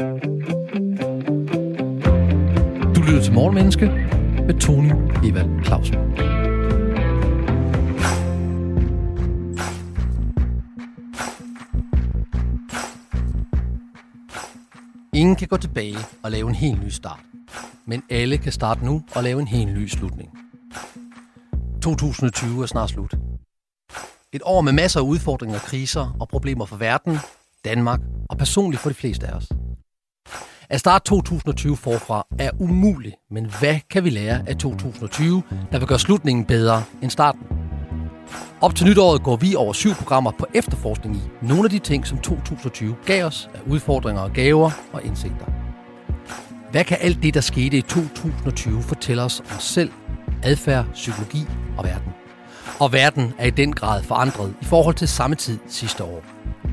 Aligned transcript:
Du 0.00 0.06
lytter 3.06 3.20
til 3.22 3.32
Morgenmenneske 3.32 3.86
med 4.46 4.60
Tony 4.60 4.92
Evald 5.24 5.64
Clausen. 5.64 5.94
Ingen 15.14 15.36
kan 15.36 15.48
gå 15.48 15.56
tilbage 15.56 15.96
og 16.22 16.30
lave 16.30 16.48
en 16.48 16.54
helt 16.54 16.82
ny 16.84 16.88
start. 16.88 17.20
Men 17.86 18.02
alle 18.10 18.38
kan 18.38 18.52
starte 18.52 18.84
nu 18.84 19.02
og 19.14 19.22
lave 19.22 19.40
en 19.40 19.48
helt 19.48 19.74
ny 19.74 19.86
slutning. 19.86 20.30
2020 21.82 22.62
er 22.62 22.66
snart 22.66 22.90
slut. 22.90 23.14
Et 24.32 24.42
år 24.44 24.60
med 24.60 24.72
masser 24.72 25.00
af 25.00 25.04
udfordringer, 25.04 25.58
kriser 25.58 26.16
og 26.20 26.28
problemer 26.28 26.64
for 26.64 26.76
verden, 26.76 27.18
Danmark 27.64 28.00
og 28.30 28.38
personligt 28.38 28.82
for 28.82 28.90
de 28.90 28.94
fleste 28.94 29.26
af 29.26 29.32
os. 29.32 29.48
At 30.70 30.80
starte 30.80 31.04
2020 31.04 31.76
forfra 31.76 32.26
er 32.38 32.50
umuligt, 32.58 33.14
men 33.30 33.46
hvad 33.60 33.76
kan 33.90 34.04
vi 34.04 34.10
lære 34.10 34.42
af 34.46 34.56
2020, 34.56 35.42
der 35.72 35.78
vil 35.78 35.88
gøre 35.88 35.98
slutningen 35.98 36.44
bedre 36.44 36.82
end 37.02 37.10
starten? 37.10 37.40
Op 38.60 38.74
til 38.74 38.86
nytåret 38.86 39.22
går 39.22 39.36
vi 39.36 39.54
over 39.54 39.72
syv 39.72 39.94
programmer 39.94 40.30
på 40.38 40.46
efterforskning 40.54 41.16
i 41.16 41.46
nogle 41.46 41.64
af 41.64 41.70
de 41.70 41.78
ting, 41.78 42.06
som 42.06 42.18
2020 42.18 42.96
gav 43.06 43.24
os 43.24 43.50
af 43.54 43.58
udfordringer 43.66 44.22
og 44.22 44.32
gaver 44.32 44.70
og 44.92 45.04
indsigter. 45.04 45.46
Hvad 46.70 46.84
kan 46.84 46.98
alt 47.00 47.22
det, 47.22 47.34
der 47.34 47.40
skete 47.40 47.76
i 47.76 47.82
2020, 47.82 48.82
fortælle 48.82 49.22
os 49.22 49.40
om 49.40 49.56
os 49.56 49.64
selv, 49.64 49.90
adfærd, 50.42 50.86
psykologi 50.92 51.46
og 51.78 51.84
verden? 51.84 52.12
Og 52.78 52.92
verden 52.92 53.34
er 53.38 53.46
i 53.46 53.50
den 53.50 53.72
grad 53.72 54.02
forandret 54.02 54.54
i 54.62 54.64
forhold 54.64 54.94
til 54.94 55.08
samme 55.08 55.36
tid 55.36 55.58
sidste 55.68 56.04
år. 56.04 56.24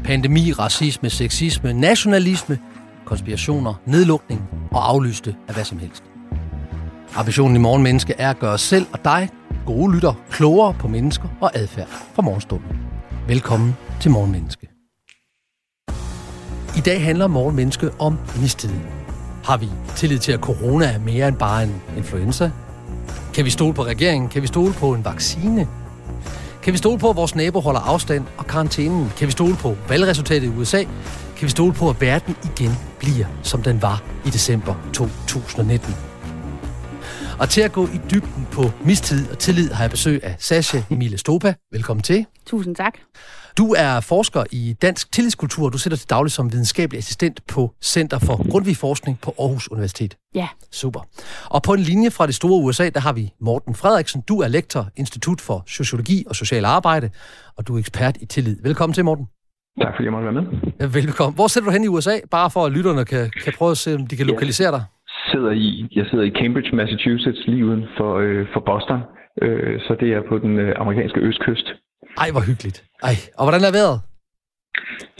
Pandemi, 0.04 0.52
racisme, 0.52 1.10
sexisme, 1.10 1.74
nationalisme, 1.74 2.60
konspirationer, 3.08 3.74
nedlukning 3.86 4.42
og 4.72 4.90
aflyste 4.90 5.36
af 5.48 5.54
hvad 5.54 5.64
som 5.64 5.80
helst. 5.80 6.04
Ambitionen 7.16 7.56
i 7.56 7.60
Morgenmenneske 7.60 8.14
er 8.18 8.30
at 8.30 8.40
gøre 8.40 8.54
os 8.54 8.62
selv 8.62 8.86
og 8.94 9.00
dig, 9.06 9.30
gode 9.66 9.96
lytter, 9.96 10.14
klogere 10.30 10.74
på 10.74 10.88
mennesker 10.88 11.28
og 11.42 11.52
adfærd 11.54 11.88
fra 11.88 12.22
morgenstunden. 12.22 12.80
Velkommen 13.28 13.76
til 14.02 14.12
Morgenmenneske. 14.12 14.68
I 16.78 16.82
dag 16.86 17.04
handler 17.04 17.28
Morgenmenneske 17.28 17.92
om 18.00 18.18
mistillid. 18.42 18.80
Har 19.44 19.58
vi 19.58 19.70
tillid 19.96 20.20
til, 20.20 20.32
at 20.32 20.40
corona 20.40 20.86
er 20.86 21.00
mere 21.00 21.28
end 21.28 21.36
bare 21.36 21.64
en 21.64 21.82
influenza? 21.98 22.52
Kan 23.34 23.46
vi 23.46 23.50
stole 23.50 23.74
på 23.74 23.86
regeringen? 23.86 24.30
Kan 24.30 24.42
vi 24.42 24.48
stole 24.48 24.74
på 24.74 24.94
en 24.94 25.06
vaccine? 25.06 25.68
Kan 26.64 26.74
vi 26.74 26.78
stole 26.78 27.00
på, 27.00 27.10
at 27.10 27.16
vores 27.16 27.36
nabo 27.36 27.60
holder 27.60 27.80
afstand 27.80 28.26
og 28.38 28.48
karantænen? 28.48 29.12
Kan 29.18 29.28
vi 29.28 29.32
stole 29.32 29.56
på 29.56 29.76
valgresultatet 29.90 30.48
i 30.48 30.50
USA? 30.50 30.84
Kan 31.38 31.46
vi 31.46 31.50
stole 31.50 31.74
på, 31.74 31.90
at 31.90 32.02
verden 32.02 32.36
igen 32.44 32.72
bliver, 33.00 33.26
som 33.44 33.64
den 33.64 33.82
var 33.82 34.04
i 34.26 34.30
december 34.30 34.76
2019? 34.94 35.96
Og 37.40 37.50
til 37.50 37.62
at 37.62 37.72
gå 37.72 37.86
i 37.88 38.00
dybden 38.12 38.48
på 38.52 38.64
mistid 38.86 39.32
og 39.32 39.40
tillid 39.40 39.72
har 39.72 39.84
jeg 39.84 39.92
besøg 39.92 40.24
af 40.24 40.36
Sasha 40.40 40.82
Emilie 40.90 41.18
Stopa. 41.18 41.54
Velkommen 41.72 42.04
til. 42.04 42.26
Tusind 42.46 42.76
tak. 42.76 42.94
Du 43.58 43.74
er 43.78 44.00
forsker 44.00 44.44
i 44.52 44.76
dansk 44.82 45.12
tillidskultur. 45.12 45.70
Du 45.70 45.78
sidder 45.78 45.98
til 45.98 46.10
daglig 46.10 46.32
som 46.32 46.52
videnskabelig 46.52 46.98
assistent 46.98 47.48
på 47.48 47.74
Center 47.82 48.20
for 48.20 48.52
Grundtvig 48.52 48.78
Forskning 48.78 49.20
på 49.22 49.36
Aarhus 49.40 49.72
Universitet. 49.72 50.18
Ja. 50.36 50.48
Super. 50.72 51.08
Og 51.46 51.64
på 51.64 51.74
en 51.74 51.80
linje 51.80 52.12
fra 52.12 52.28
det 52.28 52.36
store 52.36 52.64
USA, 52.64 52.90
der 52.90 53.00
har 53.00 53.14
vi 53.14 53.34
Morten 53.42 53.76
Frederiksen. 53.76 54.22
Du 54.22 54.40
er 54.40 54.48
lektor, 54.48 54.90
Institut 54.96 55.42
for 55.42 55.64
Sociologi 55.68 56.24
og 56.28 56.36
Social 56.36 56.66
Arbejde, 56.66 57.10
og 57.58 57.68
du 57.68 57.76
er 57.76 57.80
ekspert 57.80 58.18
i 58.22 58.26
tillid. 58.26 58.58
Velkommen 58.64 58.94
til, 58.94 59.06
Morten. 59.06 59.28
Tak 59.82 59.92
fordi 59.96 60.04
jeg 60.08 60.12
måtte 60.16 60.28
være 60.30 60.38
med. 60.42 60.46
Velkommen. 61.00 61.36
Hvor 61.36 61.48
sidder 61.48 61.68
du 61.68 61.72
hen 61.72 61.84
i 61.84 61.88
USA? 61.88 62.16
Bare 62.32 62.50
for 62.56 62.62
at 62.66 62.72
lytterne 62.78 63.06
kan, 63.06 63.32
kan 63.44 63.54
prøve 63.58 63.72
at 63.72 63.78
se, 63.78 63.96
om 63.96 64.08
de 64.08 64.16
kan 64.18 64.26
lokalisere 64.34 64.72
dig. 64.72 64.84
Sidder 65.32 65.52
i, 65.52 65.68
jeg 65.96 66.06
sidder 66.10 66.24
i 66.24 66.32
Cambridge, 66.40 66.76
Massachusetts, 66.76 67.42
lige 67.48 67.66
uden 67.66 67.84
for, 67.98 68.12
øh, 68.26 68.48
for 68.54 68.62
Boston. 68.70 69.00
Øh, 69.42 69.80
så 69.86 69.96
det 70.02 70.10
er 70.18 70.22
på 70.30 70.36
den 70.38 70.60
øh, 70.60 70.74
amerikanske 70.82 71.20
østkyst. 71.20 71.68
Ej, 72.18 72.30
hvor 72.32 72.42
hyggeligt. 72.50 72.84
Ej, 73.04 73.16
og 73.38 73.44
hvordan 73.46 73.64
er 73.68 73.72
vejret? 73.78 73.98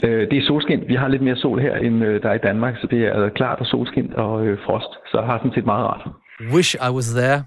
Øh, 0.04 0.30
det 0.30 0.36
er 0.38 0.44
solskin. 0.46 0.80
Vi 0.88 0.94
har 0.94 1.08
lidt 1.08 1.22
mere 1.22 1.36
sol 1.36 1.60
her, 1.60 1.74
end 1.86 2.04
øh, 2.04 2.22
der 2.22 2.28
er 2.30 2.34
i 2.34 2.44
Danmark, 2.48 2.74
så 2.80 2.86
det 2.90 3.00
er 3.04 3.28
klart 3.28 3.58
og 3.62 3.66
solskin 3.66 4.12
og 4.24 4.46
øh, 4.46 4.58
frost. 4.66 4.92
Så 5.10 5.14
jeg 5.20 5.26
har 5.26 5.38
sådan 5.38 5.54
set 5.54 5.66
meget 5.72 5.84
rart. 5.90 6.04
Wish 6.54 6.74
I 6.88 6.90
was 6.98 7.08
there. 7.20 7.38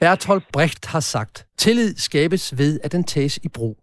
Bertolt 0.00 0.44
Brecht 0.52 0.86
har 0.86 1.00
sagt, 1.00 1.46
tillid 1.58 1.94
skabes 1.96 2.58
ved, 2.58 2.80
at 2.84 2.92
den 2.92 3.04
tages 3.04 3.36
i 3.36 3.48
brug. 3.48 3.76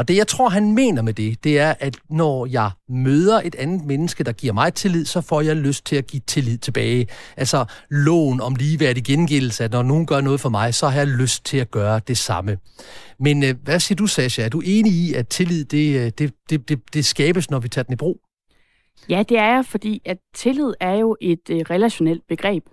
Og 0.00 0.08
det, 0.08 0.16
jeg 0.16 0.28
tror, 0.28 0.48
han 0.48 0.74
mener 0.74 1.02
med 1.02 1.14
det, 1.14 1.44
det 1.44 1.58
er, 1.58 1.74
at 1.80 1.96
når 2.10 2.46
jeg 2.46 2.70
møder 2.88 3.40
et 3.44 3.54
andet 3.54 3.86
menneske, 3.86 4.24
der 4.24 4.32
giver 4.32 4.52
mig 4.52 4.74
tillid, 4.74 5.04
så 5.04 5.20
får 5.20 5.40
jeg 5.40 5.56
lyst 5.56 5.86
til 5.86 5.96
at 5.96 6.06
give 6.06 6.22
tillid 6.26 6.58
tilbage. 6.58 7.06
Altså 7.36 7.64
loven 7.90 8.40
om 8.40 8.54
ligeværdig 8.54 9.04
gengældelse, 9.04 9.64
at 9.64 9.72
når 9.72 9.82
nogen 9.82 10.06
gør 10.06 10.20
noget 10.20 10.40
for 10.40 10.48
mig, 10.48 10.74
så 10.74 10.88
har 10.88 10.98
jeg 10.98 11.06
lyst 11.06 11.44
til 11.44 11.56
at 11.56 11.70
gøre 11.70 12.00
det 12.08 12.18
samme. 12.18 12.58
Men 13.18 13.44
øh, 13.44 13.54
hvad 13.62 13.80
siger 13.80 13.96
du, 13.96 14.06
Sasha? 14.06 14.42
Er 14.42 14.48
du 14.48 14.62
enig 14.64 14.92
i, 14.92 15.14
at 15.14 15.28
tillid, 15.28 15.64
det, 15.64 15.96
øh, 15.96 16.12
det, 16.18 16.32
det, 16.50 16.68
det, 16.68 16.80
det 16.94 17.04
skabes, 17.04 17.50
når 17.50 17.58
vi 17.58 17.68
tager 17.68 17.82
den 17.82 17.92
i 17.92 17.96
brug? 17.96 18.20
Ja, 19.08 19.22
det 19.28 19.38
er 19.38 19.54
jeg, 19.54 19.64
fordi 19.66 20.02
at 20.04 20.18
tillid 20.34 20.72
er 20.80 20.94
jo 20.94 21.16
et 21.20 21.50
øh, 21.50 21.60
relationelt 21.70 22.22
begreb. 22.28 22.64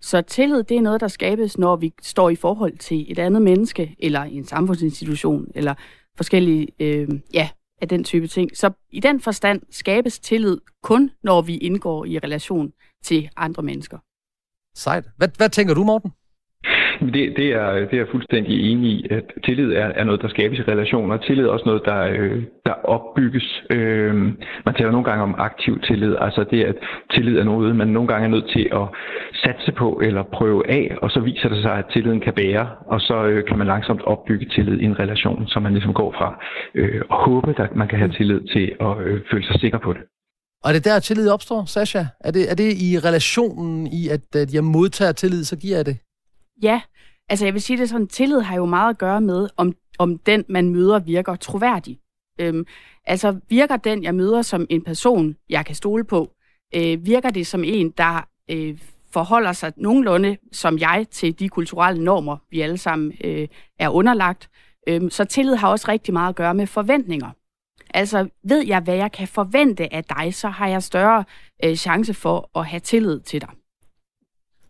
Så 0.00 0.22
tillid, 0.22 0.62
det 0.62 0.76
er 0.76 0.82
noget, 0.82 1.00
der 1.00 1.08
skabes, 1.08 1.58
når 1.58 1.76
vi 1.76 1.92
står 2.02 2.30
i 2.30 2.36
forhold 2.36 2.78
til 2.78 3.12
et 3.12 3.18
andet 3.18 3.42
menneske, 3.42 3.96
eller 3.98 4.20
en 4.20 4.46
samfundsinstitution, 4.46 5.46
eller 5.54 5.74
forskellige, 6.16 6.68
øh, 6.80 7.08
ja, 7.34 7.48
af 7.80 7.88
den 7.88 8.04
type 8.04 8.26
ting. 8.26 8.56
Så 8.56 8.70
i 8.90 9.00
den 9.00 9.20
forstand 9.20 9.62
skabes 9.70 10.18
tillid 10.18 10.58
kun, 10.82 11.10
når 11.22 11.42
vi 11.42 11.56
indgår 11.56 12.04
i 12.04 12.18
relation 12.18 12.72
til 13.04 13.30
andre 13.36 13.62
mennesker. 13.62 13.98
Sejt. 14.74 15.04
Hvad, 15.16 15.28
hvad 15.36 15.48
tænker 15.48 15.74
du, 15.74 15.84
Morten? 15.84 16.12
Det, 17.00 17.36
det, 17.36 17.48
er, 17.52 17.70
det 17.72 17.92
er 17.92 17.96
jeg 17.96 18.06
fuldstændig 18.10 18.70
enig 18.70 18.90
i, 18.90 19.06
at 19.10 19.24
tillid 19.44 19.72
er, 19.72 19.86
er 19.86 20.04
noget, 20.04 20.22
der 20.22 20.28
skabes 20.28 20.58
i 20.58 20.62
relationer. 20.62 21.16
Tillid 21.16 21.44
er 21.44 21.50
også 21.50 21.64
noget, 21.66 21.82
der, 21.84 22.00
øh, 22.02 22.42
der 22.66 22.72
opbygges. 22.72 23.62
Øh, 23.70 24.14
man 24.66 24.74
taler 24.74 24.90
nogle 24.90 25.04
gange 25.04 25.22
om 25.22 25.34
aktiv 25.38 25.80
tillid, 25.80 26.16
altså 26.20 26.44
det, 26.50 26.64
at 26.64 26.76
tillid 27.14 27.38
er 27.38 27.44
noget, 27.44 27.76
man 27.76 27.88
nogle 27.88 28.08
gange 28.08 28.24
er 28.24 28.30
nødt 28.30 28.50
til 28.56 28.68
at 28.72 28.86
satse 29.44 29.72
på 29.72 30.00
eller 30.04 30.22
prøve 30.22 30.70
af, 30.70 30.96
og 31.02 31.10
så 31.10 31.20
viser 31.20 31.48
det 31.48 31.62
sig, 31.62 31.72
at 31.72 31.84
tilliden 31.92 32.20
kan 32.20 32.32
bære, 32.32 32.68
og 32.86 33.00
så 33.00 33.24
øh, 33.24 33.44
kan 33.48 33.58
man 33.58 33.66
langsomt 33.66 34.02
opbygge 34.02 34.46
tillid 34.46 34.80
i 34.80 34.84
en 34.84 34.98
relation, 34.98 35.46
så 35.46 35.60
man 35.60 35.72
ligesom 35.72 35.94
går 35.94 36.12
fra 36.18 36.44
øh, 36.74 37.00
at 37.10 37.16
håbe, 37.26 37.54
at 37.62 37.76
man 37.76 37.88
kan 37.88 37.98
have 37.98 38.12
tillid 38.12 38.40
til 38.54 38.72
at 38.80 38.94
øh, 39.04 39.20
føle 39.30 39.46
sig 39.46 39.60
sikker 39.60 39.78
på 39.78 39.92
det. 39.92 40.02
Og 40.64 40.70
er 40.70 40.74
det 40.74 40.84
der, 40.84 41.00
tillid 41.00 41.28
opstår, 41.30 41.64
Sasha? 41.64 42.02
Er 42.20 42.30
det, 42.30 42.50
er 42.50 42.54
det 42.54 42.70
i 42.86 42.98
relationen 43.08 43.86
i, 43.86 44.08
at, 44.08 44.36
at 44.42 44.54
jeg 44.54 44.64
modtager 44.64 45.12
tillid, 45.12 45.44
så 45.44 45.56
giver 45.56 45.76
jeg 45.76 45.86
det? 45.86 45.96
Ja, 46.62 46.80
altså 47.28 47.44
jeg 47.44 47.54
vil 47.54 47.62
sige 47.62 47.78
det 47.78 47.88
sådan, 47.88 48.06
tillid 48.06 48.40
har 48.40 48.56
jo 48.56 48.66
meget 48.66 48.90
at 48.90 48.98
gøre 48.98 49.20
med, 49.20 49.48
om, 49.56 49.74
om 49.98 50.18
den, 50.18 50.44
man 50.48 50.70
møder, 50.70 50.98
virker 50.98 51.36
troværdig. 51.36 51.98
Øhm, 52.40 52.66
altså 53.04 53.40
virker 53.48 53.76
den, 53.76 54.02
jeg 54.02 54.14
møder 54.14 54.42
som 54.42 54.66
en 54.70 54.84
person, 54.84 55.36
jeg 55.48 55.66
kan 55.66 55.74
stole 55.74 56.04
på, 56.04 56.32
øh, 56.74 57.06
virker 57.06 57.30
det 57.30 57.46
som 57.46 57.64
en, 57.64 57.90
der 57.90 58.28
øh, 58.50 58.78
forholder 59.12 59.52
sig 59.52 59.72
nogenlunde 59.76 60.36
som 60.52 60.78
jeg 60.78 61.06
til 61.10 61.38
de 61.38 61.48
kulturelle 61.48 62.04
normer, 62.04 62.36
vi 62.50 62.60
alle 62.60 62.78
sammen 62.78 63.12
øh, 63.24 63.48
er 63.78 63.88
underlagt. 63.88 64.50
Øhm, 64.88 65.10
så 65.10 65.24
tillid 65.24 65.54
har 65.54 65.68
også 65.68 65.88
rigtig 65.88 66.14
meget 66.14 66.28
at 66.28 66.36
gøre 66.36 66.54
med 66.54 66.66
forventninger. 66.66 67.30
Altså 67.94 68.28
ved 68.42 68.66
jeg, 68.66 68.80
hvad 68.80 68.96
jeg 68.96 69.12
kan 69.12 69.28
forvente 69.28 69.94
af 69.94 70.04
dig, 70.04 70.34
så 70.34 70.48
har 70.48 70.68
jeg 70.68 70.82
større 70.82 71.24
øh, 71.64 71.74
chance 71.74 72.14
for 72.14 72.50
at 72.58 72.66
have 72.66 72.80
tillid 72.80 73.20
til 73.20 73.40
dig. 73.40 73.50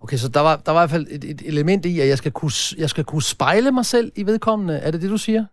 Okay, 0.07 0.17
så 0.17 0.29
der 0.29 0.41
var, 0.41 0.57
der 0.57 0.73
var 0.73 0.81
i 0.81 0.83
hvert 0.83 0.91
fald 0.91 1.07
et, 1.11 1.25
et 1.25 1.43
element 1.45 1.87
i, 1.87 2.01
at 2.01 2.09
jeg 2.09 2.19
skal, 2.19 2.33
kunne, 2.33 2.51
jeg 2.79 2.91
skal 2.91 3.05
kunne 3.05 3.23
spejle 3.23 3.73
mig 3.73 3.85
selv 3.85 4.13
i 4.17 4.27
vedkommende. 4.27 4.75
Er 4.75 4.91
det 4.91 5.03
det, 5.03 5.11
du 5.11 5.17
siger? 5.17 5.45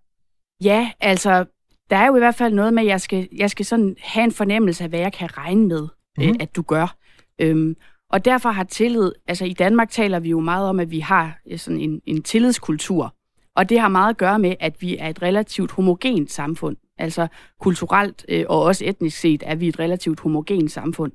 Ja, 0.64 0.92
altså, 1.00 1.46
der 1.90 1.98
er 1.98 2.08
jo 2.08 2.16
i 2.16 2.20
hvert 2.20 2.36
fald 2.36 2.54
noget 2.54 2.74
med, 2.74 2.84
at 2.84 2.90
jeg 2.90 3.02
skal, 3.02 3.28
jeg 3.36 3.50
skal 3.50 3.66
sådan 3.66 3.96
have 4.02 4.24
en 4.24 4.32
fornemmelse 4.32 4.84
af, 4.84 4.90
hvad 4.90 5.00
jeg 5.00 5.14
kan 5.14 5.38
regne 5.38 5.68
med, 5.68 5.82
mm-hmm. 5.82 6.30
øh, 6.30 6.36
at 6.40 6.56
du 6.56 6.62
gør. 6.62 6.96
Øhm, 7.40 7.76
og 8.10 8.26
derfor 8.26 8.50
har 8.50 8.64
tillid, 8.64 9.12
altså 9.28 9.46
i 9.46 9.54
Danmark 9.54 9.90
taler 9.90 10.20
vi 10.20 10.30
jo 10.30 10.40
meget 10.40 10.70
om, 10.70 10.80
at 10.80 10.92
vi 10.92 11.00
har 11.00 11.40
sådan 11.58 11.80
en, 11.80 12.02
en 12.06 12.24
tillidskultur. 12.24 13.16
Og 13.56 13.70
det 13.70 13.80
har 13.80 13.88
meget 13.88 14.10
at 14.10 14.18
gøre 14.18 14.40
med, 14.40 14.56
at 14.60 14.82
vi 14.82 14.98
er 14.98 15.10
et 15.10 15.22
relativt 15.22 15.72
homogent 15.72 16.32
samfund. 16.32 16.78
Altså 16.98 17.28
kulturelt 17.60 18.26
øh, 18.30 18.46
og 18.50 18.62
også 18.62 18.86
etnisk 18.86 19.18
set 19.20 19.44
er 19.46 19.56
vi 19.56 19.68
et 19.68 19.80
relativt 19.80 20.20
homogent 20.20 20.72
samfund. 20.72 21.12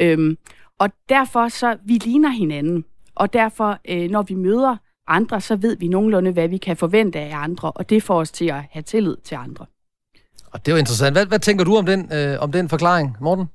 Øhm, 0.00 0.36
og 0.82 0.90
derfor 1.08 1.48
så, 1.48 1.76
vi 1.84 1.92
ligner 1.92 2.28
hinanden. 2.28 2.84
Og 3.14 3.32
derfor, 3.32 3.78
øh, 3.88 4.10
når 4.10 4.22
vi 4.22 4.34
møder 4.34 4.76
andre, 5.08 5.40
så 5.40 5.56
ved 5.56 5.76
vi 5.76 5.88
nogenlunde, 5.88 6.30
hvad 6.30 6.48
vi 6.48 6.56
kan 6.56 6.76
forvente 6.76 7.18
af 7.18 7.36
andre. 7.36 7.72
Og 7.72 7.90
det 7.90 8.02
får 8.02 8.20
os 8.20 8.30
til 8.30 8.44
at 8.44 8.62
have 8.70 8.82
tillid 8.82 9.16
til 9.24 9.34
andre. 9.34 9.66
Og 10.52 10.66
det 10.66 10.72
er 10.72 10.76
jo 10.76 10.78
interessant. 10.78 11.14
Hvad, 11.14 11.26
hvad 11.26 11.38
tænker 11.38 11.64
du 11.64 11.76
om 11.76 11.86
den, 11.86 12.12
øh, 12.12 12.36
om 12.40 12.52
den 12.52 12.68
forklaring, 12.68 13.16
Morten? 13.20 13.46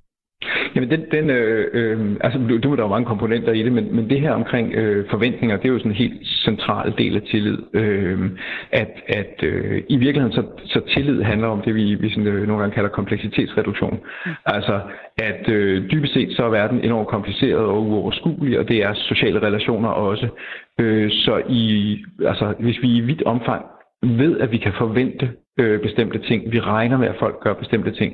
Jamen, 0.77 0.91
den, 0.91 1.05
den, 1.11 1.29
øh, 1.29 1.67
øh, 1.73 2.15
altså, 2.21 2.39
du, 2.63 2.69
må 2.69 2.75
der 2.75 2.83
jo 2.83 2.87
mange 2.87 3.05
komponenter 3.05 3.51
i 3.51 3.63
det, 3.63 3.71
men, 3.71 3.95
men 3.95 4.09
det 4.09 4.21
her 4.21 4.31
omkring 4.31 4.73
øh, 4.73 5.09
forventninger, 5.09 5.57
det 5.57 5.65
er 5.65 5.69
jo 5.69 5.77
sådan 5.77 5.91
en 5.91 5.97
helt 5.97 6.27
central 6.27 6.93
del 6.97 7.15
af 7.15 7.21
tillid. 7.21 7.57
Øh, 7.73 8.29
at 8.71 8.91
at 9.07 9.43
øh, 9.43 9.83
i 9.89 9.97
virkeligheden, 9.97 10.35
så, 10.35 10.43
så 10.65 10.81
tillid 10.93 11.21
handler 11.21 11.47
om 11.47 11.61
det, 11.61 11.75
vi, 11.75 11.95
vi 11.95 12.09
sådan, 12.09 12.27
øh, 12.27 12.47
nogle 12.47 12.61
gange 12.61 12.75
kalder 12.75 12.89
kompleksitetsreduktion. 12.89 13.99
Mm. 14.25 14.31
Altså, 14.45 14.79
at 15.17 15.49
øh, 15.49 15.91
dybest 15.91 16.13
set 16.13 16.35
så 16.35 16.43
er 16.43 16.49
verden 16.49 16.81
enormt 16.83 17.07
kompliceret 17.07 17.65
og 17.65 17.83
uoverskuelig, 17.83 18.59
og 18.59 18.67
det 18.67 18.83
er 18.83 18.93
sociale 18.93 19.39
relationer 19.39 19.89
også. 19.89 20.27
Øh, 20.79 21.11
så 21.11 21.41
i, 21.49 21.97
altså, 22.25 22.53
hvis 22.59 22.81
vi 22.81 22.97
i 22.97 23.01
vidt 23.01 23.23
omfang 23.23 23.65
ved, 24.03 24.39
at 24.39 24.51
vi 24.51 24.57
kan 24.57 24.73
forvente 24.77 25.29
øh, 25.59 25.81
bestemte 25.81 26.19
ting, 26.19 26.51
vi 26.51 26.59
regner 26.59 26.97
med, 26.97 27.07
at 27.07 27.15
folk 27.19 27.39
gør 27.39 27.53
bestemte 27.53 27.91
ting, 27.91 28.13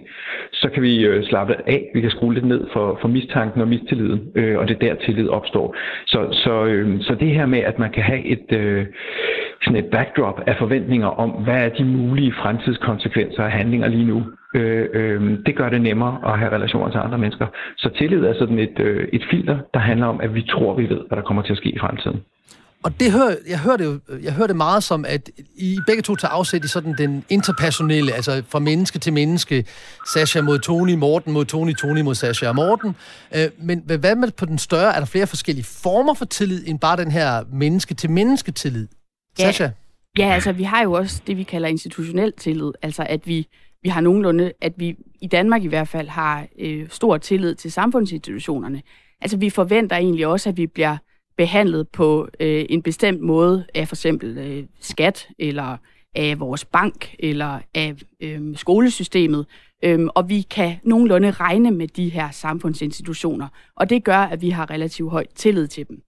så 0.51 0.69
kan 0.73 0.83
vi 0.83 1.05
øh, 1.05 1.23
slappe 1.23 1.55
af, 1.67 1.89
vi 1.93 2.01
kan 2.01 2.09
skrue 2.09 2.33
lidt 2.33 2.45
ned 2.45 2.67
for, 2.73 2.97
for 3.01 3.07
mistanken 3.07 3.61
og 3.61 3.67
mistilliden, 3.67 4.31
øh, 4.35 4.57
og 4.59 4.67
det 4.67 4.75
er 4.75 4.79
der 4.79 4.95
tillid 5.05 5.29
opstår. 5.29 5.75
Så, 6.05 6.27
så, 6.31 6.65
øh, 6.65 7.01
så 7.01 7.15
det 7.15 7.27
her 7.27 7.45
med, 7.45 7.59
at 7.59 7.79
man 7.79 7.91
kan 7.91 8.03
have 8.03 8.25
et, 8.25 8.51
øh, 8.53 8.85
sådan 9.61 9.83
et 9.83 9.91
backdrop 9.91 10.41
af 10.47 10.55
forventninger 10.57 11.07
om, 11.07 11.29
hvad 11.29 11.65
er 11.65 11.69
de 11.69 11.85
mulige 11.85 12.33
fremtidskonsekvenser 12.33 13.43
af 13.43 13.51
handlinger 13.51 13.87
lige 13.87 14.05
nu, 14.05 14.23
øh, 14.55 14.89
øh, 14.93 15.37
det 15.45 15.55
gør 15.55 15.69
det 15.69 15.81
nemmere 15.81 16.33
at 16.33 16.39
have 16.39 16.51
relationer 16.51 16.89
til 16.89 16.97
andre 16.97 17.17
mennesker. 17.17 17.47
Så 17.77 17.89
tillid 17.89 18.23
er 18.25 18.33
sådan 18.33 18.59
et, 18.59 18.79
øh, 18.79 19.07
et 19.13 19.23
filter, 19.31 19.57
der 19.73 19.79
handler 19.79 20.07
om, 20.07 20.21
at 20.21 20.35
vi 20.35 20.41
tror, 20.41 20.75
vi 20.75 20.89
ved, 20.89 21.01
hvad 21.07 21.15
der 21.15 21.23
kommer 21.23 21.43
til 21.43 21.51
at 21.51 21.57
ske 21.57 21.69
i 21.69 21.79
fremtiden. 21.79 22.21
Og 22.83 22.99
det 22.99 23.11
hør, 23.11 23.35
jeg 23.47 23.59
hører 23.59 23.77
det 23.77 23.85
jo 23.85 23.99
jeg 24.23 24.33
hører 24.33 24.47
det 24.47 24.55
meget 24.55 24.83
som, 24.83 25.05
at 25.05 25.29
I 25.55 25.79
begge 25.87 26.01
to 26.01 26.15
tager 26.15 26.31
afsæt 26.31 26.65
i 26.65 26.67
sådan 26.67 26.95
den 26.97 27.25
interpersonelle, 27.29 28.13
altså 28.13 28.43
fra 28.49 28.59
menneske 28.59 28.99
til 28.99 29.13
menneske, 29.13 29.65
Sasha 30.13 30.41
mod 30.41 30.59
Tony, 30.59 30.93
Morten 30.93 31.33
mod 31.33 31.45
Tony, 31.45 31.73
Tony 31.73 32.01
mod 32.01 32.15
Sasha 32.15 32.47
og 32.47 32.55
Morten. 32.55 32.95
Øh, 33.35 33.49
men 33.57 33.79
hvad 33.79 34.15
med 34.15 34.31
på 34.31 34.45
den 34.45 34.57
større? 34.57 34.95
Er 34.95 34.99
der 34.99 35.05
flere 35.05 35.27
forskellige 35.27 35.65
former 35.65 36.13
for 36.13 36.25
tillid, 36.25 36.63
end 36.67 36.79
bare 36.79 36.97
den 36.97 37.11
her 37.11 37.43
menneske 37.53 37.93
til 37.93 38.09
menneske 38.09 38.51
tillid? 38.51 38.87
Ja. 39.39 39.43
Sasha? 39.43 39.69
Ja, 40.17 40.33
altså 40.33 40.51
vi 40.51 40.63
har 40.63 40.83
jo 40.83 40.91
også 40.91 41.21
det, 41.27 41.37
vi 41.37 41.43
kalder 41.43 41.67
institutionel 41.67 42.33
tillid. 42.37 42.71
Altså 42.81 43.05
at 43.09 43.27
vi, 43.27 43.47
vi 43.83 43.89
har 43.89 44.01
nogenlunde, 44.01 44.51
at 44.61 44.73
vi 44.77 44.95
i 45.21 45.27
Danmark 45.27 45.63
i 45.63 45.67
hvert 45.67 45.87
fald 45.87 46.07
har 46.07 46.45
øh, 46.59 46.89
stor 46.89 47.17
tillid 47.17 47.55
til 47.55 47.71
samfundsinstitutionerne. 47.71 48.81
Altså 49.21 49.37
vi 49.37 49.49
forventer 49.49 49.95
egentlig 49.95 50.27
også, 50.27 50.49
at 50.49 50.57
vi 50.57 50.67
bliver 50.67 50.97
behandlet 51.37 51.87
på 51.89 52.27
øh, 52.39 52.65
en 52.69 52.81
bestemt 52.81 53.21
måde 53.21 53.65
af 53.73 53.87
for 53.87 53.95
eksempel 53.95 54.37
øh, 54.37 54.63
skat, 54.79 55.27
eller 55.39 55.77
af 56.15 56.39
vores 56.39 56.65
bank, 56.65 57.15
eller 57.19 57.59
af 57.73 57.95
øh, 58.19 58.57
skolesystemet, 58.57 59.45
øh, 59.83 60.07
og 60.15 60.29
vi 60.29 60.41
kan 60.41 60.75
nogenlunde 60.83 61.31
regne 61.31 61.71
med 61.71 61.87
de 61.87 62.09
her 62.09 62.31
samfundsinstitutioner, 62.31 63.47
og 63.75 63.89
det 63.89 64.03
gør, 64.03 64.17
at 64.17 64.41
vi 64.41 64.49
har 64.49 64.69
relativt 64.69 65.11
høj 65.11 65.25
tillid 65.35 65.67
til 65.67 65.87
dem. 65.87 66.03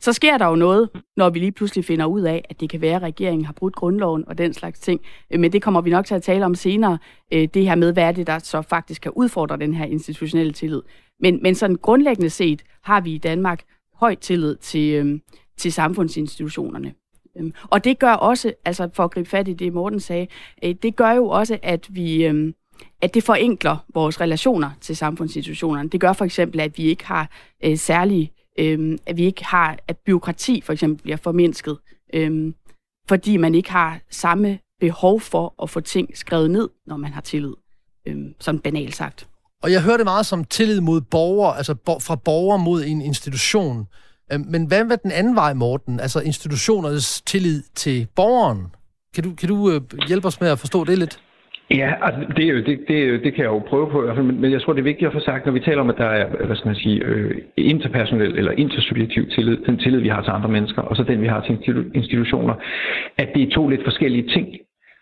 Så 0.00 0.12
sker 0.12 0.38
der 0.38 0.46
jo 0.46 0.54
noget, 0.54 0.90
når 1.16 1.30
vi 1.30 1.38
lige 1.38 1.52
pludselig 1.52 1.84
finder 1.84 2.06
ud 2.06 2.20
af, 2.20 2.44
at 2.50 2.60
det 2.60 2.70
kan 2.70 2.80
være, 2.80 2.96
at 2.96 3.02
regeringen 3.02 3.44
har 3.44 3.52
brudt 3.52 3.74
grundloven 3.74 4.28
og 4.28 4.38
den 4.38 4.54
slags 4.54 4.80
ting. 4.80 5.00
Øh, 5.30 5.40
men 5.40 5.52
det 5.52 5.62
kommer 5.62 5.80
vi 5.80 5.90
nok 5.90 6.06
til 6.06 6.14
at 6.14 6.22
tale 6.22 6.44
om 6.44 6.54
senere, 6.54 6.98
øh, 7.32 7.48
det 7.54 7.64
her 7.64 7.74
med, 7.74 7.92
hvad 7.92 8.04
er 8.04 8.12
det, 8.12 8.26
der 8.26 8.38
så 8.38 8.62
faktisk 8.62 9.02
kan 9.02 9.12
udfordre 9.12 9.56
den 9.56 9.74
her 9.74 9.84
institutionelle 9.84 10.52
tillid. 10.52 10.82
Men, 11.20 11.42
men 11.42 11.54
sådan 11.54 11.76
grundlæggende 11.76 12.30
set 12.30 12.62
har 12.82 13.00
vi 13.00 13.14
i 13.14 13.18
Danmark 13.18 13.62
høj 14.02 14.14
tillid 14.14 14.56
til, 14.56 14.94
øh, 14.94 15.20
til 15.56 15.72
samfundsinstitutionerne. 15.72 16.94
Øhm, 17.38 17.52
og 17.70 17.84
det 17.84 17.98
gør 17.98 18.12
også, 18.12 18.54
altså 18.64 18.88
for 18.92 19.04
at 19.04 19.10
gribe 19.10 19.28
fat 19.28 19.48
i 19.48 19.52
det, 19.52 19.72
Morten 19.72 20.00
sagde, 20.00 20.26
øh, 20.64 20.74
det 20.82 20.96
gør 20.96 21.10
jo 21.10 21.28
også, 21.28 21.58
at 21.62 21.86
vi... 21.90 22.24
Øh, 22.24 22.52
at 23.00 23.14
det 23.14 23.22
forenkler 23.22 23.76
vores 23.94 24.20
relationer 24.20 24.70
til 24.80 24.96
samfundsinstitutionerne. 24.96 25.88
Det 25.88 26.00
gør 26.00 26.12
for 26.12 26.24
eksempel, 26.24 26.60
at 26.60 26.78
vi 26.78 26.82
ikke 26.82 27.06
har 27.06 27.30
øh, 27.64 27.76
særlige, 27.76 28.32
øh, 28.58 28.98
at 29.06 29.16
vi 29.16 29.24
ikke 29.24 29.44
har, 29.44 29.78
at 29.88 29.96
byråkrati 29.96 30.60
for 30.60 30.72
eksempel 30.72 31.02
bliver 31.02 31.16
formindsket, 31.16 31.78
øh, 32.14 32.52
fordi 33.08 33.36
man 33.36 33.54
ikke 33.54 33.70
har 33.70 34.00
samme 34.10 34.58
behov 34.80 35.20
for 35.20 35.54
at 35.62 35.70
få 35.70 35.80
ting 35.80 36.16
skrevet 36.16 36.50
ned, 36.50 36.68
når 36.86 36.96
man 36.96 37.12
har 37.12 37.20
tillid, 37.20 37.54
øh, 38.06 38.16
som 38.40 38.58
banalt 38.58 38.96
sagt. 38.96 39.28
Og 39.62 39.72
jeg 39.72 39.82
hører 39.82 39.96
det 39.96 40.06
meget 40.06 40.26
som 40.26 40.44
tillid 40.44 40.80
mod 40.80 41.00
borgere, 41.00 41.56
altså 41.56 41.74
fra 42.06 42.16
borgere 42.24 42.58
mod 42.58 42.84
en 42.84 43.02
institution. 43.02 43.86
Øhm, 44.32 44.44
men 44.52 44.66
hvad 44.66 44.84
med 44.84 44.96
den 44.96 45.12
anden 45.12 45.36
vej, 45.36 45.54
Morten? 45.54 46.00
Altså 46.00 46.20
institutionernes 46.20 47.22
tillid 47.22 47.62
til 47.74 48.06
borgeren. 48.16 48.60
Kan 49.14 49.24
du, 49.24 49.30
kan 49.40 49.48
du 49.48 49.70
øh, 49.70 49.80
hjælpe 50.08 50.26
os 50.26 50.40
med 50.40 50.48
at 50.48 50.58
forstå 50.58 50.84
det 50.84 50.98
lidt? 50.98 51.18
Ja, 51.70 51.90
altså 52.06 52.34
det, 52.36 52.44
er 52.44 52.52
jo, 52.54 52.56
det, 52.68 52.78
det, 52.88 53.24
det 53.24 53.34
kan 53.34 53.44
jeg 53.44 53.52
jo 53.56 53.58
prøve 53.58 53.90
på 53.90 54.02
i 54.02 54.04
hvert 54.04 54.16
fald, 54.16 54.26
men 54.26 54.52
jeg 54.52 54.62
tror, 54.62 54.72
det 54.72 54.80
er 54.80 54.92
vigtigt 54.92 55.06
at 55.06 55.12
få 55.12 55.20
sagt, 55.20 55.46
når 55.46 55.52
vi 55.52 55.60
taler 55.60 55.80
om, 55.80 55.90
at 55.90 55.98
der 55.98 56.10
er, 56.20 56.46
hvad 56.46 56.56
skal 56.56 56.68
man 56.68 56.76
sige, 56.76 56.98
øh, 57.04 57.42
interpersonel 57.56 58.38
eller 58.38 58.52
intersubjektiv 58.52 59.30
tillid, 59.30 59.56
den 59.66 59.78
tillid, 59.78 60.00
vi 60.00 60.08
har 60.08 60.22
til 60.22 60.30
andre 60.30 60.48
mennesker, 60.48 60.82
og 60.82 60.96
så 60.96 61.02
den, 61.02 61.22
vi 61.22 61.26
har 61.26 61.40
til 61.40 61.90
institutioner, 61.94 62.54
at 63.18 63.28
det 63.34 63.42
er 63.42 63.50
to 63.50 63.68
lidt 63.68 63.84
forskellige 63.84 64.28
ting. 64.28 64.46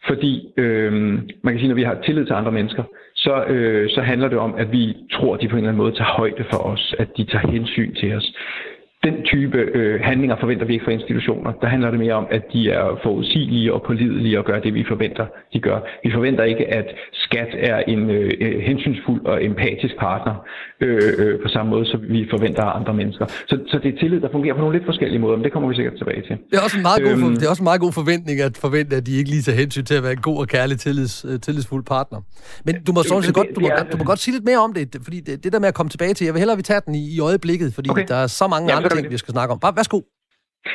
Fordi 0.09 0.53
øh, 0.57 0.93
man 1.45 1.53
kan 1.53 1.59
sige, 1.59 1.69
når 1.69 1.75
vi 1.75 1.83
har 1.83 1.97
tillid 2.07 2.27
til 2.27 2.33
andre 2.33 2.53
mennesker, 2.53 2.85
så, 3.25 3.45
øh, 3.45 3.91
så 3.91 4.01
handler 4.01 4.29
det 4.29 4.39
om, 4.39 4.55
at 4.55 4.73
vi 4.73 4.97
tror, 5.13 5.35
at 5.35 5.41
de 5.41 5.49
på 5.49 5.57
en 5.57 5.59
eller 5.59 5.69
anden 5.69 5.83
måde 5.83 5.97
tager 5.97 6.17
højde 6.21 6.45
for 6.51 6.59
os, 6.73 6.95
at 6.99 7.09
de 7.17 7.25
tager 7.25 7.49
hensyn 7.49 7.95
til 7.95 8.17
os 8.17 8.33
den 9.05 9.15
type 9.25 9.59
øh, 9.59 10.01
handlinger 10.01 10.37
forventer 10.41 10.67
vi 10.67 10.73
ikke 10.73 10.85
fra 10.85 10.93
institutioner. 10.93 11.53
Der 11.53 11.69
handler 11.69 11.91
det 11.91 12.01
mere 12.01 12.15
om, 12.15 12.27
at 12.31 12.43
de 12.53 12.71
er 12.71 12.99
forudsigelige 13.03 13.73
og 13.75 13.83
pålidelige 13.83 14.39
og 14.39 14.45
gør 14.45 14.59
det, 14.61 14.75
vi 14.75 14.85
forventer, 14.89 15.27
de 15.53 15.61
gør. 15.61 15.79
Vi 16.05 16.11
forventer 16.13 16.45
ikke, 16.45 16.75
at 16.75 16.87
skat 17.13 17.49
er 17.53 17.79
en 17.79 18.11
øh, 18.11 18.31
øh 18.41 18.61
hensynsfuld 18.61 19.27
og 19.27 19.45
empatisk 19.45 19.95
partner 19.99 20.35
øh, 20.81 21.13
øh, 21.19 21.43
på 21.43 21.49
samme 21.49 21.71
måde, 21.71 21.87
som 21.91 22.01
vi 22.09 22.27
forventer 22.31 22.63
af 22.63 22.79
andre 22.79 22.95
mennesker. 22.95 23.27
Så, 23.27 23.59
så 23.67 23.79
det 23.83 23.95
er 23.95 23.99
tillid, 23.99 24.21
der 24.21 24.29
fungerer 24.33 24.55
på 24.55 24.61
nogle 24.61 24.77
lidt 24.77 24.87
forskellige 24.87 25.19
måder, 25.19 25.37
men 25.37 25.45
det 25.45 25.53
kommer 25.53 25.69
vi 25.69 25.75
sikkert 25.75 25.95
tilbage 25.99 26.23
til. 26.23 26.37
Det 26.51 26.57
er 26.59 26.63
også 26.65 26.77
en 26.77 26.83
meget, 26.83 27.03
god, 27.03 27.13
øhm, 27.13 27.35
det 27.37 27.45
er 27.47 27.51
også 27.51 27.63
en 27.63 27.71
meget 27.73 27.81
god 27.81 27.93
forventning 27.93 28.41
at 28.41 28.57
forvente, 28.57 28.97
at 28.97 29.07
de 29.07 29.13
ikke 29.19 29.31
lige 29.31 29.43
tager 29.43 29.59
hensyn 29.59 29.85
til 29.85 29.95
at 29.95 30.03
være 30.03 30.13
en 30.13 30.25
god 30.29 30.39
og 30.39 30.49
kærlig 30.49 30.79
tillids, 30.79 31.27
øh, 31.29 31.41
tillidsfuld 31.41 31.85
partner. 31.85 32.19
Men 32.65 32.75
du 32.87 32.93
må, 32.93 33.03
sådan 33.03 33.33
godt, 33.33 33.49
du, 33.57 33.61
må, 33.61 33.69
du 33.93 33.97
må 33.97 34.05
godt 34.05 34.19
sige 34.19 34.35
lidt 34.35 34.45
mere 34.45 34.59
om 34.59 34.73
det, 34.73 34.97
fordi 35.03 35.21
det, 35.21 35.45
det 35.45 35.53
der 35.53 35.59
med 35.59 35.69
at 35.69 35.75
komme 35.75 35.91
tilbage 35.91 36.15
til, 36.15 36.25
jeg 36.25 36.35
vil 36.35 36.41
hellere, 36.41 36.57
vi 36.57 36.63
tager 36.63 36.81
den 36.81 36.95
i, 36.95 37.15
i 37.17 37.21
øjeblikket, 37.21 37.75
fordi 37.75 37.91
okay. 37.91 38.05
der 38.09 38.15
er 38.15 38.27
så 38.27 38.47
mange 38.47 38.71
ja, 38.71 38.77
andre 38.77 38.90
ting, 38.97 39.11
vi 39.11 39.19
skal 39.19 39.33
snakke 39.33 39.53
om. 39.53 39.61
Bare 39.61 39.77
værsgo. 39.77 40.01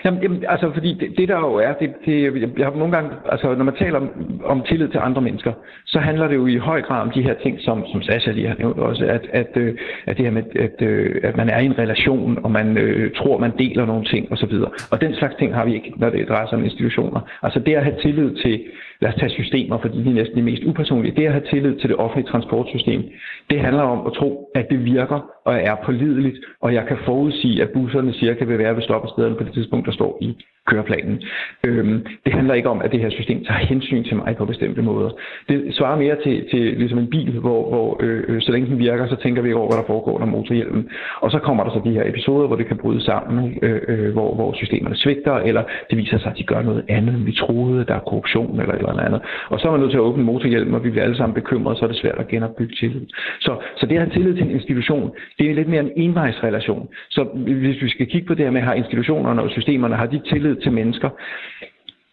Jamen, 0.06 0.22
jamen, 0.24 0.44
altså, 0.48 0.72
fordi 0.74 0.94
det, 0.94 1.18
det 1.18 1.28
der 1.28 1.38
jo 1.38 1.56
er, 1.56 1.74
det, 1.74 1.94
det, 2.06 2.14
jeg 2.58 2.66
har 2.66 2.76
nogle 2.76 2.96
gange, 2.96 3.12
altså, 3.32 3.56
når 3.56 3.64
man 3.64 3.76
taler 3.76 3.98
om, 4.00 4.10
om 4.44 4.64
tillid 4.70 4.88
til 4.90 5.00
andre 5.04 5.22
mennesker, 5.22 5.54
så 5.86 6.00
handler 6.00 6.28
det 6.28 6.36
jo 6.36 6.48
i 6.48 6.58
høj 6.58 6.82
grad 6.82 7.02
om 7.02 7.12
de 7.12 7.22
her 7.22 7.34
ting, 7.44 7.58
som, 7.62 7.86
som 7.92 8.02
Sasha 8.02 8.32
lige 8.32 8.48
har 8.48 8.56
nævnt 8.56 8.80
også, 8.80 9.06
at, 9.06 9.26
at, 9.34 9.52
øh, 9.56 9.78
at 10.06 10.18
det 10.18 10.26
her 10.26 10.32
med, 10.32 10.44
at, 10.56 10.82
øh, 10.82 11.22
at 11.24 11.38
man 11.38 11.50
er 11.50 11.60
i 11.60 11.66
en 11.66 11.78
relation, 11.78 12.40
og 12.44 12.52
man 12.52 12.78
øh, 12.78 13.12
tror, 13.16 13.38
man 13.38 13.58
deler 13.58 13.86
nogle 13.86 14.06
ting 14.06 14.32
osv. 14.32 14.54
Og 14.92 15.02
den 15.02 15.16
slags 15.16 15.36
ting 15.36 15.54
har 15.56 15.66
vi 15.66 15.74
ikke, 15.74 15.94
når 15.98 16.10
det 16.10 16.30
drejer 16.30 16.48
sig 16.48 16.58
om 16.58 16.64
institutioner. 16.64 17.22
Altså 17.44 17.60
det 17.60 17.76
at 17.76 17.84
have 17.84 18.02
tillid 18.02 18.36
til, 18.44 18.64
lad 19.06 19.14
os 19.14 19.20
tage 19.20 19.38
systemer, 19.42 19.78
fordi 19.78 19.98
de 20.04 20.10
er 20.10 20.14
næsten 20.14 20.38
de 20.38 20.42
mest 20.50 20.64
upersonlige, 20.64 21.16
det 21.16 21.26
at 21.26 21.32
have 21.32 21.48
tillid 21.52 21.76
til 21.80 21.90
det 21.90 21.98
offentlige 21.98 22.32
transportsystem, 22.32 23.02
det 23.50 23.60
handler 23.60 23.84
om 23.84 24.08
at 24.08 24.14
tro, 24.14 24.30
at 24.56 24.66
det 24.70 24.86
virker 24.86 25.20
og 25.46 25.56
er 25.70 25.76
pålideligt, 25.86 26.38
og 26.62 26.74
jeg 26.74 26.84
kan 26.88 26.98
forudsige, 27.06 27.62
at 27.64 27.70
busserne 27.76 28.14
cirka 28.14 28.46
vil 28.46 28.58
være 28.58 28.76
ved 28.76 28.84
stoppestederne 28.84 29.36
på 29.36 29.44
det 29.44 29.54
tidspunkt, 29.54 29.86
der 29.86 29.92
står 29.92 30.18
i 30.22 30.30
køreplanen. 30.68 31.22
Øhm, 31.64 32.06
det 32.26 32.34
handler 32.34 32.54
ikke 32.54 32.70
om, 32.70 32.82
at 32.82 32.92
det 32.92 33.00
her 33.00 33.10
system 33.10 33.46
tager 33.46 33.60
hensyn 33.60 34.04
til 34.04 34.16
mig 34.16 34.36
på 34.38 34.46
bestemte 34.46 34.82
måder. 34.82 35.10
Det 35.50 35.76
svarer 35.76 35.98
mere 35.98 36.16
til, 36.24 36.46
til 36.52 36.62
ligesom 36.78 37.00
en 37.00 37.10
bil, 37.10 37.32
hvor, 37.40 37.70
hvor 37.70 37.98
øh, 38.00 38.24
øh 38.28 38.42
så 38.42 38.52
længe 38.52 38.70
den 38.70 38.80
virker, 38.80 39.08
så 39.08 39.16
tænker 39.16 39.42
vi 39.42 39.54
over, 39.54 39.68
hvad 39.68 39.78
der 39.78 39.88
foregår 39.88 40.12
under 40.12 40.28
motorhjelmen. 40.28 40.90
Og 41.22 41.32
så 41.32 41.40
kommer 41.40 41.64
der 41.64 41.72
så 41.72 41.82
de 41.86 41.92
her 41.92 42.04
episoder, 42.06 42.48
hvor 42.48 42.56
det 42.56 42.68
kan 42.68 42.78
bryde 42.78 43.02
sammen, 43.02 43.60
øh, 43.62 43.82
øh, 43.88 44.14
hvor, 44.14 44.36
hvor 44.36 44.54
systemerne 44.54 44.96
svigter, 44.96 45.34
eller 45.34 45.64
det 45.90 45.98
viser 45.98 46.18
sig, 46.18 46.32
at 46.32 46.38
de 46.38 46.44
gør 46.44 46.62
noget 46.62 46.86
andet, 46.90 47.16
end 47.16 47.26
vi 47.26 47.32
troede, 47.32 47.86
der 47.86 47.96
er 47.96 48.00
korruption 48.00 48.60
eller 48.60 48.74
et 48.74 48.80
eller 48.80 49.04
andet. 49.04 49.22
Og 49.50 49.60
så 49.60 49.68
er 49.68 49.72
man 49.72 49.80
nødt 49.80 49.92
til 49.92 49.98
at 49.98 50.08
åbne 50.10 50.24
motorhjelmen, 50.24 50.76
og 50.76 50.84
vi 50.84 50.90
bliver 50.90 51.04
alle 51.04 51.18
sammen 51.18 51.34
bekymrede, 51.34 51.78
så 51.78 51.86
er 51.86 51.90
det 51.90 51.98
svært 51.98 52.20
at 52.20 52.28
genopbygge 52.28 52.76
tillid. 52.76 53.06
Så, 53.40 53.56
så 53.78 53.86
det 53.86 53.96
at 53.96 54.02
have 54.02 54.14
tillid 54.14 54.34
til 54.34 54.44
en 54.44 54.52
institution, 54.52 55.12
det 55.40 55.50
er 55.50 55.56
lidt 55.56 55.68
mere 55.68 55.82
en 55.82 55.92
envejsrelation. 55.96 56.88
Så 57.10 57.24
hvis 57.64 57.82
vi 57.82 57.90
skal 57.90 58.08
kigge 58.08 58.28
på 58.28 58.34
det 58.34 58.46
her 58.46 58.52
med, 58.52 58.62
har 58.62 58.74
institutionerne 58.74 59.42
og 59.42 59.50
systemerne, 59.50 59.96
har 59.96 60.06
de 60.06 60.22
tillid 60.30 60.55
til 60.64 60.72
mennesker? 60.72 61.10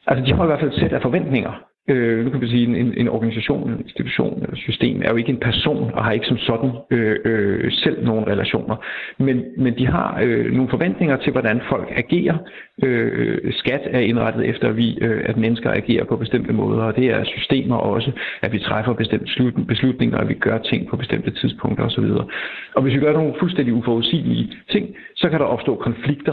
Altså, 0.06 0.24
de 0.24 0.32
har 0.32 0.44
i 0.44 0.46
hvert 0.46 0.60
fald 0.60 0.72
et 0.72 0.80
sæt 0.80 0.92
af 0.92 1.02
forventninger. 1.02 1.52
Øh, 1.88 2.24
nu 2.24 2.30
kan 2.30 2.40
man 2.40 2.48
sige, 2.48 2.66
en, 2.66 2.94
en 2.96 3.08
organisation, 3.08 3.70
en 3.70 3.80
institution 3.80 4.42
eller 4.42 4.56
system 4.56 5.02
er 5.04 5.10
jo 5.10 5.16
ikke 5.16 5.30
en 5.30 5.40
person 5.40 5.90
og 5.94 6.04
har 6.04 6.12
ikke 6.12 6.26
som 6.26 6.38
sådan 6.38 6.70
øh, 6.90 7.16
øh, 7.24 7.72
selv 7.72 8.04
nogle 8.04 8.26
relationer. 8.26 8.76
Men, 9.18 9.44
men 9.56 9.78
de 9.78 9.86
har 9.86 10.20
øh, 10.22 10.52
nogle 10.52 10.70
forventninger 10.70 11.16
til, 11.16 11.32
hvordan 11.32 11.60
folk 11.68 11.92
agerer. 11.96 12.38
Øh, 12.82 13.52
skat 13.52 13.80
er 13.84 13.98
indrettet 13.98 14.48
efter, 14.48 14.68
at, 14.68 14.76
vi, 14.76 14.98
øh, 15.00 15.22
at 15.24 15.36
mennesker 15.36 15.70
agerer 15.70 16.04
på 16.04 16.16
bestemte 16.16 16.52
måder, 16.52 16.82
og 16.82 16.96
det 16.96 17.06
er 17.10 17.24
systemer 17.24 17.76
også, 17.76 18.12
at 18.42 18.52
vi 18.52 18.58
træffer 18.58 18.92
bestemte 18.92 19.64
beslutninger, 19.68 20.18
at 20.18 20.28
vi 20.28 20.34
gør 20.34 20.58
ting 20.58 20.88
på 20.88 20.96
bestemte 20.96 21.30
tidspunkter 21.30 21.84
osv. 21.84 22.04
Og 22.74 22.82
hvis 22.82 22.94
vi 22.94 23.00
gør 23.00 23.12
nogle 23.12 23.34
fuldstændig 23.38 23.74
uforudsigelige 23.74 24.52
ting, 24.70 24.96
så 25.16 25.28
kan 25.28 25.38
der 25.40 25.46
opstå 25.46 25.74
konflikter 25.74 26.32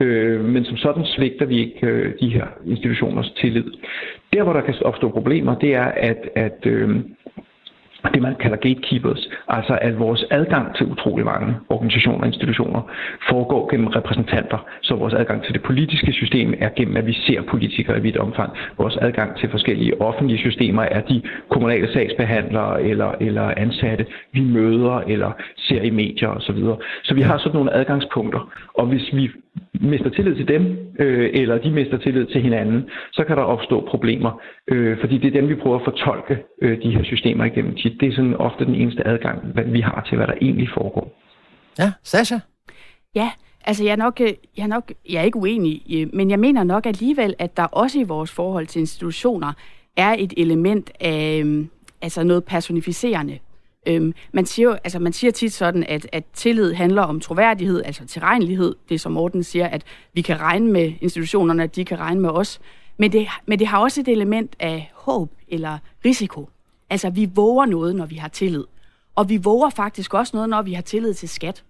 Øh, 0.00 0.44
men 0.44 0.64
som 0.64 0.76
sådan 0.76 1.04
svigter 1.04 1.46
vi 1.46 1.58
ikke 1.58 1.86
øh, 1.86 2.14
de 2.20 2.28
her 2.28 2.46
institutioners 2.66 3.30
tillid. 3.30 3.64
Der, 4.32 4.42
hvor 4.42 4.52
der 4.52 4.60
kan 4.60 4.74
opstå 4.84 5.08
problemer, 5.08 5.54
det 5.54 5.74
er, 5.74 5.84
at, 5.84 6.28
at, 6.34 6.66
øh, 6.66 7.00
det, 8.14 8.22
man 8.22 8.34
kalder 8.40 8.56
gatekeepers, 8.56 9.28
altså 9.48 9.78
at 9.80 9.98
vores 9.98 10.24
adgang 10.30 10.76
til 10.76 10.86
utrolig 10.86 11.24
mange 11.24 11.54
organisationer 11.68 12.20
og 12.20 12.26
institutioner 12.26 12.82
foregår 13.28 13.70
gennem 13.70 13.86
repræsentanter. 13.86 14.58
Så 14.82 14.94
vores 14.94 15.14
adgang 15.14 15.44
til 15.44 15.54
det 15.54 15.62
politiske 15.62 16.12
system 16.12 16.54
er 16.58 16.68
gennem, 16.76 16.96
at 16.96 17.06
vi 17.06 17.12
ser 17.12 17.42
politikere 17.42 17.98
i 17.98 18.00
vidt 18.00 18.16
omfang. 18.16 18.52
Vores 18.78 18.96
adgang 18.96 19.38
til 19.38 19.50
forskellige 19.50 20.00
offentlige 20.00 20.38
systemer 20.38 20.82
er 20.82 21.00
de 21.00 21.22
kommunale 21.50 21.92
sagsbehandlere 21.92 22.82
eller, 22.82 23.12
eller 23.20 23.54
ansatte, 23.56 24.06
vi 24.32 24.40
møder 24.40 25.00
eller 25.06 25.32
ser 25.56 25.82
i 25.82 25.90
medier 25.90 26.28
osv. 26.28 26.56
Så, 26.56 26.76
så 27.04 27.14
vi 27.14 27.20
har 27.20 27.38
sådan 27.38 27.56
nogle 27.56 27.74
adgangspunkter, 27.74 28.50
og 28.74 28.86
hvis 28.86 29.10
vi 29.12 29.30
mister 29.80 30.10
tillid 30.10 30.36
til 30.36 30.48
dem, 30.48 30.62
øh, 30.98 31.30
eller 31.32 31.58
de 31.58 31.70
mister 31.70 31.98
tillid 31.98 32.26
til 32.26 32.42
hinanden, 32.42 32.90
så 33.12 33.24
kan 33.24 33.36
der 33.36 33.42
opstå 33.42 33.86
problemer, 33.88 34.40
øh, 34.68 35.00
fordi 35.00 35.18
det 35.18 35.26
er 35.28 35.40
dem, 35.40 35.48
vi 35.48 35.54
prøver 35.54 35.76
at 35.76 35.84
fortolke 35.84 36.38
øh, 36.62 36.82
de 36.82 36.90
her 36.90 37.04
systemer 37.04 37.44
igennem. 37.44 37.74
Det 37.74 38.08
er 38.08 38.12
sådan 38.12 38.36
ofte 38.36 38.64
den 38.64 38.74
eneste 38.74 39.06
adgang, 39.06 39.38
vi 39.66 39.80
har 39.80 40.06
til, 40.08 40.16
hvad 40.16 40.26
der 40.26 40.34
egentlig 40.42 40.68
foregår. 40.74 41.20
Ja, 41.78 41.92
Sasha? 42.02 42.36
Ja, 43.14 43.30
altså 43.64 43.84
jeg 43.84 43.92
er 43.92 43.96
nok, 43.96 44.20
øh, 44.20 44.32
jeg 44.56 44.62
er 44.62 44.66
nok 44.66 44.92
jeg 45.10 45.20
er 45.20 45.24
ikke 45.24 45.38
uenig, 45.38 45.82
øh, 45.94 46.06
men 46.12 46.30
jeg 46.30 46.38
mener 46.38 46.64
nok 46.64 46.86
alligevel, 46.86 47.34
at 47.38 47.56
der 47.56 47.64
også 47.64 48.00
i 48.00 48.04
vores 48.04 48.30
forhold 48.30 48.66
til 48.66 48.80
institutioner 48.80 49.52
er 49.96 50.16
et 50.18 50.34
element 50.36 50.90
af 51.00 51.42
øh, 51.44 51.66
altså 52.02 52.24
noget 52.24 52.44
personificerende. 52.44 53.38
Øhm, 53.86 54.14
man, 54.32 54.46
siger, 54.46 54.76
altså, 54.84 54.98
man 54.98 55.12
siger 55.12 55.30
tit 55.30 55.52
sådan, 55.52 55.84
at, 55.84 56.06
at 56.12 56.24
tillid 56.34 56.72
handler 56.72 57.02
om 57.02 57.20
troværdighed, 57.20 57.82
altså 57.84 58.06
tilregnelighed. 58.06 58.74
Det 58.88 58.94
er 58.94 58.98
som 58.98 59.12
Morten 59.12 59.42
siger, 59.42 59.66
at 59.66 59.84
vi 60.14 60.20
kan 60.20 60.40
regne 60.40 60.72
med 60.72 60.92
institutionerne, 61.00 61.62
at 61.62 61.76
de 61.76 61.84
kan 61.84 61.98
regne 61.98 62.20
med 62.20 62.30
os. 62.30 62.60
Men 62.96 63.12
det, 63.12 63.28
men 63.46 63.58
det 63.58 63.66
har 63.66 63.78
også 63.78 64.00
et 64.00 64.08
element 64.08 64.56
af 64.58 64.90
håb 64.94 65.30
eller 65.48 65.78
risiko. 66.04 66.48
Altså, 66.90 67.10
vi 67.10 67.30
våger 67.34 67.66
noget, 67.66 67.96
når 67.96 68.06
vi 68.06 68.14
har 68.14 68.28
tillid. 68.28 68.64
Og 69.14 69.28
vi 69.28 69.36
våger 69.36 69.70
faktisk 69.70 70.14
også 70.14 70.36
noget, 70.36 70.48
når 70.48 70.62
vi 70.62 70.72
har 70.72 70.82
tillid 70.82 71.14
til 71.14 71.28
skat. 71.28 71.64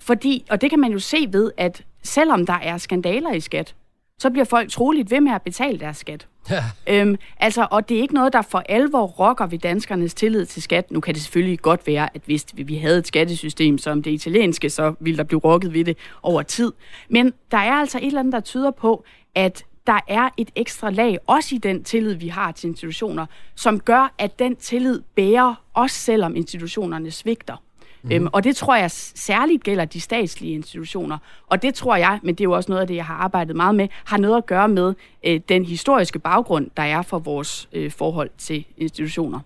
Fordi, 0.00 0.44
og 0.50 0.60
det 0.60 0.70
kan 0.70 0.80
man 0.80 0.92
jo 0.92 0.98
se 0.98 1.28
ved, 1.32 1.52
at 1.56 1.84
selvom 2.02 2.46
der 2.46 2.58
er 2.62 2.78
skandaler 2.78 3.32
i 3.32 3.40
skat, 3.40 3.74
så 4.18 4.30
bliver 4.30 4.44
folk 4.44 4.70
troligt 4.70 5.10
ved 5.10 5.20
med 5.20 5.32
at 5.32 5.42
betale 5.42 5.78
deres 5.78 5.96
skat. 5.96 6.28
Ja. 6.50 6.64
Øhm, 6.86 7.16
altså, 7.40 7.66
og 7.70 7.88
det 7.88 7.96
er 7.96 8.02
ikke 8.02 8.14
noget, 8.14 8.32
der 8.32 8.42
for 8.42 8.62
alvor 8.68 9.06
rokker 9.06 9.46
ved 9.46 9.58
danskernes 9.58 10.14
tillid 10.14 10.46
til 10.46 10.62
skat. 10.62 10.90
Nu 10.90 11.00
kan 11.00 11.14
det 11.14 11.22
selvfølgelig 11.22 11.58
godt 11.58 11.86
være, 11.86 12.08
at 12.14 12.22
hvis 12.26 12.46
vi 12.54 12.76
havde 12.76 12.98
et 12.98 13.06
skattesystem 13.06 13.78
som 13.78 14.02
det 14.02 14.10
italienske, 14.10 14.70
så 14.70 14.94
ville 15.00 15.16
der 15.16 15.24
blive 15.24 15.40
rokket 15.40 15.72
ved 15.72 15.84
det 15.84 15.96
over 16.22 16.42
tid. 16.42 16.72
Men 17.08 17.32
der 17.50 17.58
er 17.58 17.72
altså 17.72 17.98
et 17.98 18.06
eller 18.06 18.20
andet, 18.20 18.32
der 18.32 18.40
tyder 18.40 18.70
på, 18.70 19.04
at 19.34 19.64
der 19.86 20.00
er 20.08 20.28
et 20.36 20.50
ekstra 20.56 20.90
lag, 20.90 21.18
også 21.26 21.54
i 21.54 21.58
den 21.58 21.84
tillid, 21.84 22.14
vi 22.14 22.28
har 22.28 22.52
til 22.52 22.68
institutioner, 22.68 23.26
som 23.54 23.80
gør, 23.80 24.14
at 24.18 24.38
den 24.38 24.56
tillid 24.56 25.02
bærer, 25.16 25.54
også 25.74 25.96
selvom 25.96 26.36
institutionerne 26.36 27.10
svigter. 27.10 27.56
Mm. 28.04 28.12
Øhm, 28.12 28.28
og 28.32 28.44
det 28.44 28.56
tror 28.56 28.76
jeg 28.76 28.90
særligt 28.90 29.64
gælder 29.64 29.84
de 29.84 30.00
statslige 30.00 30.54
institutioner. 30.54 31.18
Og 31.46 31.62
det 31.62 31.74
tror 31.74 31.96
jeg, 31.96 32.18
men 32.22 32.34
det 32.34 32.40
er 32.40 32.44
jo 32.44 32.52
også 32.52 32.72
noget 32.72 32.80
af 32.80 32.86
det, 32.86 32.96
jeg 32.96 33.04
har 33.04 33.14
arbejdet 33.14 33.56
meget 33.56 33.74
med, 33.74 33.88
har 34.06 34.18
noget 34.18 34.36
at 34.36 34.46
gøre 34.46 34.68
med 34.68 34.94
øh, 35.26 35.40
den 35.48 35.64
historiske 35.64 36.18
baggrund, 36.18 36.70
der 36.76 36.82
er 36.82 37.02
for 37.02 37.18
vores 37.18 37.68
øh, 37.72 37.90
forhold 37.90 38.30
til 38.38 38.64
institutioner. 38.76 39.40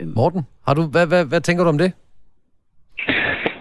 Øhm. 0.00 0.12
Morten, 0.16 0.46
har 0.66 0.74
du, 0.74 0.82
hvad, 0.82 1.06
hvad, 1.06 1.24
hvad 1.24 1.40
tænker 1.40 1.64
du 1.64 1.68
om 1.68 1.78
det? 1.78 1.92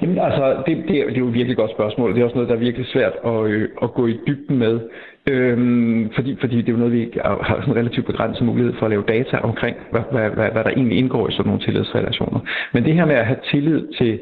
Jamen 0.01 0.19
altså, 0.19 0.63
det, 0.65 0.77
det, 0.87 0.99
er, 0.99 1.05
det 1.05 1.15
er 1.15 1.19
jo 1.19 1.27
et 1.27 1.33
virkelig 1.33 1.57
godt 1.57 1.71
spørgsmål. 1.71 2.13
Det 2.13 2.19
er 2.21 2.23
også 2.23 2.35
noget, 2.35 2.49
der 2.49 2.55
er 2.55 2.59
virkelig 2.59 2.87
svært 2.87 3.13
at, 3.25 3.45
øh, 3.45 3.69
at 3.81 3.93
gå 3.93 4.07
i 4.07 4.19
dybden 4.27 4.57
med. 4.57 4.79
Øhm, 5.27 6.11
fordi, 6.15 6.37
fordi 6.39 6.57
det 6.57 6.69
er 6.69 6.71
jo 6.71 6.77
noget, 6.77 6.93
vi 6.93 7.09
har 7.21 7.57
sådan 7.59 7.69
en 7.69 7.75
relativt 7.75 8.05
begrænset 8.05 8.45
mulighed 8.45 8.73
for 8.79 8.85
at 8.85 8.89
lave 8.89 9.03
data 9.07 9.37
omkring, 9.37 9.75
hvad, 9.91 10.01
hvad, 10.11 10.29
hvad, 10.29 10.49
hvad 10.51 10.63
der 10.63 10.69
egentlig 10.69 10.97
indgår 10.97 11.29
i 11.29 11.31
sådan 11.31 11.45
nogle 11.45 11.65
tillidsrelationer. 11.65 12.39
Men 12.73 12.85
det 12.85 12.93
her 12.93 13.05
med 13.05 13.15
at 13.15 13.25
have 13.25 13.39
tillid 13.51 13.87
til 13.97 14.19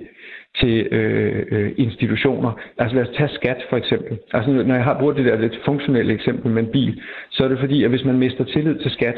til 0.60 0.88
øh, 0.92 1.46
øh, 1.52 1.72
institutioner. 1.78 2.52
Altså 2.78 2.96
lad 2.96 3.04
os 3.08 3.16
tage 3.18 3.30
skat 3.30 3.58
for 3.70 3.78
eksempel. 3.78 4.18
Altså 4.34 4.52
når 4.52 4.76
jeg 4.76 4.84
har 4.84 5.00
brugt 5.00 5.18
det 5.18 5.26
der 5.26 5.38
lidt 5.38 5.60
funktionelle 5.66 6.14
eksempel 6.14 6.52
med 6.52 6.64
en 6.64 6.72
bil, 6.72 7.02
så 7.30 7.44
er 7.44 7.48
det 7.48 7.60
fordi, 7.60 7.84
at 7.84 7.90
hvis 7.90 8.06
man 8.06 8.18
mister 8.18 8.44
tillid 8.44 8.76
til 8.76 8.92
skat, 8.92 9.18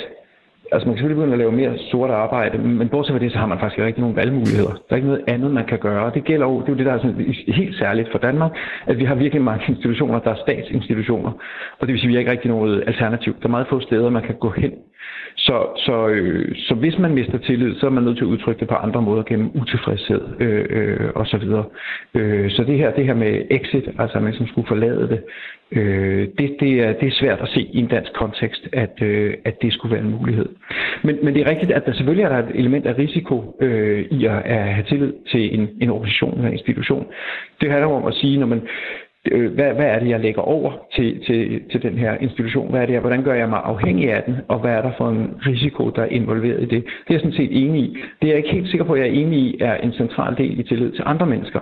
Altså 0.72 0.88
man 0.88 0.96
kan 0.96 1.02
selvfølgelig 1.02 1.22
begynde 1.22 1.34
at 1.34 1.40
lave 1.40 1.52
mere 1.52 1.78
sort 1.92 2.10
arbejde, 2.10 2.58
men 2.58 2.90
bortset 2.90 3.14
fra 3.14 3.20
det, 3.20 3.32
så 3.32 3.38
har 3.38 3.46
man 3.46 3.60
faktisk 3.60 3.78
ikke 3.78 3.88
rigtig 3.88 4.02
nogen 4.02 4.16
valgmuligheder. 4.16 4.72
Der 4.72 4.92
er 4.92 4.96
ikke 4.96 5.08
noget 5.08 5.24
andet, 5.28 5.52
man 5.52 5.66
kan 5.66 5.80
gøre. 5.80 6.12
Det 6.14 6.24
gælder 6.24 6.46
jo, 6.46 6.60
det 6.62 6.68
er 6.68 6.74
jo 6.74 6.78
det, 6.78 6.86
der 6.86 6.94
er 6.94 6.98
sådan 6.98 7.36
helt 7.48 7.76
særligt 7.78 8.12
for 8.12 8.18
Danmark, 8.18 8.52
at 8.86 8.98
vi 9.00 9.06
har 9.06 9.16
virkelig 9.16 9.44
mange 9.44 9.66
institutioner, 9.68 10.20
der 10.20 10.32
er 10.32 10.36
statsinstitutioner. 10.36 11.32
Og 11.80 11.88
det 11.88 11.94
vil 11.94 12.00
sige, 12.00 12.08
at 12.08 12.10
vi 12.10 12.14
har 12.14 12.20
ikke 12.20 12.32
rigtig 12.32 12.52
noget 12.52 12.84
alternativ. 12.88 13.34
Der 13.34 13.48
er 13.48 13.50
meget 13.58 13.68
få 13.68 13.80
steder, 13.80 14.10
man 14.10 14.24
kan 14.24 14.36
gå 14.36 14.50
hen. 14.50 14.72
Så, 15.36 15.68
så, 15.86 16.08
øh, 16.08 16.56
så 16.56 16.74
hvis 16.74 16.98
man 16.98 17.14
mister 17.14 17.38
tillid, 17.38 17.76
så 17.80 17.86
er 17.86 17.90
man 17.90 18.04
nødt 18.04 18.18
til 18.18 18.24
at 18.24 18.30
udtrykke 18.30 18.60
det 18.60 18.68
på 18.68 18.76
andre 18.76 19.02
måder 19.02 19.24
gennem 19.24 19.52
utilfredshed 19.54 20.22
øh, 20.40 20.66
øh, 20.70 21.10
og 21.16 21.28
så 21.28 21.38
videre. 21.38 21.66
Øh, 22.14 22.52
så 22.52 22.64
det 22.64 22.78
her, 22.78 22.92
det 22.92 23.06
her 23.06 23.14
med 23.14 23.42
exit, 23.52 23.90
altså 24.00 24.18
at 24.18 24.24
man 24.24 24.34
som 24.34 24.48
skulle 24.48 24.68
forlade 24.68 25.10
det, 25.10 25.24
øh, 25.72 26.28
det, 26.38 26.56
det, 26.60 26.72
er, 26.86 26.94
det 26.94 27.08
er 27.08 27.12
svært 27.12 27.40
at 27.42 27.50
se 27.50 27.62
i 27.62 27.78
en 27.78 27.88
dansk 27.88 28.14
kontekst, 28.14 28.68
at, 28.74 29.02
øh, 29.02 29.34
at 29.46 29.62
det 29.62 29.74
skulle 29.74 29.96
være 29.96 30.06
en 30.06 30.12
mulighed. 30.12 30.50
Men, 31.04 31.18
men 31.24 31.34
det 31.34 31.42
er 31.42 31.50
rigtigt, 31.50 31.72
at 31.72 31.86
der 31.86 31.94
selvfølgelig 31.94 32.24
er 32.24 32.30
der 32.30 32.40
et 32.40 32.56
element 32.56 32.86
af 32.86 32.98
risiko 32.98 33.58
øh, 33.62 34.06
i 34.12 34.26
at, 34.26 34.42
at 34.46 34.74
have 34.74 34.86
tillid 34.90 35.14
til 35.32 35.60
en, 35.60 35.70
en 35.82 35.90
organisation 35.90 36.34
eller 36.34 36.48
en 36.48 36.54
institution. 36.54 37.06
Det 37.62 37.72
handler 37.72 37.88
om 37.88 38.06
at 38.06 38.14
sige, 38.14 38.40
når 38.40 38.48
man 38.48 38.62
Øh, 39.32 39.54
hvad, 39.54 39.74
hvad 39.74 39.86
er 39.86 40.00
det, 40.00 40.10
jeg 40.10 40.20
lægger 40.20 40.42
over 40.42 40.72
til, 40.96 41.24
til, 41.26 41.62
til 41.72 41.82
den 41.82 41.98
her 41.98 42.18
institution? 42.18 42.70
Hvad 42.70 42.82
er 42.82 42.86
det, 42.86 43.00
hvordan 43.00 43.24
gør 43.24 43.34
jeg 43.34 43.50
mig 43.50 43.62
afhængig 43.64 44.12
af 44.12 44.24
den? 44.24 44.36
Og 44.48 44.60
hvad 44.60 44.72
er 44.72 44.82
der 44.82 44.92
for 44.98 45.10
en 45.10 45.32
risiko, 45.46 45.90
der 45.90 46.02
er 46.02 46.06
involveret 46.20 46.62
i 46.62 46.66
det? 46.66 46.84
Det 46.84 47.10
er 47.10 47.14
jeg 47.14 47.20
sådan 47.20 47.38
set 47.38 47.64
enig 47.64 47.82
i. 47.82 47.98
Det 48.22 48.28
er 48.28 48.32
jeg 48.32 48.38
ikke 48.38 48.56
helt 48.58 48.70
sikker 48.70 48.86
på, 48.86 48.94
at 48.94 49.00
jeg 49.00 49.08
er 49.08 49.14
enig 49.22 49.40
i, 49.40 49.58
er 49.62 49.76
en 49.76 49.94
central 49.94 50.38
del 50.38 50.60
i 50.60 50.64
tillid 50.64 50.92
til 50.92 51.04
andre 51.06 51.26
mennesker. 51.26 51.60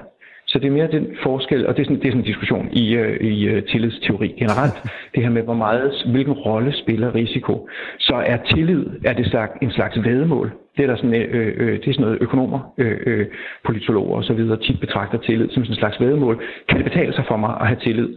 Så 0.48 0.60
det 0.60 0.68
er 0.68 0.72
mere 0.72 0.92
den 0.92 1.08
forskel, 1.24 1.68
og 1.68 1.78
det 1.78 1.82
er 1.82 1.86
sådan, 1.86 2.00
det 2.00 2.08
er 2.08 2.12
sådan 2.12 2.22
en 2.22 2.26
diskussion 2.26 2.70
i, 2.72 2.96
øh, 2.96 3.22
i 3.22 3.48
øh, 3.48 3.64
tillidsteori 3.64 4.28
generelt. 4.28 4.78
Det 5.16 5.24
her 5.24 5.30
med, 5.30 5.42
hvor 5.42 5.54
meget, 5.54 5.94
hvilken 6.12 6.34
rolle 6.34 6.74
spiller 6.74 7.16
risiko. 7.16 7.70
Så 8.00 8.16
er 8.16 8.38
tillid, 8.38 8.86
er 9.06 9.14
det 9.14 9.32
sagt, 9.32 9.64
en 9.64 9.72
slags 9.72 10.04
vedmål 10.04 10.52
det 10.78 10.84
er, 10.84 10.88
der 10.88 10.96
sådan, 10.96 11.16
øh, 11.16 11.28
øh, 11.32 11.54
øh, 11.58 11.74
det 11.74 11.88
er 11.88 11.94
sådan 11.94 12.06
noget 12.06 12.22
økonomer, 12.22 12.60
øh, 12.78 12.98
øh, 13.06 13.26
politologer 13.66 14.18
osv. 14.18 14.40
tit 14.62 14.80
betragter 14.80 15.18
tillid 15.18 15.50
som 15.50 15.64
sådan 15.64 15.74
en 15.74 15.80
slags 15.80 16.00
vedmål. 16.00 16.44
Kan 16.70 16.78
det 16.78 16.86
betale 16.86 17.14
sig 17.14 17.26
for 17.28 17.38
mig 17.38 17.58
at 17.62 17.68
have 17.68 17.80
tillid? 17.80 18.10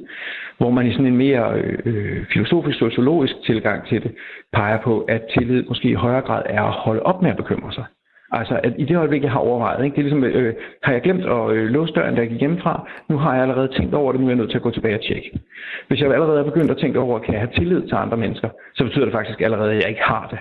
Hvor 0.58 0.70
man 0.70 0.86
i 0.86 0.92
sådan 0.92 1.06
en 1.06 1.16
mere 1.16 1.54
øh, 1.58 1.78
øh, 1.84 2.26
filosofisk, 2.32 2.78
sociologisk 2.78 3.34
tilgang 3.46 3.88
til 3.88 4.02
det, 4.02 4.12
peger 4.52 4.78
på, 4.80 5.00
at 5.00 5.22
tillid 5.34 5.64
måske 5.68 5.88
i 5.88 5.94
højere 5.94 6.20
grad 6.20 6.42
er 6.46 6.62
at 6.62 6.72
holde 6.72 7.02
op 7.02 7.22
med 7.22 7.30
at 7.30 7.36
bekymre 7.36 7.72
sig. 7.72 7.84
Altså, 8.32 8.60
at 8.62 8.72
i 8.78 8.84
det 8.84 8.96
øjeblik, 8.96 9.22
jeg 9.22 9.30
har 9.30 9.38
overvejet, 9.38 9.84
ikke? 9.84 9.94
det 9.94 10.00
er 10.00 10.08
ligesom, 10.08 10.24
øh, 10.24 10.46
øh, 10.46 10.54
har 10.82 10.92
jeg 10.92 11.02
glemt 11.02 11.24
at 11.24 11.50
øh, 11.50 11.64
låse 11.68 11.92
døren, 11.92 12.14
da 12.14 12.20
jeg 12.20 12.30
gik 12.30 12.40
hjemmefra, 12.40 12.88
nu 13.08 13.16
har 13.18 13.34
jeg 13.34 13.42
allerede 13.42 13.68
tænkt 13.68 13.94
over 13.94 14.12
det, 14.12 14.20
nu 14.20 14.26
er 14.26 14.30
jeg 14.30 14.36
nødt 14.36 14.50
til 14.50 14.58
at 14.58 14.62
gå 14.62 14.70
tilbage 14.70 14.94
og 14.94 15.00
tjekke. 15.00 15.40
Hvis 15.88 16.00
jeg 16.00 16.12
allerede 16.12 16.40
er 16.40 16.44
begyndt 16.44 16.70
at 16.70 16.76
tænke 16.76 16.98
over, 16.98 17.18
kan 17.18 17.34
jeg 17.34 17.40
have 17.40 17.52
tillid 17.56 17.82
til 17.82 17.94
andre 17.94 18.16
mennesker, 18.16 18.48
så 18.74 18.84
betyder 18.84 19.04
det 19.04 19.14
faktisk 19.14 19.40
allerede, 19.40 19.70
at 19.70 19.82
jeg 19.82 19.88
ikke 19.88 20.02
har 20.02 20.28
det. 20.30 20.38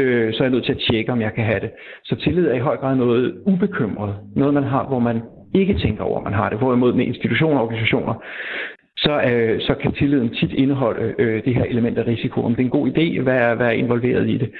Øh, 0.00 0.34
så 0.34 0.38
er 0.42 0.46
jeg 0.46 0.52
nødt 0.52 0.64
til 0.64 0.72
at 0.72 0.84
tjekke, 0.90 1.12
om 1.12 1.20
jeg 1.20 1.32
kan 1.34 1.44
have 1.44 1.60
det. 1.60 1.70
Så 2.04 2.16
tillid 2.16 2.46
er 2.46 2.54
i 2.54 2.66
høj 2.68 2.76
grad 2.76 2.96
noget 2.96 3.42
ubekymret. 3.46 4.14
Noget, 4.36 4.54
man 4.54 4.62
har, 4.62 4.86
hvor 4.88 4.98
man 4.98 5.22
ikke 5.54 5.78
tænker 5.78 6.04
over, 6.04 6.18
at 6.18 6.24
man 6.24 6.32
har 6.32 6.48
det. 6.48 6.58
Hvorimod 6.58 6.92
med 6.92 7.04
institutioner 7.06 7.58
og 7.58 7.64
organisationer, 7.64 8.14
så, 8.96 9.22
øh, 9.30 9.60
så 9.60 9.74
kan 9.74 9.92
tilliden 9.92 10.34
tit 10.34 10.52
indeholde 10.52 11.14
øh, 11.18 11.44
det 11.44 11.54
her 11.54 11.64
element 11.64 11.98
af 11.98 12.06
risiko. 12.06 12.44
Om 12.44 12.54
det 12.54 12.62
er 12.62 12.64
en 12.64 12.78
god 12.78 12.88
idé, 12.88 13.20
hvad 13.20 13.36
er, 13.36 13.54
hvad 13.54 13.66
er 13.66 13.70
involveret 13.70 14.28
i 14.28 14.38
det. 14.38 14.50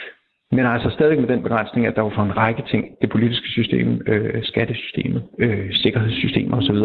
Men 0.52 0.66
altså 0.66 0.90
stadig 0.90 1.20
med 1.20 1.28
den 1.28 1.42
begrænsning, 1.42 1.86
at 1.86 1.96
der 1.96 2.04
er 2.04 2.10
for 2.10 2.22
en 2.22 2.36
række 2.36 2.62
ting, 2.70 2.84
det 3.02 3.10
politiske 3.10 3.48
system, 3.48 4.00
øh, 4.06 4.42
skattesystemet, 4.42 5.22
øh, 5.38 5.72
sikkerhedssystemer 5.72 6.56
osv., 6.56 6.76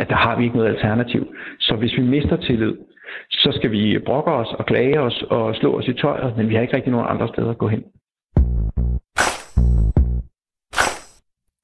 at 0.00 0.08
der 0.08 0.16
har 0.16 0.38
vi 0.38 0.44
ikke 0.44 0.56
noget 0.56 0.74
alternativ. 0.74 1.34
Så 1.60 1.74
hvis 1.74 1.96
vi 1.96 2.02
mister 2.02 2.36
tillid, 2.36 2.74
så 3.30 3.52
skal 3.52 3.70
vi 3.70 3.98
brokke 4.06 4.30
os 4.30 4.48
og 4.58 4.66
klage 4.66 5.00
os 5.00 5.24
og 5.30 5.54
slå 5.54 5.78
os 5.78 5.88
i 5.88 5.92
tøjet, 5.92 6.36
men 6.36 6.48
vi 6.48 6.54
har 6.54 6.62
ikke 6.62 6.76
rigtig 6.76 6.92
nogen 6.92 7.06
andre 7.10 7.28
steder 7.28 7.50
at 7.50 7.58
gå 7.58 7.68
hen. 7.68 7.82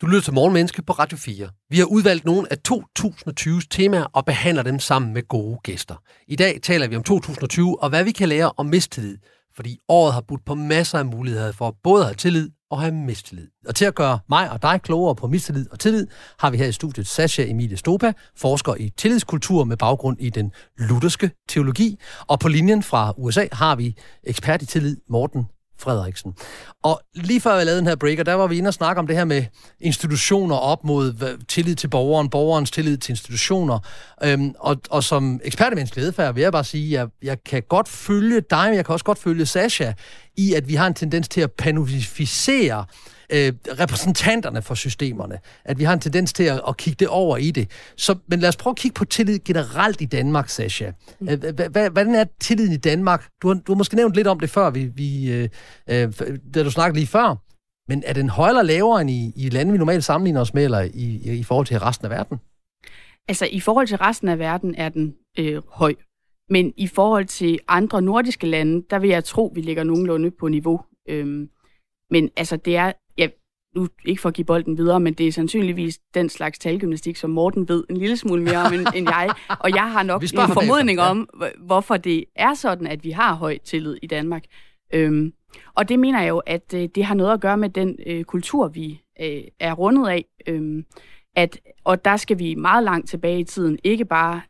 Du 0.04 0.08
lytter 0.08 0.23
til 0.23 0.34
Morgenmenneske 0.34 0.82
på 0.82 0.92
Radio 0.92 1.18
4. 1.18 1.49
Vi 1.70 1.78
har 1.78 1.84
udvalgt 1.84 2.25
nogle 2.25 2.46
af 2.52 2.56
2020's 2.68 3.66
temaer 3.70 4.04
og 4.04 4.25
behandler 4.25 4.62
dem 4.62 4.78
sammen 4.78 5.14
med 5.14 5.28
gode 5.28 5.58
gæster. 5.62 5.94
I 6.28 6.37
dag 6.37 6.61
taler 6.62 6.88
vi 6.88 6.96
om 6.96 7.02
2020 7.02 7.82
og 7.82 7.88
hvad 7.88 8.04
vi 8.04 8.12
kan 8.12 8.28
lære 8.28 8.52
om 8.56 8.66
mistillid 8.66 9.18
fordi 9.56 9.78
året 9.88 10.14
har 10.14 10.20
budt 10.20 10.44
på 10.44 10.54
masser 10.54 10.99
af 10.99 11.06
muligheder 11.06 11.52
for 11.52 11.76
både 11.82 12.02
at 12.02 12.06
have 12.06 12.14
tillid 12.14 12.50
og 12.70 12.80
have 12.80 12.94
mistillid. 12.94 13.49
Og 13.66 13.75
til 13.75 13.84
at 13.84 13.94
gøre 13.94 14.18
mig 14.28 14.50
og 14.50 14.62
dig 14.62 14.80
klogere 14.82 15.14
på 15.14 15.26
mistillid 15.26 15.66
og 15.70 15.80
tillid, 15.80 16.06
har 16.38 16.50
vi 16.50 16.56
her 16.56 16.66
i 16.66 16.73
studiet 16.73 17.06
Sasha 17.06 17.42
Emilie 17.42 17.76
Stopa, 17.76 18.12
forsker 18.37 18.75
i 18.75 18.90
tillidskultur 18.96 19.64
med 19.64 19.76
baggrund 19.76 20.16
i 20.20 20.30
den 20.30 20.52
lutherske 20.78 21.30
teologi. 21.49 21.99
Og 22.26 22.40
på 22.40 22.49
linjen 22.49 22.82
fra 22.82 23.14
USA 23.16 23.46
har 23.52 23.76
vi 23.76 23.96
ekspert 24.25 24.62
i 24.62 24.66
tillid 24.66 24.96
Morten 25.08 25.46
Frederiksen. 25.78 26.35
Og 26.83 27.00
lige 27.14 27.40
før 27.40 27.57
jeg 27.57 27.66
lavede 27.66 27.78
den 27.81 27.88
her 27.88 27.97
breaker, 27.97 28.23
der 28.23 28.35
var 28.35 28.47
vi 28.47 28.59
inde 28.59 28.69
og 28.69 28.75
snakke 28.75 28.99
om 28.99 29.07
det 29.07 29.16
her 29.16 29.25
med 29.25 29.45
institutioner 29.81 30.57
op 30.57 30.85
mod 30.85 31.38
tillid 31.49 31.75
til 31.75 31.88
borgeren, 31.88 32.31
borgerens 32.31 32.71
tillid 32.71 32.97
til 32.97 33.12
institutioner. 33.12 33.78
Øhm, 34.25 34.54
og, 34.59 34.76
og 34.90 35.04
som 35.04 35.40
ekspert 35.45 35.73
i 35.73 35.75
menneskelig 35.75 36.04
adfærd 36.04 36.35
vil 36.35 36.40
jeg 36.43 36.52
bare 36.52 36.64
sige, 36.64 36.87
at 36.87 37.00
jeg, 37.00 37.09
jeg 37.23 37.45
kan 37.45 37.62
godt 37.69 37.88
følge 37.88 38.40
dig, 38.50 38.64
men 38.66 38.75
jeg 38.75 38.85
kan 38.85 38.93
også 38.93 39.04
godt 39.04 39.19
følge 39.19 39.47
Sasha 39.47 39.93
i, 40.37 40.54
at 40.54 40.69
vi 40.69 40.75
har 40.75 40.87
en 40.87 40.95
tendens 40.95 41.28
til 41.28 41.40
at 41.40 41.52
panificere 41.52 42.85
øh, 43.33 43.52
repræsentanterne 43.81 44.62
for 44.62 44.75
systemerne. 44.75 45.38
At 45.64 45.78
vi 45.78 45.85
har 45.85 45.93
en 45.93 46.00
tendens 46.00 46.33
til 46.33 46.45
at, 46.45 46.61
at 46.69 46.76
kigge 46.76 46.97
det 46.99 47.09
over 47.09 47.37
i 47.37 47.50
det. 47.50 47.71
Så, 47.97 48.16
men 48.26 48.40
lad 48.40 48.49
os 48.49 48.57
prøve 48.57 48.73
at 48.73 48.76
kigge 48.76 48.95
på 48.95 49.04
tillid 49.04 49.38
generelt 49.45 50.00
i 50.00 50.04
Danmark, 50.04 50.49
Sasha. 50.49 50.90
Mm. 51.21 51.28
Hvordan 51.93 52.14
er 52.14 52.25
tilliden 52.40 52.73
i 52.73 52.76
Danmark? 52.76 53.28
Du 53.43 53.49
har, 53.49 53.54
du 53.54 53.73
har 53.73 53.76
måske 53.76 53.97
nævnt 53.97 54.14
lidt 54.14 54.26
om 54.26 54.40
det 54.40 54.50
før, 54.50 54.71
vi, 54.71 54.85
vi, 54.85 55.33
øh, 55.33 55.49
øh, 55.90 56.12
da 56.54 56.62
du 56.62 56.71
snakkede 56.71 56.99
lige 56.99 57.07
før. 57.07 57.37
Men 57.88 58.02
er 58.07 58.12
den 58.12 58.28
højere 58.28 58.50
eller 58.50 58.62
lavere 58.62 59.00
end 59.00 59.11
i, 59.11 59.33
i 59.37 59.49
lande, 59.49 59.73
vi 59.73 59.78
normalt 59.78 60.04
sammenligner 60.04 60.40
os 60.40 60.54
med, 60.54 60.64
eller 60.64 60.81
i, 60.81 61.38
i 61.38 61.43
forhold 61.43 61.66
til 61.66 61.78
resten 61.78 62.04
af 62.04 62.11
verden? 62.11 62.40
Altså, 63.28 63.49
i 63.50 63.61
forhold 63.61 63.87
til 63.87 63.99
resten 63.99 64.28
af 64.28 64.38
verden 64.38 64.75
er 64.75 64.88
den 64.88 65.14
øh, 65.38 65.62
høj. 65.69 65.95
Men 66.50 66.73
i 66.76 66.87
forhold 66.87 67.26
til 67.26 67.59
andre 67.69 68.02
nordiske 68.02 68.47
lande, 68.47 68.85
der 68.90 68.99
vil 68.99 69.11
jeg 69.11 69.25
tro, 69.25 69.52
vi 69.54 69.61
ligger 69.61 69.85
nogenlunde 69.85 70.31
på 70.31 70.49
niveau. 70.49 70.81
Øhm, 71.09 71.49
men 72.11 72.31
altså, 72.37 72.57
det 72.57 72.76
er, 72.76 72.93
nu 73.75 73.88
ikke 74.04 74.23
for 74.23 74.28
at 74.28 74.35
give 74.35 74.45
bolden 74.45 74.78
videre, 74.78 75.00
men 75.00 75.14
det 75.14 75.28
er 75.28 75.33
sandsynligvis 75.33 75.99
den 76.14 76.28
slags 76.28 76.59
talgymnastik, 76.59 77.16
som 77.16 77.31
Morten 77.31 77.69
ved 77.69 77.85
en 77.90 77.97
lille 77.97 78.16
smule 78.16 78.43
mere 78.43 78.59
om 78.59 78.73
end, 78.73 78.87
end 78.95 79.09
jeg. 79.09 79.31
Og 79.61 79.71
jeg 79.71 79.93
har 79.93 80.02
nok 80.02 80.23
en 80.23 80.28
formodning 80.28 80.99
ja. 80.99 81.11
om, 81.11 81.28
hvorfor 81.61 81.97
det 81.97 82.25
er 82.37 82.54
sådan, 82.54 82.87
at 82.87 83.04
vi 83.04 83.11
har 83.11 83.35
høj 83.35 83.59
tillid 83.64 83.97
i 84.02 84.07
Danmark. 84.07 84.45
Øhm, 84.95 85.33
og 85.75 85.88
det 85.88 85.99
mener 85.99 86.21
jeg 86.23 86.28
jo, 86.28 86.38
at 86.38 86.75
øh, 86.75 86.88
det 86.95 87.04
har 87.04 87.14
noget 87.14 87.33
at 87.33 87.40
gøre 87.40 87.57
med 87.57 87.69
den 87.69 87.99
øh, 88.07 88.25
kultur, 88.25 88.69
vi 88.69 89.02
øh, 89.21 89.43
er 89.61 89.73
rundet 89.73 90.09
af. 90.09 90.25
Øhm, 90.47 90.85
at, 91.37 91.61
og 91.85 92.04
der 92.04 92.16
skal 92.16 92.38
vi 92.38 92.54
meget 92.54 92.85
langt 92.85 93.09
tilbage 93.09 93.40
i 93.40 93.45
tiden. 93.45 93.78
Ikke 93.85 94.04
bare, 94.04 94.40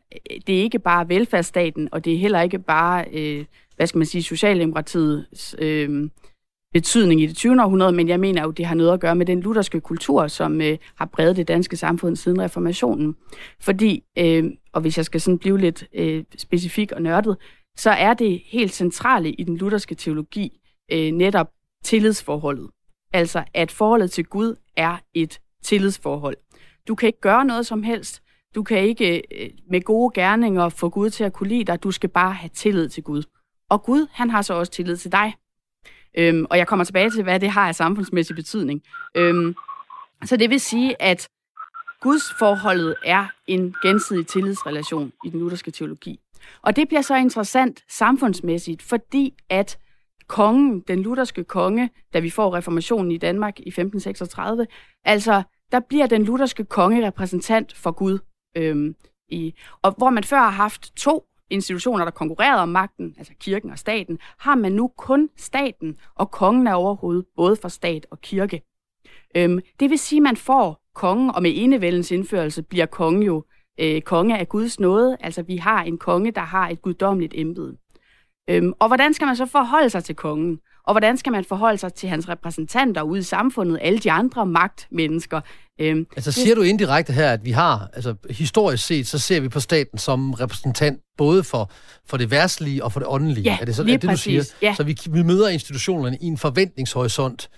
det 0.47 0.57
er 0.57 0.61
ikke 0.61 0.79
bare 0.79 1.09
velfærdsstaten, 1.09 1.89
og 1.91 2.05
det 2.05 2.13
er 2.13 2.17
heller 2.17 2.41
ikke 2.41 2.59
bare, 2.59 3.05
øh, 3.13 3.45
hvad 3.75 3.87
skal 3.87 3.97
man 3.97 4.05
sige, 4.05 4.23
Socialdemokratiets 4.23 5.55
øh, 5.59 6.09
betydning 6.75 7.21
i 7.21 7.25
det 7.25 7.35
20. 7.35 7.63
århundrede, 7.63 7.91
men 7.91 8.07
jeg 8.07 8.19
mener 8.19 8.43
jo, 8.43 8.51
det 8.51 8.65
har 8.65 8.75
noget 8.75 8.93
at 8.93 8.99
gøre 8.99 9.15
med 9.15 9.25
den 9.25 9.39
lutherske 9.39 9.81
kultur, 9.81 10.27
som 10.27 10.61
øh, 10.61 10.77
har 10.95 11.05
bredet 11.05 11.35
det 11.35 11.47
danske 11.47 11.77
samfund 11.77 12.15
siden 12.15 12.41
reformationen. 12.41 13.15
Fordi, 13.59 14.03
øh, 14.17 14.43
og 14.73 14.81
hvis 14.81 14.97
jeg 14.97 15.05
skal 15.05 15.21
sådan 15.21 15.39
blive 15.39 15.59
lidt 15.59 15.83
øh, 15.93 16.23
specifik 16.37 16.91
og 16.91 17.01
nørdet, 17.01 17.37
så 17.77 17.89
er 17.89 18.13
det 18.13 18.41
helt 18.45 18.73
centrale 18.73 19.31
i 19.31 19.43
den 19.43 19.57
lutherske 19.57 19.95
teologi 19.95 20.59
øh, 20.91 21.11
netop 21.11 21.47
tillidsforholdet. 21.83 22.69
Altså, 23.13 23.43
at 23.53 23.71
forholdet 23.71 24.11
til 24.11 24.25
Gud 24.25 24.55
er 24.77 24.97
et 25.13 25.39
tillidsforhold. 25.63 26.37
Du 26.87 26.95
kan 26.95 27.07
ikke 27.07 27.21
gøre 27.21 27.45
noget 27.45 27.65
som 27.65 27.83
helst. 27.83 28.21
Du 28.55 28.63
kan 28.63 28.79
ikke 28.79 29.17
øh, 29.17 29.49
med 29.69 29.81
gode 29.81 30.13
gerninger 30.13 30.69
få 30.69 30.89
Gud 30.89 31.09
til 31.09 31.23
at 31.23 31.33
kunne 31.33 31.49
lide 31.49 31.63
dig. 31.65 31.83
Du 31.83 31.91
skal 31.91 32.09
bare 32.09 32.33
have 32.33 32.49
tillid 32.53 32.89
til 32.89 33.03
Gud. 33.03 33.23
Og 33.69 33.83
Gud, 33.83 34.07
han 34.11 34.29
har 34.29 34.41
så 34.41 34.53
også 34.53 34.71
tillid 34.71 34.97
til 34.97 35.11
dig. 35.11 35.33
Øhm, 36.17 36.45
og 36.49 36.57
jeg 36.57 36.67
kommer 36.67 36.85
tilbage 36.85 37.09
til, 37.09 37.23
hvad 37.23 37.39
det 37.39 37.49
har 37.49 37.67
af 37.67 37.75
samfundsmæssig 37.75 38.35
betydning. 38.35 38.81
Øhm, 39.15 39.55
så 40.25 40.37
det 40.37 40.49
vil 40.49 40.59
sige, 40.59 41.01
at 41.01 41.27
Guds 42.01 42.33
forholdet 42.39 42.95
er 43.05 43.25
en 43.47 43.75
gensidig 43.81 44.27
tillidsrelation 44.27 45.11
i 45.25 45.29
den 45.29 45.39
lutherske 45.39 45.71
teologi. 45.71 46.19
Og 46.61 46.75
det 46.75 46.87
bliver 46.87 47.01
så 47.01 47.15
interessant 47.15 47.83
samfundsmæssigt, 47.89 48.81
fordi 48.81 49.33
at 49.49 49.77
kongen, 50.27 50.79
den 50.87 50.99
lutherske 50.99 51.43
konge, 51.43 51.89
da 52.13 52.19
vi 52.19 52.29
får 52.29 52.55
reformationen 52.55 53.11
i 53.11 53.17
Danmark 53.17 53.59
i 53.59 53.67
1536, 53.67 54.67
altså 55.05 55.43
der 55.71 55.79
bliver 55.79 56.07
den 56.07 56.23
lutherske 56.23 56.65
konge 56.65 57.07
repræsentant 57.07 57.75
for 57.77 57.91
Gud. 57.91 58.19
Øhm, 58.57 58.95
i, 59.29 59.53
og 59.81 59.91
hvor 59.97 60.09
man 60.09 60.23
før 60.23 60.37
har 60.37 60.49
haft 60.49 60.95
to 60.95 61.25
institutioner, 61.49 62.03
der 62.03 62.11
konkurrerede 62.11 62.61
om 62.61 62.69
magten, 62.69 63.15
altså 63.17 63.33
kirken 63.39 63.69
og 63.69 63.79
staten, 63.79 64.19
har 64.39 64.55
man 64.55 64.71
nu 64.71 64.91
kun 64.97 65.29
staten, 65.37 65.97
og 66.15 66.31
kongen 66.31 66.67
er 66.67 66.73
overhovedet 66.73 67.25
både 67.35 67.55
for 67.55 67.67
stat 67.67 68.05
og 68.11 68.21
kirke. 68.21 68.61
Øhm, 69.37 69.59
det 69.79 69.89
vil 69.89 69.99
sige, 69.99 70.19
at 70.19 70.23
man 70.23 70.37
får 70.37 70.81
kongen, 70.95 71.31
og 71.35 71.41
med 71.41 71.51
enevældens 71.55 72.11
indførelse 72.11 72.63
bliver 72.63 72.85
kongen 72.85 73.23
jo 73.23 73.43
øh, 73.79 74.01
konge 74.01 74.37
af 74.37 74.49
Guds 74.49 74.79
nåde. 74.79 75.17
Altså 75.19 75.41
vi 75.41 75.57
har 75.57 75.83
en 75.83 75.97
konge, 75.97 76.31
der 76.31 76.41
har 76.41 76.69
et 76.69 76.81
guddommeligt 76.81 77.33
embede. 77.37 77.77
Øhm, 78.49 78.73
og 78.79 78.87
hvordan 78.87 79.13
skal 79.13 79.25
man 79.25 79.35
så 79.35 79.45
forholde 79.45 79.89
sig 79.89 80.03
til 80.03 80.15
kongen? 80.15 80.59
Og 80.87 80.93
hvordan 80.93 81.17
skal 81.17 81.31
man 81.31 81.45
forholde 81.45 81.77
sig 81.77 81.93
til 81.93 82.09
hans 82.09 82.29
repræsentanter 82.29 83.01
ude 83.01 83.19
i 83.19 83.23
samfundet, 83.23 83.79
alle 83.81 83.99
de 83.99 84.11
andre 84.11 84.45
magtmennesker? 84.45 85.41
Øhm, 85.81 86.07
altså 86.15 86.31
siger 86.31 86.55
du 86.55 86.61
indirekte 86.61 87.13
her, 87.13 87.31
at 87.31 87.45
vi 87.45 87.51
har, 87.51 87.89
altså 87.93 88.15
historisk 88.29 88.85
set, 88.85 89.07
så 89.07 89.19
ser 89.19 89.39
vi 89.39 89.49
på 89.49 89.59
staten 89.59 89.97
som 89.97 90.33
repræsentant 90.33 90.99
både 91.17 91.43
for, 91.43 91.71
for 92.07 92.17
det 92.17 92.31
værtslige 92.31 92.83
og 92.83 92.91
for 92.91 92.99
det 92.99 93.09
åndelige. 93.09 93.43
Ja, 93.43 93.57
er 93.61 93.65
det 93.65 93.75
så, 93.75 93.83
lige 93.83 93.95
er 93.95 93.99
det, 93.99 94.09
præcis. 94.09 94.23
du 94.23 94.43
siger? 94.43 94.69
Ja. 94.69 94.75
Så 94.75 94.83
vi, 94.83 94.97
vi 95.09 95.23
møder 95.23 95.49
institutionerne 95.49 96.17
i 96.21 96.25
en 96.25 96.37
forventningshorisont, 96.37 97.49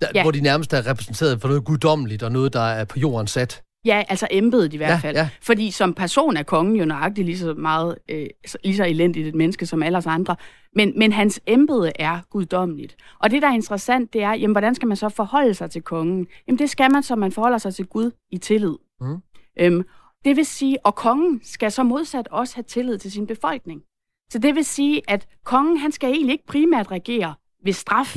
der, 0.00 0.08
ja. 0.14 0.22
hvor 0.22 0.30
de 0.30 0.40
nærmest 0.40 0.72
er 0.72 0.86
repræsenteret 0.86 1.40
for 1.40 1.48
noget 1.48 1.64
guddommeligt 1.64 2.22
og 2.22 2.32
noget, 2.32 2.52
der 2.52 2.60
er 2.60 2.84
på 2.84 2.98
jorden 2.98 3.26
sat. 3.26 3.62
Ja, 3.86 4.02
altså 4.08 4.28
embedet 4.30 4.74
i 4.74 4.76
hvert 4.76 4.90
ja, 4.90 4.96
fald. 4.96 5.16
Ja. 5.16 5.28
Fordi 5.42 5.70
som 5.70 5.94
person 5.94 6.36
er 6.36 6.42
kongen 6.42 6.76
jo 6.76 6.84
nøjagtigt 6.84 7.26
lige 7.26 7.38
så 7.38 7.54
meget, 7.54 7.98
øh, 8.08 8.26
lige 8.64 8.76
så 8.76 8.84
elendigt 8.84 9.28
et 9.28 9.34
menneske 9.34 9.66
som 9.66 9.82
alle 9.82 9.98
os 9.98 10.06
andre. 10.06 10.36
Men, 10.74 10.92
men 10.98 11.12
hans 11.12 11.40
embede 11.46 11.92
er 11.98 12.18
guddommeligt. 12.30 12.96
Og 13.18 13.30
det, 13.30 13.42
der 13.42 13.48
er 13.48 13.54
interessant, 13.54 14.12
det 14.12 14.22
er, 14.22 14.34
jamen, 14.34 14.52
hvordan 14.52 14.74
skal 14.74 14.88
man 14.88 14.96
så 14.96 15.08
forholde 15.08 15.54
sig 15.54 15.70
til 15.70 15.82
kongen? 15.82 16.26
Jamen, 16.46 16.58
det 16.58 16.70
skal 16.70 16.92
man, 16.92 17.02
så 17.02 17.16
man 17.16 17.32
forholder 17.32 17.58
sig 17.58 17.74
til 17.74 17.86
Gud 17.86 18.10
i 18.30 18.38
tillid. 18.38 18.74
Mm. 19.00 19.16
Øhm, 19.60 19.82
det 20.24 20.36
vil 20.36 20.46
sige, 20.46 20.86
og 20.86 20.94
kongen 20.94 21.40
skal 21.44 21.72
så 21.72 21.82
modsat 21.82 22.28
også 22.28 22.54
have 22.54 22.64
tillid 22.64 22.98
til 22.98 23.12
sin 23.12 23.26
befolkning. 23.26 23.82
Så 24.30 24.38
det 24.38 24.54
vil 24.54 24.64
sige, 24.64 25.02
at 25.08 25.26
kongen, 25.44 25.76
han 25.76 25.92
skal 25.92 26.10
egentlig 26.10 26.32
ikke 26.32 26.46
primært 26.46 26.90
regere 26.90 27.34
ved 27.64 27.72
straf 27.72 28.16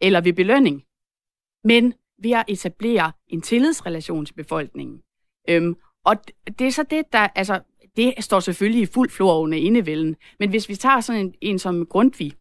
eller 0.00 0.20
ved 0.20 0.32
belønning, 0.32 0.82
men 1.64 1.94
ved 2.22 2.30
at 2.32 2.44
etablere 2.48 3.12
en 3.28 3.42
tillidsrelation 3.42 4.26
til 4.26 4.34
befolkningen. 4.34 5.00
Øhm, 5.48 5.76
og 6.04 6.16
det 6.58 6.66
er 6.66 6.70
så 6.70 6.82
det, 6.82 7.02
der, 7.12 7.28
altså, 7.34 7.60
det 7.96 8.14
står 8.18 8.40
selvfølgelig 8.40 8.82
i 8.82 8.86
fuld 8.86 9.10
flor 9.10 9.38
under 9.38 9.58
indevælden, 9.58 10.16
men 10.38 10.50
hvis 10.50 10.68
vi 10.68 10.74
tager 10.74 11.00
sådan 11.00 11.20
en, 11.20 11.34
en 11.40 11.58
som 11.58 11.86
Grundtvig, 11.86 12.32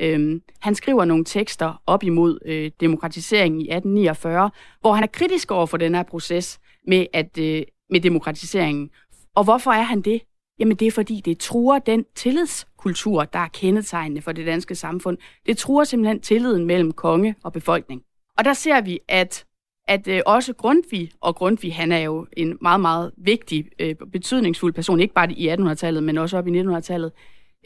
øhm, 0.00 0.42
han 0.60 0.74
skriver 0.74 1.04
nogle 1.04 1.24
tekster 1.24 1.82
op 1.86 2.02
imod 2.02 2.38
øh, 2.46 2.70
demokratiseringen 2.80 3.60
i 3.60 3.64
1849, 3.64 4.50
hvor 4.80 4.92
han 4.92 5.02
er 5.02 5.08
kritisk 5.08 5.50
over 5.50 5.66
for 5.66 5.76
den 5.76 5.94
her 5.94 6.02
proces 6.02 6.60
med, 6.86 7.06
at, 7.12 7.38
øh, 7.38 7.62
med 7.90 8.00
demokratiseringen. 8.00 8.90
Og 9.34 9.44
hvorfor 9.44 9.70
er 9.70 9.82
han 9.82 10.00
det? 10.00 10.22
Jamen 10.58 10.76
det 10.76 10.86
er 10.86 10.92
fordi, 10.92 11.20
det 11.24 11.38
truer 11.38 11.78
den 11.78 12.04
tillidskultur, 12.14 13.24
der 13.24 13.38
er 13.38 13.48
kendetegnende 13.48 14.22
for 14.22 14.32
det 14.32 14.46
danske 14.46 14.74
samfund. 14.74 15.18
Det 15.46 15.58
truer 15.58 15.84
simpelthen 15.84 16.20
tilliden 16.20 16.66
mellem 16.66 16.92
konge 16.92 17.34
og 17.44 17.52
befolkning. 17.52 18.02
Og 18.40 18.44
der 18.44 18.52
ser 18.52 18.80
vi, 18.80 18.98
at, 19.08 19.44
at 19.88 20.08
øh, 20.08 20.22
også 20.26 20.52
Grundtvig, 20.52 21.10
og 21.20 21.36
Grundtvig 21.36 21.74
han 21.74 21.92
er 21.92 21.98
jo 21.98 22.26
en 22.36 22.58
meget, 22.62 22.80
meget 22.80 23.12
vigtig, 23.16 23.64
øh, 23.78 23.94
betydningsfuld 24.12 24.72
person, 24.72 25.00
ikke 25.00 25.14
bare 25.14 25.32
i 25.32 25.50
1800-tallet, 25.50 26.02
men 26.02 26.18
også 26.18 26.38
op 26.38 26.46
i 26.46 26.60
1900-tallet, 26.60 27.12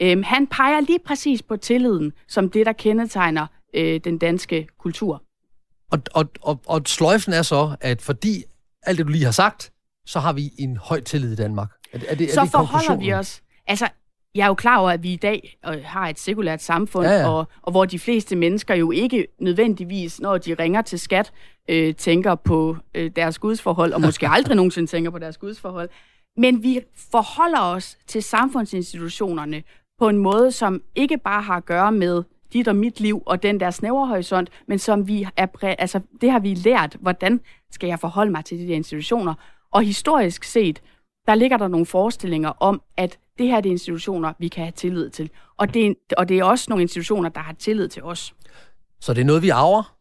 øh, 0.01 0.23
han 0.25 0.47
peger 0.47 0.79
lige 0.79 0.99
præcis 0.99 1.41
på 1.41 1.57
tilliden, 1.57 2.11
som 2.27 2.49
det, 2.49 2.65
der 2.65 2.73
kendetegner 2.73 3.47
øh, 3.73 3.99
den 4.03 4.17
danske 4.17 4.67
kultur. 4.79 5.23
Og, 5.91 5.99
og, 6.13 6.25
og, 6.41 6.61
og 6.65 6.81
sløjfen 6.85 7.33
er 7.33 7.41
så, 7.41 7.75
at 7.81 8.01
fordi 8.01 8.43
alt 8.83 8.97
det, 8.97 9.05
du 9.05 9.11
lige 9.11 9.25
har 9.25 9.31
sagt, 9.31 9.71
så 10.05 10.19
har 10.19 10.33
vi 10.33 10.51
en 10.59 10.77
høj 10.77 11.01
tillid 11.01 11.33
i 11.33 11.35
Danmark. 11.35 11.69
Er 11.93 11.97
det, 11.97 12.11
er 12.11 12.15
det, 12.15 12.31
så 12.31 12.39
er 12.39 12.43
det 12.43 12.51
forholder 12.51 12.95
vi 12.97 13.13
os. 13.13 13.41
Altså, 13.67 13.87
jeg 14.35 14.43
er 14.43 14.47
jo 14.47 14.53
klar 14.53 14.77
over, 14.77 14.91
at 14.91 15.03
vi 15.03 15.13
i 15.13 15.15
dag 15.15 15.57
øh, 15.67 15.83
har 15.83 16.07
et 16.09 16.19
sekulært 16.19 16.61
samfund, 16.61 17.07
ja, 17.07 17.19
ja. 17.19 17.29
Og, 17.29 17.47
og 17.61 17.71
hvor 17.71 17.85
de 17.85 17.99
fleste 17.99 18.35
mennesker 18.35 18.75
jo 18.75 18.91
ikke 18.91 19.27
nødvendigvis, 19.39 20.21
når 20.21 20.37
de 20.37 20.53
ringer 20.53 20.81
til 20.81 20.99
skat, 20.99 21.31
øh, 21.69 21.95
tænker 21.95 22.35
på 22.35 22.77
øh, 22.95 23.11
deres 23.15 23.39
gudsforhold, 23.39 23.93
og 23.93 24.01
måske 24.01 24.27
aldrig 24.37 24.55
nogensinde 24.55 24.87
tænker 24.87 25.11
på 25.11 25.19
deres 25.19 25.37
gudsforhold. 25.37 25.89
Men 26.37 26.63
vi 26.63 26.79
forholder 27.11 27.61
os 27.61 27.97
til 28.07 28.23
samfundsinstitutionerne 28.23 29.63
på 29.99 30.09
en 30.09 30.17
måde, 30.17 30.51
som 30.51 30.81
ikke 30.95 31.17
bare 31.17 31.41
har 31.41 31.57
at 31.57 31.65
gøre 31.65 31.91
med 31.91 32.23
dit 32.53 32.67
og 32.67 32.75
mit 32.75 32.99
liv 32.99 33.23
og 33.25 33.43
den 33.43 33.59
der 33.59 33.71
snævre 33.71 34.07
horisont, 34.07 34.49
men 34.67 34.79
som 34.79 35.07
vi 35.07 35.27
er 35.37 35.47
præ- 35.47 35.75
altså 35.79 35.99
det 36.21 36.31
har 36.31 36.39
vi 36.39 36.53
lært, 36.53 36.97
hvordan 36.99 37.41
skal 37.71 37.87
jeg 37.87 37.99
forholde 37.99 38.31
mig 38.31 38.45
til 38.45 38.59
de 38.59 38.67
der 38.67 38.75
institutioner. 38.75 39.33
Og 39.71 39.83
historisk 39.83 40.43
set, 40.43 40.81
der 41.27 41.35
ligger 41.35 41.57
der 41.57 41.67
nogle 41.67 41.85
forestillinger 41.85 42.49
om, 42.49 42.81
at 42.97 43.19
det 43.37 43.47
her 43.47 43.61
det 43.61 43.69
er 43.69 43.73
institutioner, 43.73 44.33
vi 44.39 44.47
kan 44.47 44.63
have 44.63 44.71
tillid 44.71 45.09
til. 45.09 45.29
Og 45.57 45.73
det, 45.73 45.87
er, 45.87 45.93
og 46.17 46.29
det 46.29 46.39
er 46.39 46.43
også 46.43 46.65
nogle 46.69 46.81
institutioner, 46.81 47.29
der 47.29 47.39
har 47.39 47.53
tillid 47.53 47.87
til 47.87 48.03
os. 48.03 48.35
Så 49.01 49.13
det 49.13 49.21
er 49.21 49.25
noget, 49.25 49.41
vi 49.41 49.49
arver? 49.49 49.95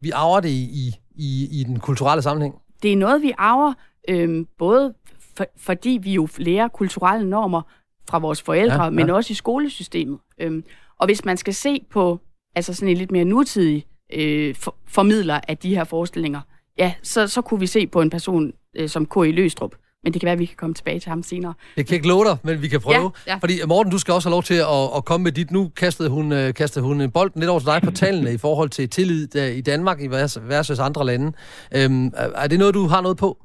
Vi 0.00 0.10
arver 0.10 0.40
det 0.40 0.48
i, 0.48 0.94
i, 1.14 1.48
i 1.60 1.64
den 1.64 1.80
kulturelle 1.80 2.22
sammenhæng? 2.22 2.54
Det 2.82 2.92
er 2.92 2.96
noget, 2.96 3.22
vi 3.22 3.32
arver, 3.38 3.72
øhm, 4.08 4.46
både 4.58 4.94
for, 5.36 5.46
fordi 5.56 5.98
vi 6.02 6.12
jo 6.12 6.28
lærer 6.38 6.68
kulturelle 6.68 7.30
normer 7.30 7.62
fra 8.08 8.18
vores 8.18 8.42
forældre, 8.42 8.76
ja, 8.76 8.84
ja. 8.84 8.90
men 8.90 9.10
også 9.10 9.32
i 9.32 9.34
skolesystemet. 9.34 10.18
Øhm, 10.38 10.64
og 10.98 11.06
hvis 11.06 11.24
man 11.24 11.36
skal 11.36 11.54
se 11.54 11.86
på 11.90 12.20
altså 12.54 12.74
sådan 12.74 12.88
en 12.88 12.96
lidt 12.96 13.10
mere 13.10 13.24
nutidig 13.24 13.86
øh, 14.12 14.54
for, 14.54 14.76
formidler 14.86 15.40
af 15.48 15.58
de 15.58 15.74
her 15.74 15.84
forestillinger, 15.84 16.40
ja, 16.78 16.94
så, 17.02 17.28
så 17.28 17.42
kunne 17.42 17.60
vi 17.60 17.66
se 17.66 17.86
på 17.86 18.00
en 18.00 18.10
person 18.10 18.52
øh, 18.76 18.88
som 18.88 19.06
K.I. 19.06 19.32
Løstrup, 19.32 19.74
Men 20.06 20.12
det 20.12 20.20
kan 20.20 20.26
være, 20.26 20.32
at 20.32 20.38
vi 20.38 20.44
kan 20.44 20.56
komme 20.56 20.74
tilbage 20.74 21.00
til 21.00 21.08
ham 21.08 21.22
senere. 21.22 21.54
Jeg 21.76 21.86
kan 21.86 21.94
ikke 21.94 22.08
love 22.08 22.24
dig, 22.24 22.36
men 22.44 22.62
vi 22.62 22.68
kan 22.68 22.80
prøve. 22.80 23.10
Ja, 23.26 23.32
ja. 23.32 23.36
Fordi 23.42 23.52
Morten, 23.68 23.92
du 23.92 23.98
skal 23.98 24.14
også 24.14 24.28
have 24.28 24.36
lov 24.38 24.42
til 24.42 24.54
at, 24.54 24.84
at 24.96 25.04
komme 25.04 25.24
med 25.24 25.32
dit. 25.32 25.50
Nu 25.50 25.68
kastede 25.76 26.08
hun, 26.08 26.32
uh, 26.32 26.54
kastede 26.56 26.84
hun 26.84 27.10
bolden 27.10 27.40
lidt 27.40 27.50
over 27.50 27.60
til 27.60 27.68
dig 27.72 27.80
på 27.84 27.90
tallene 27.90 28.32
i 28.34 28.38
forhold 28.38 28.68
til 28.68 28.88
tillid 28.88 29.26
der, 29.26 29.46
i 29.46 29.60
Danmark 29.60 30.00
i 30.00 30.08
versus 30.54 30.78
andre 30.78 31.06
lande. 31.06 31.32
Øhm, 31.76 32.06
er 32.44 32.48
det 32.50 32.58
noget, 32.58 32.74
du 32.74 32.86
har 32.86 33.00
noget 33.02 33.16
på? 33.16 33.38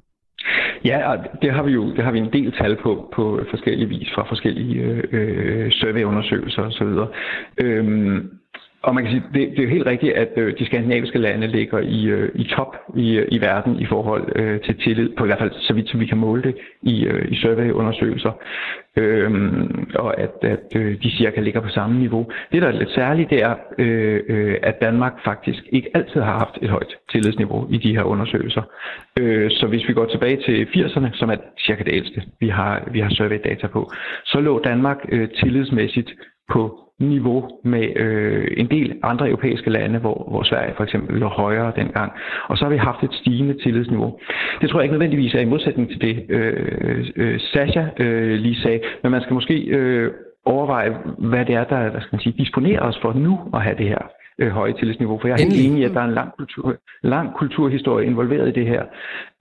Ja, 0.85 0.97
det 1.41 1.53
har 1.53 1.63
vi 1.63 1.71
jo 1.71 1.95
det 1.95 2.03
har 2.03 2.11
vi 2.11 2.19
en 2.19 2.33
del 2.33 2.51
tal 2.51 2.75
på 2.83 3.13
på 3.15 3.39
forskellige 3.49 3.89
vis 3.89 4.09
fra 4.15 4.23
forskellige 4.29 4.81
øh, 5.11 5.71
surveyundersøgelser 5.71 6.61
osv. 6.61 6.91
Øhm, 7.65 8.29
og 8.83 8.95
man 8.95 9.03
kan 9.03 9.11
sige, 9.11 9.23
det, 9.33 9.51
det 9.51 9.59
er 9.59 9.63
jo 9.63 9.69
helt 9.69 9.85
rigtigt, 9.85 10.13
at 10.13 10.29
øh, 10.37 10.59
de 10.59 10.65
skandinaviske 10.65 11.17
lande 11.17 11.47
ligger 11.47 11.79
i, 11.79 12.05
øh, 12.05 12.29
i 12.35 12.43
top 12.43 12.75
i, 12.95 13.17
øh, 13.17 13.27
i 13.31 13.41
verden 13.41 13.79
i 13.79 13.85
forhold 13.85 14.31
øh, 14.35 14.61
til 14.61 14.77
tillid, 14.77 15.09
på 15.17 15.23
i 15.23 15.27
hvert 15.27 15.39
fald 15.39 15.51
så 15.59 15.73
vidt 15.73 15.89
som 15.89 15.99
vi 15.99 16.05
kan 16.05 16.17
måle 16.17 16.41
det 16.43 16.55
i, 16.81 17.05
øh, 17.05 17.31
i 17.31 17.35
surveyundersøgelser. 17.35 18.31
Øhm, 18.97 19.89
og 19.95 20.19
at, 20.19 20.31
at 20.41 20.75
øh, 20.75 21.01
de 21.03 21.17
cirka 21.17 21.41
ligger 21.41 21.61
på 21.61 21.69
samme 21.69 21.99
niveau. 21.99 22.25
Det, 22.51 22.61
der 22.61 22.67
er 22.67 22.71
lidt 22.71 22.91
særligt, 22.91 23.29
det 23.29 23.43
er, 23.43 23.55
øh, 23.77 24.19
øh, 24.29 24.57
at 24.63 24.81
Danmark 24.81 25.13
faktisk 25.23 25.63
ikke 25.69 25.89
altid 25.93 26.21
har 26.21 26.37
haft 26.39 26.57
et 26.61 26.69
højt 26.69 26.95
tillidsniveau 27.11 27.67
i 27.69 27.77
de 27.77 27.95
her 27.95 28.03
undersøgelser. 28.03 28.61
Øh, 29.19 29.51
så 29.51 29.67
hvis 29.67 29.87
vi 29.87 29.93
går 29.93 30.05
tilbage 30.05 30.37
til 30.45 30.67
80'erne, 30.75 31.09
som 31.13 31.29
er 31.29 31.35
cirka 31.65 31.83
det 31.83 31.93
ældste, 31.93 32.21
vi 32.39 32.49
har, 32.49 32.83
vi 32.91 32.99
har 32.99 33.09
surveydata 33.09 33.67
på, 33.67 33.91
så 34.25 34.39
lå 34.39 34.59
Danmark 34.59 34.97
øh, 35.09 35.29
tillidsmæssigt 35.29 36.11
på 36.53 36.90
niveau 37.09 37.49
med 37.63 37.85
øh, 37.95 38.47
en 38.57 38.67
del 38.67 38.93
andre 39.03 39.27
europæiske 39.27 39.69
lande, 39.69 39.99
hvor, 39.99 40.27
hvor 40.29 40.43
Sverige 40.43 40.73
for 40.77 40.83
eksempel 40.83 41.19
lå 41.19 41.27
højere 41.27 41.71
dengang. 41.75 42.11
Og 42.47 42.57
så 42.57 42.65
har 42.65 42.71
vi 42.71 42.77
haft 42.77 43.03
et 43.03 43.13
stigende 43.13 43.53
tillidsniveau. 43.63 44.19
Det 44.61 44.69
tror 44.69 44.79
jeg 44.79 44.83
ikke 44.83 44.93
nødvendigvis 44.93 45.33
er 45.33 45.39
i 45.39 45.45
modsætning 45.45 45.89
til 45.89 46.01
det, 46.01 46.25
øh, 46.29 47.07
øh, 47.15 47.39
Sasha 47.39 47.83
øh, 47.99 48.39
lige 48.39 48.61
sagde, 48.61 48.79
men 49.03 49.11
man 49.11 49.21
skal 49.21 49.33
måske 49.33 49.55
øh, 49.55 50.11
overveje, 50.45 50.97
hvad 51.17 51.45
det 51.45 51.55
er, 51.55 51.63
der 51.63 51.89
hvad 51.89 52.01
skal 52.01 52.15
man 52.15 52.21
sige, 52.21 52.35
disponerer 52.37 52.81
os 52.81 52.99
for 53.01 53.13
nu 53.13 53.39
at 53.53 53.61
have 53.61 53.77
det 53.77 53.87
her 53.87 54.20
øh, 54.39 54.49
høje 54.49 54.73
tillidsniveau. 54.73 55.19
For 55.19 55.27
jeg 55.27 55.33
er 55.33 55.43
helt 55.43 55.65
enig 55.65 55.81
i, 55.81 55.83
at 55.83 55.91
der 55.91 55.99
er 55.99 56.05
en 56.05 56.13
lang, 56.13 56.31
kultur, 56.37 56.75
lang 57.03 57.33
kulturhistorie 57.33 58.05
involveret 58.05 58.47
i 58.47 58.59
det 58.59 58.67
her. 58.67 58.83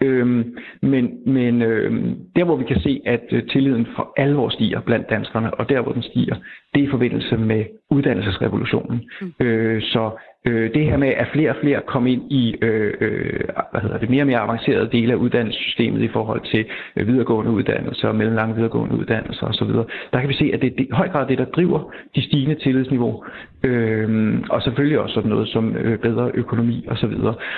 Øhm, 0.00 0.56
men 0.82 1.04
men 1.26 1.62
øhm, 1.62 2.16
der, 2.36 2.44
hvor 2.44 2.56
vi 2.56 2.64
kan 2.64 2.80
se, 2.80 3.00
at 3.06 3.24
øh, 3.30 3.42
tilliden 3.48 3.86
for 3.96 4.12
alvor 4.16 4.48
stiger 4.48 4.80
blandt 4.80 5.10
danskerne, 5.10 5.54
og 5.54 5.68
der, 5.68 5.80
hvor 5.80 5.92
den 5.92 6.02
stiger, 6.02 6.34
det 6.74 6.82
er 6.82 6.86
i 6.86 6.90
forbindelse 6.90 7.36
med 7.36 7.64
uddannelsesrevolutionen. 7.90 9.04
Mm. 9.20 9.32
Øh, 9.40 9.82
så 9.82 10.10
øh, 10.44 10.74
det 10.74 10.84
her 10.84 10.96
med, 10.96 11.08
at 11.08 11.28
flere 11.32 11.50
og 11.50 11.56
flere 11.60 11.80
kom 11.86 12.06
ind 12.06 12.32
i 12.32 12.56
øh, 12.62 12.94
øh, 13.00 13.40
hvad 13.70 13.80
hedder 13.80 13.98
det, 13.98 14.10
mere 14.10 14.22
og 14.22 14.26
mere 14.26 14.38
avancerede 14.38 14.88
dele 14.92 15.12
af 15.12 15.16
uddannelsessystemet 15.16 16.02
i 16.02 16.08
forhold 16.08 16.40
til 16.50 16.64
øh, 16.96 17.06
videregående 17.06 17.52
uddannelser, 17.52 18.12
mellemlange 18.12 18.54
videregående 18.54 18.96
uddannelser 18.96 19.46
osv., 19.46 19.68
der 20.12 20.20
kan 20.20 20.28
vi 20.28 20.34
se, 20.34 20.50
at 20.54 20.60
det 20.60 20.72
er 20.78 20.82
i 20.82 20.88
høj 20.92 21.08
grad 21.08 21.26
det, 21.26 21.38
der 21.38 21.44
driver 21.44 21.92
de 22.14 22.22
stigende 22.22 22.54
tillidsniveau. 22.54 23.24
Øh, 23.62 24.38
og 24.50 24.62
selvfølgelig 24.62 24.98
også 24.98 25.14
sådan 25.14 25.30
noget 25.30 25.48
som 25.48 25.76
øh, 25.76 25.98
bedre 25.98 26.30
økonomi 26.34 26.86
osv. 26.88 27.14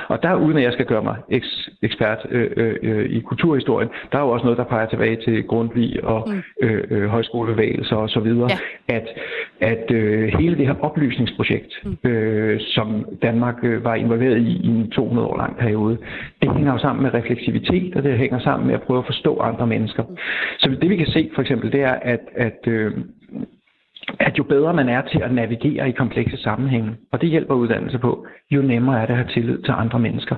Og 0.09 0.23
der, 0.23 0.35
uden 0.35 0.57
at 0.57 0.63
jeg 0.63 0.73
skal 0.73 0.87
gøre 0.87 1.03
mig 1.03 1.17
eks, 1.31 1.71
ekspert 1.83 2.19
øh, 2.31 2.51
øh, 2.57 2.77
øh, 2.83 3.11
i 3.11 3.21
kulturhistorien, 3.21 3.89
der 4.13 4.19
er 4.19 4.23
jo 4.23 4.29
også 4.29 4.45
noget, 4.45 4.59
der 4.59 4.65
peger 4.65 4.87
tilbage 4.87 5.17
til 5.25 5.45
Grundtvig 5.47 6.05
og 6.05 6.29
mm. 6.31 6.43
øh, 6.63 6.85
øh, 6.91 7.09
højskolebevægelser 7.09 7.97
osv., 7.97 8.27
ja. 8.27 8.59
at, 8.89 9.07
at 9.61 9.91
øh, 9.91 10.29
hele 10.39 10.57
det 10.57 10.67
her 10.67 10.75
oplysningsprojekt, 10.81 11.73
mm. 11.85 12.11
øh, 12.11 12.61
som 12.75 13.07
Danmark 13.23 13.59
øh, 13.63 13.85
var 13.85 13.95
involveret 13.95 14.39
i 14.39 14.53
i 14.63 14.67
en 14.67 14.91
200 14.91 15.29
år 15.29 15.37
lang 15.37 15.57
periode, 15.57 15.99
det 16.43 16.55
hænger 16.55 16.73
jo 16.73 16.79
sammen 16.79 17.03
med 17.03 17.15
refleksivitet, 17.15 17.97
og 17.97 18.03
det 18.03 18.19
hænger 18.19 18.39
sammen 18.39 18.67
med 18.67 18.75
at 18.75 18.83
prøve 18.83 18.99
at 18.99 19.07
forstå 19.07 19.39
andre 19.39 19.67
mennesker. 19.67 20.05
Så 20.59 20.77
det 20.81 20.91
vi 20.91 20.97
kan 20.97 21.07
se 21.07 21.31
for 21.35 21.43
eksempel, 21.43 21.73
det 21.73 21.83
er, 21.83 21.97
at, 22.03 22.21
at 22.37 22.59
øh, 22.67 22.93
at 24.21 24.39
jo 24.39 24.43
bedre 24.43 24.75
man 24.75 24.89
er 24.89 25.03
til 25.03 25.21
at 25.23 25.35
navigere 25.35 25.89
i 25.89 25.93
komplekse 25.93 26.37
sammenhænge, 26.37 26.91
og 27.13 27.21
det 27.21 27.29
hjælper 27.29 27.55
uddannelse 27.55 27.99
på, 27.99 28.27
jo 28.51 28.63
nemmere 28.63 29.03
er 29.03 29.07
det 29.07 29.13
at 29.13 29.17
have 29.17 29.33
tillid 29.33 29.63
til 29.63 29.75
andre 29.77 29.99
mennesker. 29.99 30.37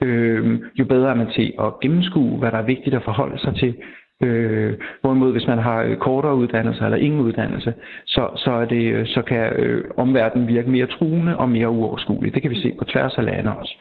Øh, 0.00 0.60
jo 0.78 0.84
bedre 0.84 1.10
er 1.10 1.14
man 1.14 1.30
til 1.30 1.52
at 1.60 1.80
gennemskue, 1.80 2.38
hvad 2.38 2.50
der 2.50 2.58
er 2.58 2.62
vigtigt 2.62 2.96
at 2.96 3.02
forholde 3.02 3.38
sig 3.38 3.54
til, 3.54 3.74
Øh, 4.24 4.72
hvorimod 5.00 5.32
hvis 5.32 5.46
man 5.46 5.58
har 5.58 5.82
øh, 5.82 5.96
kortere 5.96 6.34
uddannelse 6.34 6.84
eller 6.84 6.96
ingen 6.96 7.20
uddannelse, 7.20 7.74
så, 8.06 8.28
så, 8.36 8.50
er 8.50 8.64
det, 8.64 8.84
øh, 8.94 9.06
så 9.06 9.22
kan 9.22 9.52
øh, 9.56 9.84
omverdenen 9.96 10.48
virke 10.48 10.70
mere 10.70 10.86
truende 10.86 11.36
og 11.36 11.48
mere 11.48 11.70
uoverskuelig. 11.70 12.34
Det 12.34 12.42
kan 12.42 12.50
vi 12.50 12.60
se 12.60 12.72
på 12.78 12.84
tværs 12.84 13.14
af 13.18 13.24
lande 13.24 13.56
også. 13.56 13.74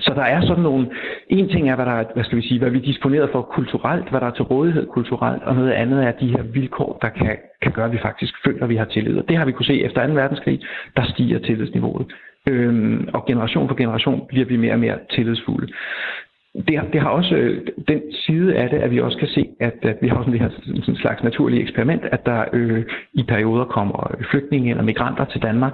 Så 0.00 0.12
der 0.14 0.22
er 0.22 0.40
sådan 0.40 0.62
nogle... 0.62 0.90
En 1.28 1.48
ting 1.48 1.70
er, 1.70 1.74
hvad, 1.76 1.86
der 1.86 1.92
er, 1.92 2.04
hvad 2.14 2.24
skal 2.24 2.38
vi 2.38 2.48
sige, 2.48 2.58
hvad 2.58 2.70
vi 2.70 2.78
disponerer 2.78 3.28
for 3.32 3.42
kulturelt, 3.42 4.10
hvad 4.10 4.20
der 4.20 4.26
er 4.26 4.30
til 4.30 4.44
rådighed 4.44 4.86
kulturelt, 4.86 5.42
og 5.42 5.54
noget 5.54 5.72
andet 5.72 6.04
er 6.04 6.12
de 6.12 6.28
her 6.28 6.42
vilkår, 6.42 6.98
der 7.02 7.08
kan, 7.08 7.36
kan 7.62 7.72
gøre, 7.72 7.86
at 7.86 7.92
vi 7.92 7.98
faktisk 8.02 8.34
føler, 8.44 8.62
at 8.62 8.68
vi 8.68 8.76
har 8.76 8.84
tillid. 8.84 9.18
Og 9.18 9.28
det 9.28 9.36
har 9.36 9.44
vi 9.44 9.52
kunne 9.52 9.66
se 9.72 9.84
efter 9.84 10.06
2. 10.06 10.12
verdenskrig, 10.12 10.60
der 10.96 11.04
stiger 11.04 11.38
tillidsniveauet. 11.38 12.06
Øhm, 12.48 13.08
og 13.12 13.26
generation 13.26 13.68
for 13.68 13.74
generation 13.74 14.26
bliver 14.28 14.46
vi 14.46 14.56
mere 14.56 14.72
og 14.72 14.78
mere 14.78 14.98
tillidsfulde 15.10 15.72
det, 16.54 16.80
det 16.92 17.00
har 17.00 17.08
også 17.08 17.34
øh, 17.34 17.66
den 17.88 18.02
side 18.12 18.54
af 18.56 18.70
det, 18.70 18.78
at 18.78 18.90
vi 18.90 19.00
også 19.00 19.18
kan 19.18 19.28
se, 19.28 19.48
at, 19.60 19.74
at 19.82 19.96
vi 20.02 20.08
har 20.08 20.16
sådan 20.16 20.32
det 20.32 20.40
har 20.40 20.50
sådan 20.50 20.84
en 20.88 20.96
slags 20.96 21.22
naturlig 21.22 21.62
eksperiment, 21.62 22.04
at 22.04 22.26
der 22.26 22.44
øh, 22.52 22.84
i 23.14 23.22
perioder 23.22 23.64
kommer 23.64 24.16
flygtninge 24.30 24.70
eller 24.70 24.82
migranter 24.82 25.24
til 25.24 25.42
Danmark, 25.42 25.72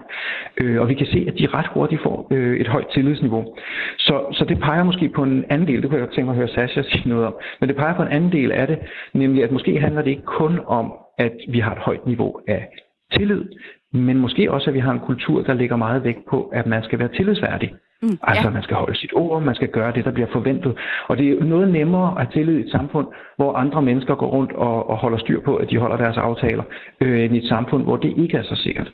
øh, 0.57 0.81
og 0.81 0.89
vi 0.89 0.95
kan 0.95 1.07
se, 1.07 1.25
at 1.29 1.39
de 1.39 1.47
ret 1.47 1.67
hurtigt 1.75 2.03
får 2.03 2.29
øh, 2.31 2.57
et 2.61 2.69
højt 2.69 2.87
tillidsniveau. 2.95 3.57
Så, 3.99 4.25
så 4.33 4.45
det 4.45 4.59
peger 4.59 4.85
måske 4.85 5.09
på 5.09 5.23
en 5.23 5.45
anden 5.51 5.69
del, 5.69 5.83
det 5.83 5.91
kunne 5.91 6.01
jeg 6.01 6.09
tænke 6.09 6.25
mig 6.25 6.33
at 6.33 6.37
høre 6.37 6.49
Sasha 6.49 6.83
sige 6.91 7.09
noget 7.09 7.27
om, 7.27 7.35
men 7.61 7.69
det 7.69 7.77
peger 7.77 7.95
på 7.95 8.03
en 8.03 8.09
anden 8.09 8.33
del 8.33 8.53
af 8.53 8.67
det, 8.67 8.79
nemlig 9.15 9.45
at 9.45 9.53
måske 9.53 9.81
handler 9.81 10.03
det 10.03 10.11
ikke 10.11 10.23
kun 10.23 10.61
om, 10.67 10.93
at 11.19 11.37
vi 11.49 11.59
har 11.59 11.73
et 11.73 11.79
højt 11.79 12.07
niveau 12.07 12.41
af 12.49 12.69
tillid, 13.13 13.45
men 13.93 14.19
måske 14.19 14.53
også, 14.53 14.71
at 14.71 14.75
vi 14.75 14.81
har 14.81 14.93
en 14.93 15.01
kultur, 15.01 15.43
der 15.43 15.55
ligger 15.55 15.77
meget 15.77 16.05
vægt 16.05 16.27
på, 16.31 16.43
at 16.43 16.67
man 16.67 16.83
skal 16.83 16.99
være 16.99 17.09
tillidsværdig. 17.09 17.73
Mm, 18.03 18.19
altså, 18.23 18.49
ja. 18.49 18.51
man 18.51 18.63
skal 18.63 18.77
holde 18.77 18.99
sit 18.99 19.13
ord, 19.15 19.43
man 19.43 19.55
skal 19.55 19.69
gøre 19.69 19.93
det, 19.93 20.05
der 20.05 20.11
bliver 20.11 20.29
forventet. 20.33 20.79
Og 21.09 21.17
det 21.17 21.27
er 21.29 21.45
noget 21.45 21.69
nemmere 21.73 22.09
at 22.11 22.17
have 22.17 22.33
tillid 22.33 22.59
i 22.59 22.67
et 22.67 22.71
samfund, 22.71 23.07
hvor 23.37 23.53
andre 23.57 23.83
mennesker 23.83 24.15
går 24.15 24.27
rundt 24.27 24.53
og, 24.53 24.91
og 24.91 24.97
holder 24.97 25.19
styr 25.19 25.41
på, 25.45 25.57
at 25.57 25.71
de 25.71 25.79
holder 25.79 25.97
deres 25.97 26.17
aftaler, 26.17 26.65
øh, 27.01 27.25
end 27.25 27.35
i 27.37 27.39
et 27.39 27.49
samfund, 27.49 27.83
hvor 27.83 27.97
det 27.97 28.15
ikke 28.17 28.37
er 28.37 28.43
så 28.43 28.57
sikkert. 28.57 28.93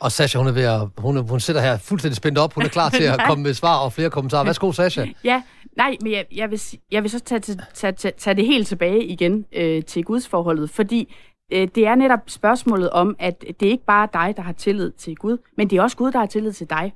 Og 0.00 0.12
Sasha, 0.12 0.38
hun 0.38 0.48
er 0.48 0.52
ved 0.52 0.64
at, 0.64 0.80
hun, 0.98 1.16
er, 1.16 1.22
hun 1.22 1.40
sidder 1.40 1.60
her 1.60 1.78
fuldstændig 1.78 2.16
spændt 2.16 2.38
op. 2.38 2.54
Hun 2.54 2.64
er 2.64 2.68
klar 2.68 2.88
til 2.88 3.04
at 3.14 3.20
komme 3.28 3.42
med 3.42 3.54
svar 3.54 3.84
og 3.84 3.92
flere 3.92 4.10
kommentarer. 4.10 4.44
Værsgo, 4.44 4.72
Sasha. 4.72 5.06
Ja, 5.24 5.42
nej, 5.76 5.96
men 6.02 6.12
jeg, 6.12 6.24
jeg, 6.36 6.50
vil, 6.50 6.60
jeg 6.92 7.02
vil 7.02 7.10
så 7.10 7.20
tage, 7.20 7.40
tage, 7.74 7.92
tage, 7.92 8.12
tage 8.18 8.36
det 8.36 8.46
helt 8.46 8.66
tilbage 8.66 9.04
igen 9.04 9.44
øh, 9.52 9.84
til 9.84 10.04
gudsforholdet, 10.04 10.70
fordi 10.70 11.14
øh, 11.52 11.68
det 11.74 11.86
er 11.86 11.94
netop 11.94 12.20
spørgsmålet 12.26 12.90
om, 12.90 13.16
at 13.18 13.44
det 13.60 13.66
er 13.66 13.70
ikke 13.70 13.84
bare 13.84 14.08
dig, 14.12 14.36
der 14.36 14.42
har 14.42 14.52
tillid 14.52 14.90
til 14.90 15.16
Gud, 15.16 15.36
men 15.56 15.70
det 15.70 15.78
er 15.78 15.82
også 15.82 15.96
Gud, 15.96 16.12
der 16.12 16.18
har 16.18 16.26
tillid 16.26 16.52
til 16.52 16.70
dig. 16.70 16.92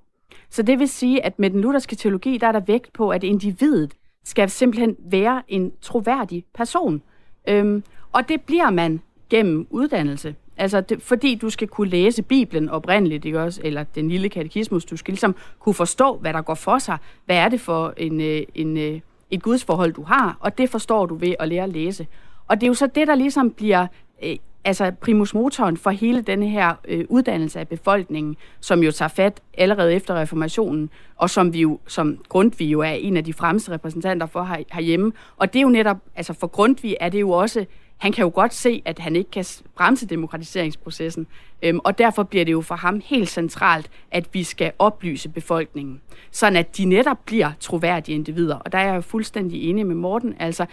Så 0.50 0.62
det 0.62 0.78
vil 0.78 0.88
sige, 0.88 1.24
at 1.24 1.38
med 1.38 1.50
den 1.50 1.60
lutherske 1.60 1.96
teologi, 1.96 2.38
der 2.38 2.46
er 2.46 2.52
der 2.52 2.60
vægt 2.60 2.92
på, 2.92 3.10
at 3.10 3.24
individet 3.24 3.94
skal 4.24 4.50
simpelthen 4.50 4.96
være 4.98 5.42
en 5.48 5.72
troværdig 5.80 6.44
person. 6.54 7.02
Øhm, 7.48 7.82
og 8.12 8.28
det 8.28 8.40
bliver 8.40 8.70
man 8.70 9.00
gennem 9.30 9.66
uddannelse. 9.70 10.34
Altså, 10.56 10.80
det, 10.80 11.02
fordi 11.02 11.34
du 11.34 11.50
skal 11.50 11.68
kunne 11.68 11.88
læse 11.88 12.22
Bibelen 12.22 12.68
oprindeligt, 12.68 13.24
ikke 13.24 13.40
også? 13.40 13.60
Eller 13.64 13.84
den 13.84 14.08
lille 14.08 14.28
katekismus. 14.28 14.84
Du 14.84 14.96
skal 14.96 15.12
ligesom 15.12 15.36
kunne 15.58 15.74
forstå, 15.74 16.16
hvad 16.16 16.32
der 16.32 16.42
går 16.42 16.54
for 16.54 16.78
sig. 16.78 16.98
Hvad 17.26 17.36
er 17.36 17.48
det 17.48 17.60
for 17.60 17.94
en, 17.96 18.20
øh, 18.20 18.42
en, 18.54 18.76
øh, 18.76 19.00
et 19.30 19.42
gudsforhold, 19.42 19.92
du 19.92 20.02
har? 20.02 20.36
Og 20.40 20.58
det 20.58 20.70
forstår 20.70 21.06
du 21.06 21.14
ved 21.14 21.34
at 21.38 21.48
lære 21.48 21.62
at 21.62 21.68
læse. 21.68 22.06
Og 22.48 22.60
det 22.60 22.66
er 22.66 22.68
jo 22.68 22.74
så 22.74 22.86
det, 22.86 23.08
der 23.08 23.14
ligesom 23.14 23.50
bliver 23.50 23.86
øh, 24.24 24.36
altså 24.64 24.92
primus 25.00 25.34
motoren 25.34 25.76
for 25.76 25.90
hele 25.90 26.22
denne 26.22 26.48
her 26.48 26.74
øh, 26.88 27.04
uddannelse 27.08 27.60
af 27.60 27.68
befolkningen, 27.68 28.36
som 28.60 28.82
jo 28.82 28.92
tager 28.92 29.08
fat 29.08 29.40
allerede 29.58 29.94
efter 29.94 30.14
reformationen, 30.14 30.90
og 31.16 31.30
som 31.30 31.52
vi 31.52 31.60
jo, 31.60 31.78
som 31.86 32.18
Grundtvig 32.28 32.72
jo 32.72 32.80
er 32.80 32.90
en 32.90 33.16
af 33.16 33.24
de 33.24 33.32
fremmeste 33.32 33.72
repræsentanter 33.72 34.26
for 34.26 34.44
her, 34.44 34.56
herhjemme. 34.72 35.12
Og 35.36 35.52
det 35.52 35.58
er 35.58 35.62
jo 35.62 35.68
netop, 35.68 35.96
altså 36.16 36.32
for 36.32 36.46
Grundtvig 36.46 36.96
er 37.00 37.08
det 37.08 37.20
jo 37.20 37.30
også, 37.30 37.64
han 37.96 38.12
kan 38.12 38.22
jo 38.22 38.30
godt 38.34 38.54
se, 38.54 38.82
at 38.84 38.98
han 38.98 39.16
ikke 39.16 39.30
kan 39.30 39.44
bremse 39.76 40.06
demokratiseringsprocessen, 40.06 41.26
øhm, 41.62 41.80
og 41.84 41.98
derfor 41.98 42.22
bliver 42.22 42.44
det 42.44 42.52
jo 42.52 42.60
for 42.60 42.74
ham 42.74 43.02
helt 43.04 43.28
centralt, 43.28 43.90
at 44.10 44.28
vi 44.32 44.42
skal 44.42 44.72
oplyse 44.78 45.28
befolkningen, 45.28 46.00
sådan 46.30 46.56
at 46.56 46.76
de 46.76 46.84
netop 46.84 47.18
bliver 47.24 47.50
troværdige 47.60 48.14
individer. 48.14 48.56
Og 48.56 48.72
der 48.72 48.78
er 48.78 48.86
jeg 48.86 48.96
jo 48.96 49.00
fuldstændig 49.00 49.70
enig 49.70 49.86
med 49.86 49.94
Morten, 49.94 50.34
altså 50.38 50.66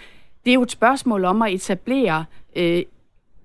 det 0.45 0.51
er 0.51 0.55
jo 0.55 0.61
et 0.61 0.71
spørgsmål 0.71 1.25
om 1.25 1.41
at 1.41 1.53
etablere 1.53 2.25
øh, 2.55 2.83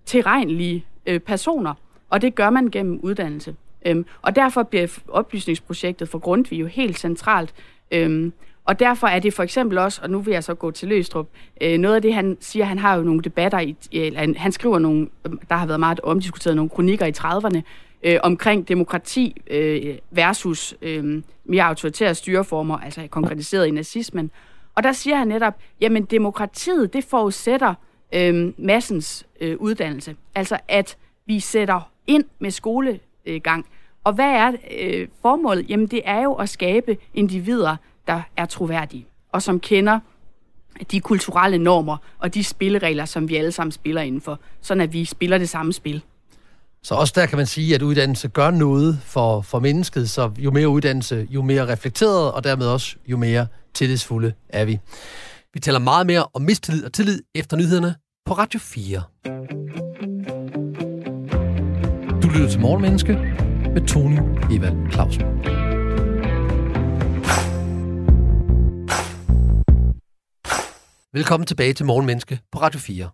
tilregnelige 0.07 0.85
øh, 1.07 1.21
personer, 1.21 1.75
og 2.11 2.23
det 2.23 2.35
gør 2.35 2.51
man 2.51 2.71
gennem 2.71 3.01
uddannelse. 3.03 3.55
Øhm, 3.87 4.07
og 4.23 4.37
derfor 4.37 4.63
bliver 4.63 4.99
oplysningsprojektet 5.09 6.09
for 6.09 6.19
Grundtvig 6.19 6.61
jo 6.61 6.67
helt 6.67 6.99
centralt. 6.99 7.55
Øhm, 7.91 8.33
og 8.65 8.79
derfor 8.81 9.07
er 9.07 9.19
det 9.19 9.35
for 9.35 9.43
eksempel 9.43 9.79
også, 9.79 10.01
og 10.03 10.11
nu 10.11 10.19
vil 10.19 10.33
jeg 10.33 10.45
så 10.45 10.55
gå 10.55 10.71
til 10.71 10.89
Løstrup, 10.89 11.29
øh, 11.61 11.79
noget 11.79 11.95
af 11.97 12.03
det, 12.03 12.15
han 12.15 12.37
siger, 12.41 12.65
han 12.65 12.79
har 12.79 12.97
jo 12.97 13.03
nogle 13.03 13.21
debatter, 13.21 13.61
i, 13.61 13.77
eller 13.93 14.21
han, 14.21 14.37
han 14.37 14.53
skriver 14.53 14.79
nogle, 14.79 15.09
der 15.49 15.55
har 15.55 15.67
været 15.67 15.81
meget 15.81 16.01
omdiskuteret, 16.01 16.57
nogle 16.57 16.71
kronikker 16.71 17.07
i 17.07 17.13
30'erne, 17.19 17.61
øh, 18.03 18.19
omkring 18.23 18.69
demokrati 18.69 19.43
øh, 19.47 19.99
versus 20.11 20.75
øh, 20.83 21.23
mere 21.45 21.65
autoritære 21.65 22.15
styreformer, 22.15 22.79
altså 22.79 23.07
konkretiseret 23.11 23.67
i 23.67 23.71
nazismen. 23.71 24.31
Og 24.75 24.83
der 24.83 24.93
siger 24.93 25.17
han 25.17 25.29
netop, 25.29 25.55
jamen 25.81 26.05
demokratiet, 26.05 26.93
det 26.93 27.05
forudsætter 27.05 27.75
øh, 28.13 28.53
massens 28.59 29.27
øh, 29.41 29.57
uddannelse. 29.57 30.17
Altså 30.35 30.59
at 30.69 30.97
vi 31.27 31.41
sætter 31.41 31.91
ind 32.07 32.25
med 32.39 32.51
skolegang. 32.51 33.67
Og 34.05 34.13
hvad 34.13 34.31
er 34.31 34.53
øh, 34.79 35.09
formålet? 35.23 35.71
Jamen 35.71 35.87
det 35.87 36.03
er 36.05 36.23
jo 36.23 36.35
at 36.35 36.49
skabe 36.49 36.97
individer, 37.15 37.77
der 38.07 38.23
er 38.37 38.47
troværdige, 38.47 39.07
og 39.33 39.43
som 39.43 39.61
kender 39.61 39.99
de 40.91 41.01
kulturelle 41.01 41.59
normer 41.59 41.97
og 42.19 42.35
de 42.35 42.45
spilleregler, 42.45 43.05
som 43.05 43.29
vi 43.29 43.37
alle 43.37 43.53
sammen 43.53 43.73
spiller 43.73 44.03
indenfor, 44.03 44.41
sådan 44.61 44.81
at 44.81 44.93
vi 44.93 45.05
spiller 45.05 45.39
det 45.39 45.49
samme 45.49 45.73
spil. 45.73 46.03
Så 46.83 46.95
også 46.95 47.13
der 47.17 47.27
kan 47.27 47.37
man 47.37 47.47
sige, 47.47 47.75
at 47.75 47.83
uddannelse 47.83 48.29
gør 48.29 48.51
noget 48.51 48.99
for, 49.05 49.41
for 49.41 49.59
mennesket, 49.59 50.11
så 50.11 50.31
jo 50.39 50.51
mere 50.51 50.69
uddannelse, 50.69 51.27
jo 51.31 51.43
mere 51.43 51.67
reflekteret, 51.67 52.33
og 52.33 52.45
dermed 52.45 52.67
også 52.67 52.97
jo 53.07 53.17
mere 53.17 53.47
tillidsfulde 53.75 54.33
er 54.49 54.65
vi. 54.65 54.79
Vi 55.57 55.61
taler 55.61 55.79
meget 55.79 56.07
mere 56.07 56.27
om 56.35 56.43
mistillid 56.43 56.85
og 56.85 56.93
tillid 56.93 57.23
efter 57.35 57.57
nyhederne 57.57 57.95
på 58.27 58.33
Radio 58.33 58.61
4. 58.61 59.03
Du 62.23 62.29
lytter 62.29 62.49
til 62.51 62.61
Morgenmenneske 62.61 63.13
med 63.75 63.89
Tony 63.89 64.19
Eva 64.53 64.91
Clausen. 64.93 65.23
Velkommen 71.13 71.47
tilbage 71.47 71.73
til 71.73 71.87
Morgenmenneske 71.87 72.41
på 72.53 72.59
Radio 72.59 72.81
4. 72.81 73.11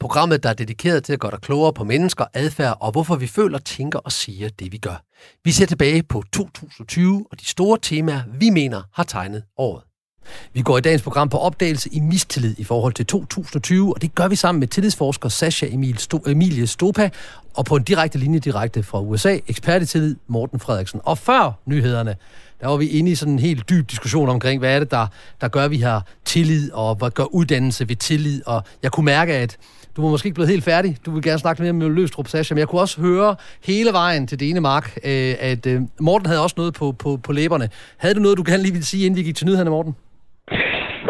Programmet, 0.00 0.42
der 0.42 0.48
er 0.48 0.54
dedikeret 0.54 1.04
til 1.04 1.12
at 1.12 1.20
gøre 1.20 1.30
dig 1.30 1.40
klogere 1.40 1.72
på 1.72 1.84
mennesker, 1.84 2.24
adfærd 2.34 2.76
og 2.80 2.92
hvorfor 2.92 3.16
vi 3.16 3.26
føler, 3.26 3.58
tænker 3.58 3.98
og 3.98 4.12
siger 4.12 4.48
det, 4.48 4.72
vi 4.72 4.78
gør. 4.78 5.04
Vi 5.44 5.52
ser 5.52 5.66
tilbage 5.66 6.02
på 6.02 6.22
2020 6.32 7.26
og 7.30 7.40
de 7.40 7.46
store 7.46 7.78
temaer, 7.82 8.22
vi 8.38 8.50
mener 8.50 8.82
har 8.92 9.04
tegnet 9.04 9.44
året. 9.56 9.85
Vi 10.52 10.62
går 10.62 10.78
i 10.78 10.80
dagens 10.80 11.02
program 11.02 11.28
på 11.28 11.38
opdagelse 11.38 11.88
i 11.92 12.00
mistillid 12.00 12.54
i 12.58 12.64
forhold 12.64 12.92
til 12.92 13.06
2020, 13.06 13.94
og 13.94 14.02
det 14.02 14.14
gør 14.14 14.28
vi 14.28 14.36
sammen 14.36 14.60
med 14.60 14.68
tillidsforsker 14.68 15.28
Sasha 15.28 15.66
Emil 15.70 15.96
Sto- 16.00 16.30
Emilie 16.30 16.66
Stopa, 16.66 17.10
og 17.54 17.64
på 17.64 17.76
en 17.76 17.82
direkte 17.82 18.18
linje 18.18 18.38
direkte 18.38 18.82
fra 18.82 19.00
USA, 19.00 19.38
ekspert 19.48 19.82
i 19.82 19.86
tillid 19.86 20.16
Morten 20.28 20.60
Frederiksen. 20.60 21.00
Og 21.04 21.18
før 21.18 21.60
nyhederne, 21.66 22.16
der 22.60 22.66
var 22.66 22.76
vi 22.76 22.86
inde 22.86 23.10
i 23.10 23.14
sådan 23.14 23.32
en 23.32 23.38
helt 23.38 23.68
dyb 23.68 23.90
diskussion 23.90 24.28
omkring, 24.28 24.58
hvad 24.58 24.74
er 24.74 24.78
det, 24.78 24.90
der, 24.90 25.06
der 25.40 25.48
gør, 25.48 25.64
at 25.64 25.70
vi 25.70 25.78
har 25.78 26.06
tillid, 26.24 26.72
og 26.72 26.94
hvad 26.94 27.10
gør 27.10 27.24
uddannelse 27.24 27.88
ved 27.88 27.96
tillid, 27.96 28.42
og 28.46 28.62
jeg 28.82 28.92
kunne 28.92 29.04
mærke, 29.04 29.34
at 29.34 29.56
du 29.96 30.02
var 30.02 30.10
måske 30.10 30.26
ikke 30.26 30.34
blevet 30.34 30.50
helt 30.50 30.64
færdig. 30.64 30.98
Du 31.06 31.10
vil 31.10 31.22
gerne 31.22 31.38
snakke 31.38 31.62
mere 31.62 31.72
med 31.72 31.88
Løstrup, 31.88 32.28
Sasha, 32.28 32.54
men 32.54 32.58
jeg 32.58 32.68
kunne 32.68 32.80
også 32.80 33.00
høre 33.00 33.36
hele 33.64 33.92
vejen 33.92 34.26
til 34.26 34.40
Denemark, 34.40 34.96
Mark, 34.96 34.98
øh, 35.04 35.34
at 35.40 35.66
øh, 35.66 35.80
Morten 36.00 36.26
havde 36.26 36.42
også 36.42 36.54
noget 36.58 36.74
på, 36.74 36.92
på, 36.92 37.16
på 37.16 37.32
læberne. 37.32 37.68
Havde 37.96 38.14
du 38.14 38.20
noget, 38.20 38.38
du 38.38 38.42
gerne 38.46 38.62
lige 38.62 38.72
ville 38.72 38.86
sige, 38.86 39.06
inden 39.06 39.16
vi 39.16 39.22
gik 39.22 39.36
til 39.36 39.46
nyhederne, 39.46 39.70
Morten? 39.70 39.94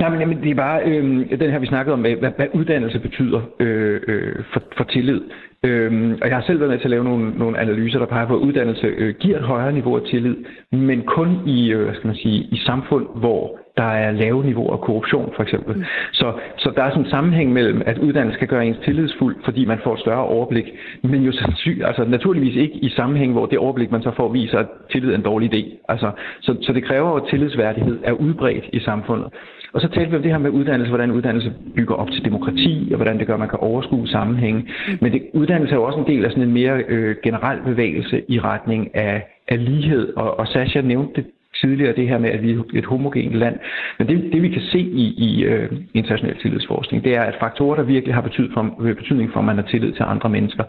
Jamen, 0.01 0.21
jamen, 0.21 0.43
det 0.43 0.51
er 0.51 0.55
bare 0.55 0.83
øh, 0.85 1.05
den 1.41 1.51
her, 1.51 1.59
vi 1.59 1.67
snakkede 1.67 1.95
om, 1.95 2.01
hvad, 2.01 2.37
hvad 2.37 2.47
uddannelse 2.53 2.99
betyder 2.99 3.41
øh, 3.61 4.01
øh, 4.09 4.35
for, 4.53 4.63
for 4.77 4.85
tillid. 4.85 5.21
Øh, 5.65 6.19
og 6.23 6.29
jeg 6.29 6.37
har 6.37 6.43
selv 6.47 6.61
været 6.61 6.71
med 6.71 6.79
til 6.79 6.85
at 6.85 6.91
lave 6.91 7.05
nogle, 7.05 7.31
nogle 7.39 7.59
analyser, 7.59 7.99
der 7.99 8.07
peger 8.07 8.27
på, 8.27 8.37
at 8.37 8.41
uddannelse 8.41 8.87
øh, 8.87 9.15
giver 9.15 9.39
et 9.39 9.45
højere 9.45 9.73
niveau 9.73 9.97
af 9.97 10.03
tillid, 10.03 10.37
men 10.73 11.03
kun 11.03 11.39
i, 11.47 11.73
øh, 11.73 11.85
hvad 11.85 11.95
skal 11.95 12.07
man 12.07 12.17
sige, 12.17 12.41
i 12.41 12.57
samfund, 12.57 13.07
hvor 13.15 13.59
der 13.77 13.91
er 14.05 14.11
lave 14.11 14.45
niveauer 14.45 14.73
af 14.73 14.81
korruption, 14.81 15.33
for 15.37 15.43
eksempel. 15.43 15.77
Mm. 15.77 15.85
Så, 16.13 16.33
så 16.57 16.73
der 16.77 16.83
er 16.83 16.91
sådan 16.91 17.05
en 17.05 17.11
sammenhæng 17.11 17.53
mellem, 17.53 17.83
at 17.87 17.99
uddannelse 17.99 18.39
kan 18.39 18.49
gøre 18.49 18.67
ens 18.67 18.79
tillidsfuld, 18.85 19.37
fordi 19.45 19.65
man 19.65 19.79
får 19.85 19.95
et 19.95 20.01
større 20.01 20.25
overblik, 20.25 20.65
men 21.03 21.23
jo 21.23 21.33
sandsynligt, 21.33 21.87
altså 21.87 22.05
naturligvis 22.05 22.57
ikke 22.57 22.75
i 22.75 22.89
sammenhæng, 22.89 23.33
hvor 23.33 23.47
det 23.47 23.59
overblik, 23.59 23.91
man 23.91 24.03
så 24.03 24.11
får, 24.17 24.29
viser, 24.33 24.59
at 24.59 24.67
tillid 24.93 25.11
er 25.11 25.17
en 25.17 25.23
dårlig 25.23 25.55
idé. 25.55 25.85
Altså, 25.89 26.11
så, 26.41 26.57
så 26.63 26.73
det 26.73 26.85
kræver, 26.85 27.17
at 27.17 27.23
tillidsværdighed 27.31 27.99
er 28.05 28.13
udbredt 28.13 28.65
i 28.73 28.81
samfundet. 28.81 29.29
Og 29.73 29.81
så 29.81 29.89
talte 29.89 30.11
vi 30.11 30.17
om 30.17 30.23
det 30.23 30.31
her 30.31 30.39
med 30.39 30.51
uddannelse, 30.51 30.91
hvordan 30.91 31.11
uddannelse 31.11 31.53
bygger 31.75 31.95
op 31.95 32.11
til 32.11 32.25
demokrati, 32.25 32.89
og 32.91 32.97
hvordan 32.97 33.19
det 33.19 33.27
gør, 33.27 33.35
at 33.35 33.41
man 33.41 33.49
kan 33.49 33.59
overskue 33.59 34.09
sammenhænge. 34.09 34.61
Mm. 34.61 34.99
Men 35.01 35.13
det, 35.13 35.23
uddannelse 35.35 35.75
er 35.75 35.79
jo 35.79 35.85
også 35.85 35.99
en 35.99 36.07
del 36.07 36.25
af 36.25 36.31
sådan 36.31 36.43
en 36.43 36.53
mere 36.53 36.85
øh, 36.89 37.17
generel 37.23 37.59
bevægelse 37.65 38.23
i 38.29 38.41
retning 38.41 38.97
af, 38.97 39.27
af 39.49 39.65
lighed. 39.65 40.17
Og, 40.17 40.39
og 40.39 40.49
Sasha 40.49 40.81
nævnte 40.81 41.23
det 41.23 41.31
tidligere, 41.61 41.97
det 41.97 42.09
her 42.09 42.19
med, 42.19 42.31
at 42.31 42.43
vi 42.43 42.51
er 42.53 42.63
et 42.75 42.85
homogent 42.85 43.35
land. 43.35 43.57
Men 43.99 44.09
det, 44.09 44.33
det 44.33 44.43
vi 44.43 44.49
kan 44.49 44.63
se 44.63 44.79
i, 44.79 45.07
i 45.29 45.45
øh, 45.45 45.73
international 45.95 46.37
tillidsforskning, 46.43 47.05
det 47.05 47.17
er, 47.17 47.23
at 47.23 47.37
faktorer, 47.41 47.77
der 47.77 47.83
virkelig 47.83 48.15
har 48.15 48.21
betyd 48.21 48.49
for, 48.55 48.63
betydning 48.79 49.33
for, 49.33 49.41
at 49.41 49.47
man 49.47 49.57
har 49.57 49.65
tillid 49.65 49.93
til 49.93 50.03
andre 50.03 50.29
mennesker, 50.29 50.65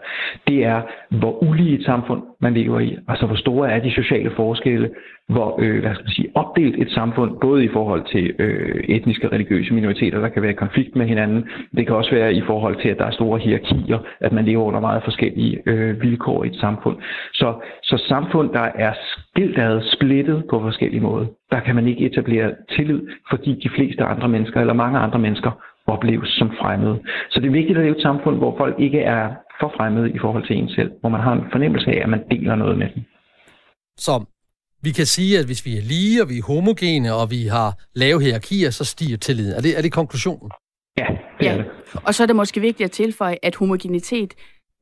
det 0.48 0.64
er, 0.64 0.82
hvor 1.10 1.42
ulige 1.42 1.78
et 1.78 1.84
samfund 1.84 2.22
man 2.40 2.54
lever 2.54 2.80
i. 2.80 2.96
Altså, 3.08 3.26
hvor 3.26 3.36
store 3.36 3.70
er 3.70 3.80
de 3.80 3.90
sociale 3.90 4.30
forskelle, 4.36 4.90
hvor 5.28 5.58
øh, 5.62 5.80
hvad 5.80 5.94
skal 5.94 6.04
man 6.04 6.12
sige, 6.12 6.30
opdelt 6.34 6.76
et 6.82 6.90
samfund, 6.90 7.40
både 7.40 7.64
i 7.64 7.68
forhold 7.68 8.04
til 8.12 8.34
øh, 8.38 8.84
etniske 8.88 9.26
og 9.26 9.32
religiøse 9.32 9.74
minoriteter, 9.74 10.20
der 10.20 10.28
kan 10.28 10.42
være 10.42 10.52
konflikt 10.52 10.96
med 10.96 11.06
hinanden. 11.06 11.48
Det 11.76 11.86
kan 11.86 11.96
også 11.96 12.10
være 12.10 12.34
i 12.34 12.40
forhold 12.40 12.76
til, 12.82 12.88
at 12.88 12.98
der 12.98 13.04
er 13.04 13.10
store 13.10 13.38
hierarkier, 13.38 13.98
at 14.20 14.32
man 14.32 14.44
lever 14.44 14.64
under 14.64 14.80
meget 14.80 15.02
forskellige 15.04 15.62
øh, 15.66 16.02
vilkår 16.02 16.44
i 16.44 16.46
et 16.46 16.56
samfund. 16.56 16.96
Så, 17.32 17.54
så 17.82 18.04
samfund, 18.08 18.52
der 18.52 18.68
er 18.74 18.92
skilt 19.16 19.58
ad, 19.58 19.82
splittet 19.82 20.44
på 20.50 20.60
forskellige 20.60 21.00
måder, 21.00 21.26
der 21.50 21.60
kan 21.60 21.74
man 21.74 21.88
ikke 21.88 22.06
etablere 22.06 22.54
tillid, 22.76 23.00
fordi 23.30 23.60
de 23.62 23.68
fleste 23.68 24.04
andre 24.04 24.28
mennesker, 24.28 24.60
eller 24.60 24.74
mange 24.74 24.98
andre 24.98 25.18
mennesker, 25.18 25.50
opleves 25.86 26.28
som 26.28 26.50
fremmede. 26.60 26.98
Så 27.30 27.40
det 27.40 27.46
er 27.46 27.52
vigtigt 27.52 27.78
at 27.78 27.84
leve 27.84 27.96
et 27.96 28.02
samfund, 28.02 28.36
hvor 28.36 28.56
folk 28.58 28.74
ikke 28.78 29.00
er 29.00 29.28
for 29.60 29.72
fremmede 29.76 30.10
i 30.16 30.18
forhold 30.24 30.46
til 30.46 30.56
en 30.56 30.68
selv, 30.68 30.90
hvor 31.00 31.08
man 31.08 31.20
har 31.20 31.32
en 31.32 31.46
fornemmelse 31.52 31.90
af, 31.90 31.98
at 32.02 32.08
man 32.08 32.22
deler 32.30 32.56
noget 32.56 32.78
med 32.78 32.88
dem. 32.94 33.02
Så 33.96 34.24
vi 34.82 34.90
kan 34.90 35.06
sige, 35.06 35.38
at 35.38 35.46
hvis 35.46 35.66
vi 35.66 35.76
er 35.76 35.82
lige, 35.82 36.22
og 36.22 36.28
vi 36.28 36.38
er 36.38 36.46
homogene, 36.46 37.14
og 37.14 37.30
vi 37.30 37.46
har 37.46 37.70
lave 37.94 38.22
hierarkier, 38.22 38.70
så 38.70 38.84
stiger 38.84 39.16
tilliden. 39.16 39.52
Er 39.52 39.60
det, 39.60 39.78
er 39.78 39.82
det 39.82 39.92
konklusionen? 39.92 40.50
Ja, 40.98 41.06
det 41.38 41.46
ja. 41.46 41.52
er 41.52 41.56
det. 41.56 41.66
Og 42.06 42.14
så 42.14 42.22
er 42.22 42.26
det 42.26 42.36
måske 42.36 42.60
vigtigt 42.60 42.84
at 42.84 42.90
tilføje, 42.90 43.36
at 43.42 43.56
homogenitet 43.56 44.34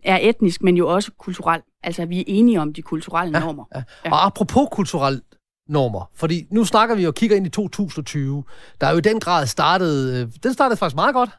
er 0.04 0.18
etnisk, 0.22 0.62
men 0.62 0.76
jo 0.76 0.88
også 0.88 1.10
kulturel. 1.18 1.60
Altså, 1.82 2.06
vi 2.06 2.20
er 2.20 2.24
enige 2.26 2.60
om 2.60 2.72
de 2.72 2.82
kulturelle 2.82 3.38
ja, 3.38 3.44
normer. 3.44 3.64
Ja. 3.74 3.82
Ja. 4.04 4.10
Og 4.12 4.26
apropos 4.26 4.68
kulturelle 4.72 5.20
normer, 5.68 6.10
fordi 6.14 6.46
nu 6.50 6.64
snakker 6.64 6.96
vi 6.96 7.06
og 7.06 7.14
kigger 7.14 7.36
ind 7.36 7.46
i 7.46 7.50
2020, 7.50 8.44
der 8.80 8.86
er 8.86 8.90
jo 8.90 8.98
i 8.98 9.00
den 9.00 9.20
grad 9.20 9.46
startet, 9.46 10.14
øh, 10.14 10.28
den 10.42 10.52
startede 10.52 10.78
faktisk 10.78 10.96
meget 10.96 11.14
godt, 11.14 11.30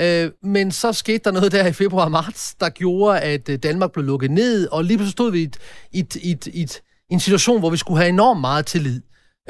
øh, 0.00 0.30
men 0.42 0.72
så 0.72 0.92
skete 0.92 1.20
der 1.24 1.30
noget 1.30 1.52
der 1.52 1.66
i 1.66 1.72
februar-marts, 1.72 2.54
der 2.60 2.68
gjorde, 2.68 3.20
at 3.20 3.48
øh, 3.48 3.58
Danmark 3.58 3.92
blev 3.92 4.04
lukket 4.04 4.30
ned, 4.30 4.68
og 4.68 4.84
lige 4.84 4.96
pludselig 4.96 5.12
stod 5.12 5.32
vi 5.32 5.40
i 5.40 5.42
et, 5.42 5.56
et, 5.92 6.16
et, 6.22 6.48
et, 6.54 6.80
en 7.10 7.20
situation, 7.20 7.58
hvor 7.58 7.70
vi 7.70 7.76
skulle 7.76 7.98
have 7.98 8.08
enormt 8.08 8.40
meget 8.40 8.66
tillid. 8.66 9.00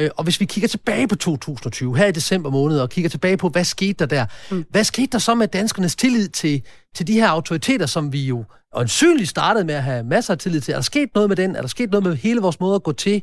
Øh, 0.01 0.11
og 0.17 0.25
hvis 0.25 0.41
vi 0.41 0.45
kigger 0.45 0.69
tilbage 0.69 1.09
på 1.09 1.17
2020, 1.17 1.97
her 1.97 2.07
i 2.07 2.13
december 2.13 2.51
måned, 2.51 2.81
og 2.81 2.91
kigger 2.91 3.09
tilbage 3.09 3.37
på, 3.37 3.49
hvad 3.49 3.65
skete 3.65 3.93
der 3.93 4.07
der? 4.07 4.27
Mm. 4.51 4.65
Hvad 4.71 4.85
skete 4.85 5.09
der 5.13 5.19
så 5.19 5.35
med 5.35 5.49
danskernes 5.49 5.97
tillid 5.97 6.29
til, 6.29 6.63
til 6.95 7.07
de 7.07 7.13
her 7.13 7.29
autoriteter, 7.29 7.87
som 7.87 8.13
vi 8.13 8.27
jo 8.27 8.45
øjensynligt 8.73 9.31
startede 9.31 9.65
med 9.65 9.75
at 9.75 9.83
have 9.83 10.05
masser 10.05 10.33
af 10.33 10.39
tillid 10.39 10.61
til? 10.61 10.73
Er 10.73 10.77
der 10.77 10.83
sket 10.83 11.09
noget 11.15 11.29
med 11.29 11.37
den? 11.37 11.57
Er 11.57 11.61
der 11.61 11.69
sket 11.69 11.91
noget 11.91 12.05
med 12.05 12.17
hele 12.17 12.41
vores 12.41 12.61
måde 12.61 12.75
at 12.75 12.83
gå 12.83 12.93
til, 12.93 13.23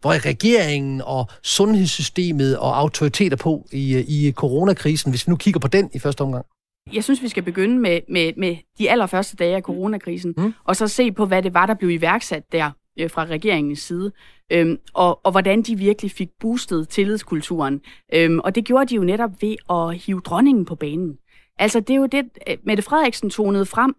hvor 0.00 0.26
regeringen 0.26 1.02
og 1.04 1.28
sundhedssystemet 1.42 2.58
og 2.58 2.78
autoriteter 2.78 3.36
på 3.36 3.66
i, 3.72 3.98
i 3.98 4.32
coronakrisen, 4.32 5.10
hvis 5.10 5.26
vi 5.26 5.30
nu 5.30 5.36
kigger 5.36 5.60
på 5.60 5.68
den 5.68 5.90
i 5.92 5.98
første 5.98 6.22
omgang? 6.22 6.46
Jeg 6.92 7.04
synes, 7.04 7.22
vi 7.22 7.28
skal 7.28 7.42
begynde 7.42 7.78
med, 7.78 8.00
med, 8.08 8.32
med 8.36 8.56
de 8.78 8.90
allerførste 8.90 9.36
dage 9.36 9.56
af 9.56 9.62
coronakrisen, 9.62 10.34
mm. 10.36 10.54
og 10.64 10.76
så 10.76 10.88
se 10.88 11.12
på, 11.12 11.26
hvad 11.26 11.42
det 11.42 11.54
var, 11.54 11.66
der 11.66 11.74
blev 11.74 11.90
iværksat 11.90 12.42
der 12.52 12.70
øh, 13.00 13.10
fra 13.10 13.24
regeringens 13.24 13.78
side, 13.78 14.12
øhm, 14.52 14.78
og, 14.94 15.20
og 15.26 15.30
hvordan 15.30 15.62
de 15.62 15.78
virkelig 15.78 16.10
fik 16.10 16.28
boostet 16.40 16.88
tillidskulturen. 16.88 17.80
Øhm, 18.14 18.38
og 18.38 18.54
det 18.54 18.64
gjorde 18.64 18.86
de 18.86 18.94
jo 18.94 19.02
netop 19.02 19.30
ved 19.40 19.56
at 19.70 19.98
hive 19.98 20.20
dronningen 20.20 20.64
på 20.64 20.74
banen. 20.74 21.18
Altså, 21.58 21.80
det 21.80 21.90
er 21.90 21.98
jo 21.98 22.06
det, 22.06 22.24
øh, 22.48 22.56
Mette 22.64 22.82
Frederiksen 22.82 23.30
tonede 23.30 23.66
frem. 23.66 23.94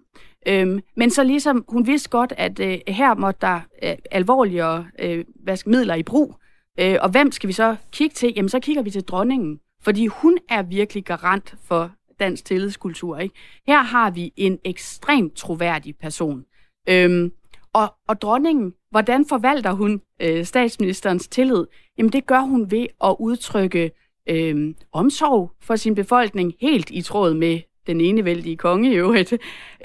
Øhm, 0.48 0.80
men 0.98 1.10
så 1.10 1.24
ligesom, 1.24 1.66
hun 1.68 1.88
vidste 1.88 2.10
godt, 2.10 2.34
at 2.38 2.60
øh, 2.60 2.78
her 2.88 3.16
måtte 3.16 3.42
der 3.42 3.60
øh, 3.84 3.96
alvorligere 4.12 4.86
øh, 5.00 5.26
hvad 5.44 5.58
skal, 5.58 5.70
midler 5.70 5.96
i 5.96 6.04
brug. 6.04 6.36
Øh, 6.80 6.98
og 7.02 7.10
hvem 7.10 7.32
skal 7.32 7.48
vi 7.48 7.54
så 7.54 7.76
kigge 7.92 8.14
til? 8.14 8.34
Jamen, 8.36 8.50
så 8.50 8.60
kigger 8.60 8.82
vi 8.82 8.90
til 8.90 9.04
dronningen. 9.04 9.60
Fordi 9.82 10.08
hun 10.08 10.38
er 10.50 10.62
virkelig 10.62 11.06
garant 11.06 11.56
for 11.68 11.92
dansk 12.20 12.46
tillidskultur. 12.46 13.18
Ikke? 13.18 13.36
Her 13.68 13.82
har 13.82 14.12
vi 14.12 14.34
en 14.38 14.60
ekstremt 14.66 15.36
troværdig 15.36 15.96
person. 15.98 16.46
Øhm, 16.90 17.32
og, 17.74 17.96
og 18.08 18.22
dronningen, 18.22 18.74
hvordan 18.92 19.26
forvalter 19.26 19.72
hun 19.72 20.02
øh, 20.22 20.46
statsministerens 20.46 21.28
tillid? 21.28 21.66
Jamen 21.98 22.12
det 22.12 22.26
gør 22.26 22.40
hun 22.40 22.72
ved 22.72 22.88
at 23.04 23.16
udtrykke 23.20 23.92
øh, 24.30 24.76
omsorg 24.92 25.52
for 25.62 25.76
sin 25.76 25.96
befolkning, 25.96 26.54
helt 26.62 26.90
i 26.90 27.02
tråd 27.02 27.34
med 27.34 27.60
den 27.88 28.02
enevældige 28.02 28.58
konge 28.58 28.92
i 28.92 28.96
øvrigt. 28.96 29.34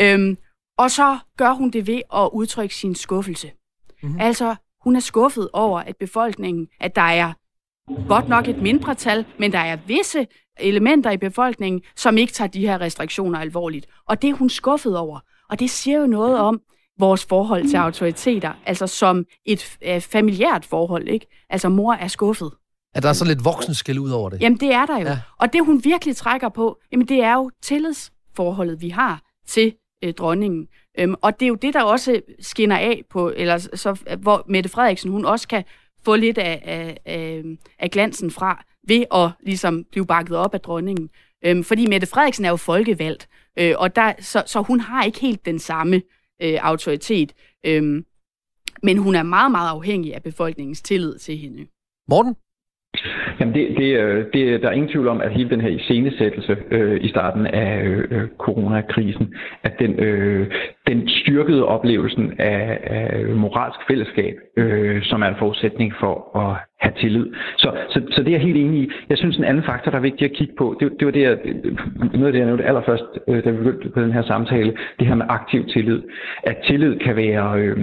Øhm, 0.01 0.39
og 0.79 0.91
så 0.91 1.19
gør 1.37 1.53
hun 1.53 1.71
det 1.71 1.87
ved 1.87 2.03
at 2.15 2.31
udtrykke 2.33 2.75
sin 2.75 2.95
skuffelse. 2.95 3.51
Mm-hmm. 4.03 4.21
Altså, 4.21 4.55
hun 4.85 4.97
er 4.97 5.01
skuffet 5.01 5.49
over, 5.53 5.81
at 5.81 5.97
befolkningen, 5.97 6.69
at 6.81 6.97
der 6.97 7.03
er 7.03 7.33
godt 8.09 8.29
nok 8.29 8.49
et 8.49 8.63
mindretal, 8.63 9.27
men 9.39 9.53
der 9.53 9.59
er 9.59 9.77
visse 9.87 10.27
elementer 10.61 11.11
i 11.11 11.17
befolkningen, 11.17 11.83
som 11.97 12.19
ikke 12.19 12.33
tager 12.33 12.49
de 12.49 12.61
her 12.61 12.81
restriktioner 12.81 13.39
alvorligt. 13.39 13.87
Og 14.09 14.23
det 14.23 14.31
er 14.31 14.35
hun 14.35 14.51
skuffet 14.51 14.99
over. 14.99 15.21
Og 15.51 15.61
det 15.61 15.71
siger 15.71 15.99
jo 15.99 16.07
noget 16.07 16.39
om 16.39 16.61
vores 16.99 17.25
forhold 17.25 17.69
til 17.69 17.77
autoriteter, 17.77 18.53
altså 18.67 18.87
som 18.87 19.25
et 19.45 19.79
familiært 20.01 20.65
forhold, 20.65 21.09
ikke? 21.09 21.27
Altså 21.51 21.69
mor 21.69 21.95
er 21.95 22.09
skuffet. 22.09 22.51
At 22.95 23.03
der 23.03 23.09
er 23.09 23.13
så 23.13 23.25
lidt 23.25 23.45
voksenskæld 23.45 23.99
ud 23.99 24.11
over 24.11 24.31
det. 24.31 24.41
Jamen, 24.41 24.61
det 24.61 24.73
er 24.73 24.87
der 24.87 24.99
jo. 24.99 25.07
Ja. 25.07 25.19
Og 25.39 25.53
det, 25.53 25.65
hun 25.67 25.85
virkelig 25.85 26.17
trækker 26.17 26.49
på, 26.49 26.79
jamen, 26.93 27.09
det 27.09 27.23
er 27.23 27.35
jo 27.35 27.51
tillidsforholdet, 27.63 28.81
vi 28.81 28.89
har 28.89 29.23
til 29.47 29.75
øh, 30.05 30.15
dronningen. 30.15 30.69
Øhm, 30.99 31.15
og 31.23 31.41
det 31.41 31.47
er 31.47 31.49
jo 31.49 31.55
det, 31.55 31.75
der 31.75 31.83
også 31.83 32.21
skinner 32.41 32.79
af 32.79 33.03
på, 33.11 33.33
eller 33.37 33.59
så, 33.59 34.17
hvor 34.21 34.45
Mette 34.49 34.71
Frederiksen, 34.71 35.11
hun 35.11 35.25
også 35.25 35.49
kan 35.49 35.65
få 36.05 36.17
lidt 36.17 36.39
af, 36.39 36.63
af, 36.65 36.99
af, 37.07 37.43
af 37.79 37.91
glansen 37.91 38.31
fra, 38.31 38.65
ved 38.89 39.05
at 39.15 39.31
ligesom 39.41 39.85
blive 39.91 40.07
bakket 40.07 40.37
op 40.37 40.55
af 40.55 40.61
dronningen. 40.61 41.11
Øhm, 41.45 41.65
fordi 41.65 41.87
Mette 41.87 42.07
Frederiksen 42.07 42.45
er 42.45 42.51
jo 42.51 42.57
folkevalgt, 42.57 43.29
øh, 43.59 43.75
og 43.79 43.97
der, 43.97 44.13
så, 44.21 44.43
så 44.47 44.63
hun 44.63 44.81
har 44.81 45.05
ikke 45.05 45.21
helt 45.21 45.47
den 45.47 45.59
samme 45.59 46.03
øh, 46.43 46.59
autoritet. 46.63 47.33
Øhm, 47.67 48.05
men 48.83 48.99
hun 48.99 49.15
er 49.15 49.23
meget, 49.23 49.51
meget 49.51 49.69
afhængig 49.69 50.15
af 50.15 50.23
befolkningens 50.23 50.83
tillid 50.83 51.19
til 51.19 51.37
hende. 51.37 51.67
Morten? 52.09 52.35
Jamen 53.41 53.55
det, 53.55 53.69
det, 53.79 53.99
øh, 54.01 54.25
det, 54.33 54.63
der 54.63 54.69
er 54.69 54.73
ingen 54.73 54.91
tvivl 54.91 55.09
om, 55.09 55.21
at 55.21 55.33
hele 55.33 55.51
den 55.51 55.61
her 55.61 55.69
iscenesættelse 55.69 56.57
øh, 56.71 57.05
i 57.05 57.09
starten 57.09 57.47
af 57.47 57.83
øh, 57.85 58.29
coronakrisen, 58.39 59.35
at 59.63 59.79
den, 59.79 59.99
øh, 59.99 60.47
den 60.87 61.09
styrkede 61.09 61.65
oplevelsen 61.65 62.33
af, 62.39 62.81
af 62.83 63.27
moralsk 63.27 63.79
fællesskab, 63.89 64.35
øh, 64.57 65.03
som 65.03 65.23
er 65.23 65.27
en 65.27 65.37
forudsætning 65.39 65.95
for 66.01 66.39
at 66.39 66.57
have 66.81 66.95
tillid. 67.01 67.27
Så, 67.57 67.73
så, 67.89 68.03
så 68.11 68.23
det 68.23 68.29
er 68.29 68.33
jeg 68.33 68.41
helt 68.41 68.57
enig 68.57 68.81
i. 68.83 68.91
Jeg 69.09 69.19
synes, 69.19 69.37
en 69.37 69.45
anden 69.45 69.65
faktor, 69.65 69.91
der 69.91 69.99
er 69.99 70.03
vigtig 70.03 70.25
at 70.25 70.37
kigge 70.37 70.55
på, 70.59 70.77
det, 70.81 70.93
det 70.99 71.07
var 71.07 71.13
det, 71.13 71.23
jeg, 71.23 71.39
noget 72.13 72.27
af 72.27 72.33
det, 72.33 72.39
jeg 72.39 72.47
nævnte 72.47 72.65
allerførst, 72.65 73.05
øh, 73.29 73.45
da 73.45 73.51
vi 73.51 73.57
begyndte 73.57 73.89
på 73.89 74.01
den 74.01 74.13
her 74.13 74.23
samtale, 74.23 74.73
det 74.99 75.07
her 75.07 75.15
med 75.15 75.27
aktiv 75.29 75.67
tillid. 75.67 76.03
At 76.43 76.57
tillid 76.67 76.99
kan 76.99 77.17
være... 77.17 77.59
Øh, 77.59 77.77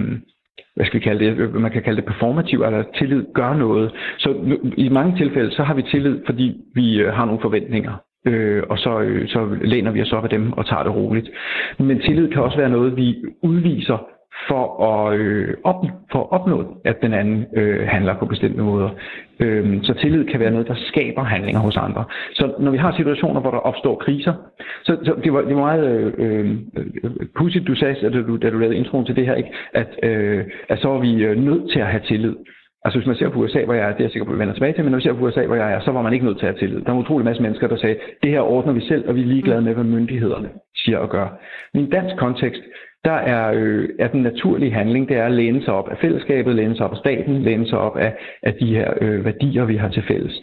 hvad 0.75 0.85
skal 0.85 0.99
vi 0.99 1.03
kalde 1.03 1.25
det, 1.25 1.37
øh, 1.37 1.55
man 1.55 1.71
kan 1.71 1.83
kalde 1.83 2.01
det 2.01 2.05
performativ, 2.05 2.61
eller 2.61 2.83
tillid 2.97 3.25
gør 3.33 3.53
noget. 3.53 3.91
Så 4.17 4.57
i 4.77 4.89
mange 4.89 5.17
tilfælde, 5.17 5.51
så 5.51 5.63
har 5.63 5.73
vi 5.73 5.81
tillid, 5.81 6.19
fordi 6.25 6.57
vi 6.75 7.01
øh, 7.01 7.13
har 7.13 7.25
nogle 7.25 7.41
forventninger. 7.41 7.93
Øh, 8.27 8.63
og 8.69 8.77
så, 8.77 8.99
øh, 8.99 9.29
så 9.29 9.57
læner 9.61 9.91
vi 9.91 10.01
os 10.01 10.13
op 10.13 10.23
af 10.23 10.29
dem 10.29 10.53
og 10.53 10.65
tager 10.65 10.83
det 10.83 10.95
roligt. 10.95 11.29
Men 11.79 11.99
tillid 11.99 12.29
kan 12.31 12.41
også 12.41 12.57
være 12.57 12.69
noget, 12.69 12.97
vi 12.97 13.15
udviser 13.41 14.07
for 14.47 14.83
at, 14.89 15.19
øh, 15.19 15.53
op, 15.63 15.85
for 16.11 16.19
at 16.19 16.31
opnå, 16.31 16.77
at 16.85 17.01
den 17.01 17.13
anden 17.13 17.45
øh, 17.55 17.87
handler 17.87 18.19
på 18.19 18.25
bestemte 18.25 18.63
måder. 18.63 18.89
Øh, 19.39 19.83
så 19.83 19.93
tillid 19.93 20.25
kan 20.25 20.39
være 20.39 20.51
noget, 20.51 20.67
der 20.67 20.75
skaber 20.75 21.23
handlinger 21.23 21.61
hos 21.61 21.77
andre. 21.77 22.03
Så 22.33 22.53
når 22.59 22.71
vi 22.71 22.77
har 22.77 22.95
situationer, 22.95 23.41
hvor 23.41 23.51
der 23.51 23.57
opstår 23.57 23.95
kriser, 23.95 24.33
så, 24.83 24.97
så 25.03 25.15
det, 25.23 25.33
var, 25.33 25.41
det 25.41 25.55
var 25.55 25.61
meget 25.61 26.13
øh, 26.17 26.53
øh 26.77 26.85
pudsigt, 27.37 27.67
du 27.67 27.75
sagde, 27.75 27.95
da 28.01 28.09
du, 28.09 28.37
da 28.37 28.49
du 28.49 28.57
lavede 28.57 28.77
introen 28.77 29.05
til 29.05 29.15
det 29.15 29.25
her, 29.25 29.35
ikke? 29.35 29.49
At, 29.73 29.87
øh, 30.03 30.45
at 30.69 30.79
så 30.79 30.89
er 30.89 30.99
vi 30.99 31.23
øh, 31.23 31.37
nødt 31.37 31.71
til 31.71 31.79
at 31.79 31.87
have 31.87 32.03
tillid. 32.07 32.35
Altså 32.85 32.99
hvis 32.99 33.07
man 33.07 33.15
ser 33.15 33.29
på 33.29 33.39
USA, 33.39 33.63
hvor 33.65 33.73
jeg 33.73 33.83
er, 33.83 33.91
det 33.91 33.99
er 33.99 34.03
jeg 34.03 34.11
sikkert 34.11 34.27
på, 34.27 34.33
at 34.33 34.39
vender 34.39 34.53
tilbage 34.53 34.73
til, 34.73 34.83
men 34.83 34.91
når 34.91 34.97
vi 34.97 35.03
ser 35.03 35.13
på 35.13 35.25
USA, 35.25 35.45
hvor 35.45 35.55
jeg 35.55 35.73
er, 35.73 35.79
så 35.79 35.91
var 35.91 36.01
man 36.01 36.13
ikke 36.13 36.25
nødt 36.25 36.39
til 36.39 36.45
at 36.45 36.51
have 36.53 36.59
tillid. 36.59 36.81
Der 36.81 36.91
var 36.91 36.99
utrolig 36.99 37.25
masse 37.25 37.41
mennesker, 37.41 37.67
der 37.67 37.77
sagde, 37.77 37.97
det 38.23 38.31
her 38.31 38.41
ordner 38.41 38.73
vi 38.73 38.81
selv, 38.81 39.09
og 39.09 39.15
vi 39.15 39.21
er 39.21 39.25
ligeglade 39.25 39.61
med, 39.61 39.73
hvad 39.73 39.83
myndighederne 39.83 40.49
siger 40.75 40.97
og 40.97 41.09
gør. 41.09 41.27
Men 41.73 41.83
i 41.83 41.89
dansk 41.89 42.15
kontekst, 42.17 42.61
der 43.05 43.11
er, 43.11 43.51
øh, 43.55 43.89
er 43.99 44.07
den 44.07 44.21
naturlige 44.21 44.71
handling, 44.71 45.09
det 45.09 45.17
er 45.17 45.25
at 45.25 45.31
læne 45.31 45.63
sig 45.63 45.73
op 45.73 45.89
af 45.89 45.97
fællesskabet, 45.97 46.55
læne 46.55 46.75
sig 46.75 46.85
op 46.85 46.91
af 46.91 46.97
staten, 46.97 47.41
læne 47.41 47.67
sig 47.67 47.79
op 47.79 47.97
af, 47.97 48.13
af 48.43 48.53
de 48.53 48.65
her 48.75 48.93
øh, 49.01 49.25
værdier, 49.25 49.65
vi 49.65 49.77
har 49.77 49.89
til 49.89 50.03
fælles. 50.07 50.41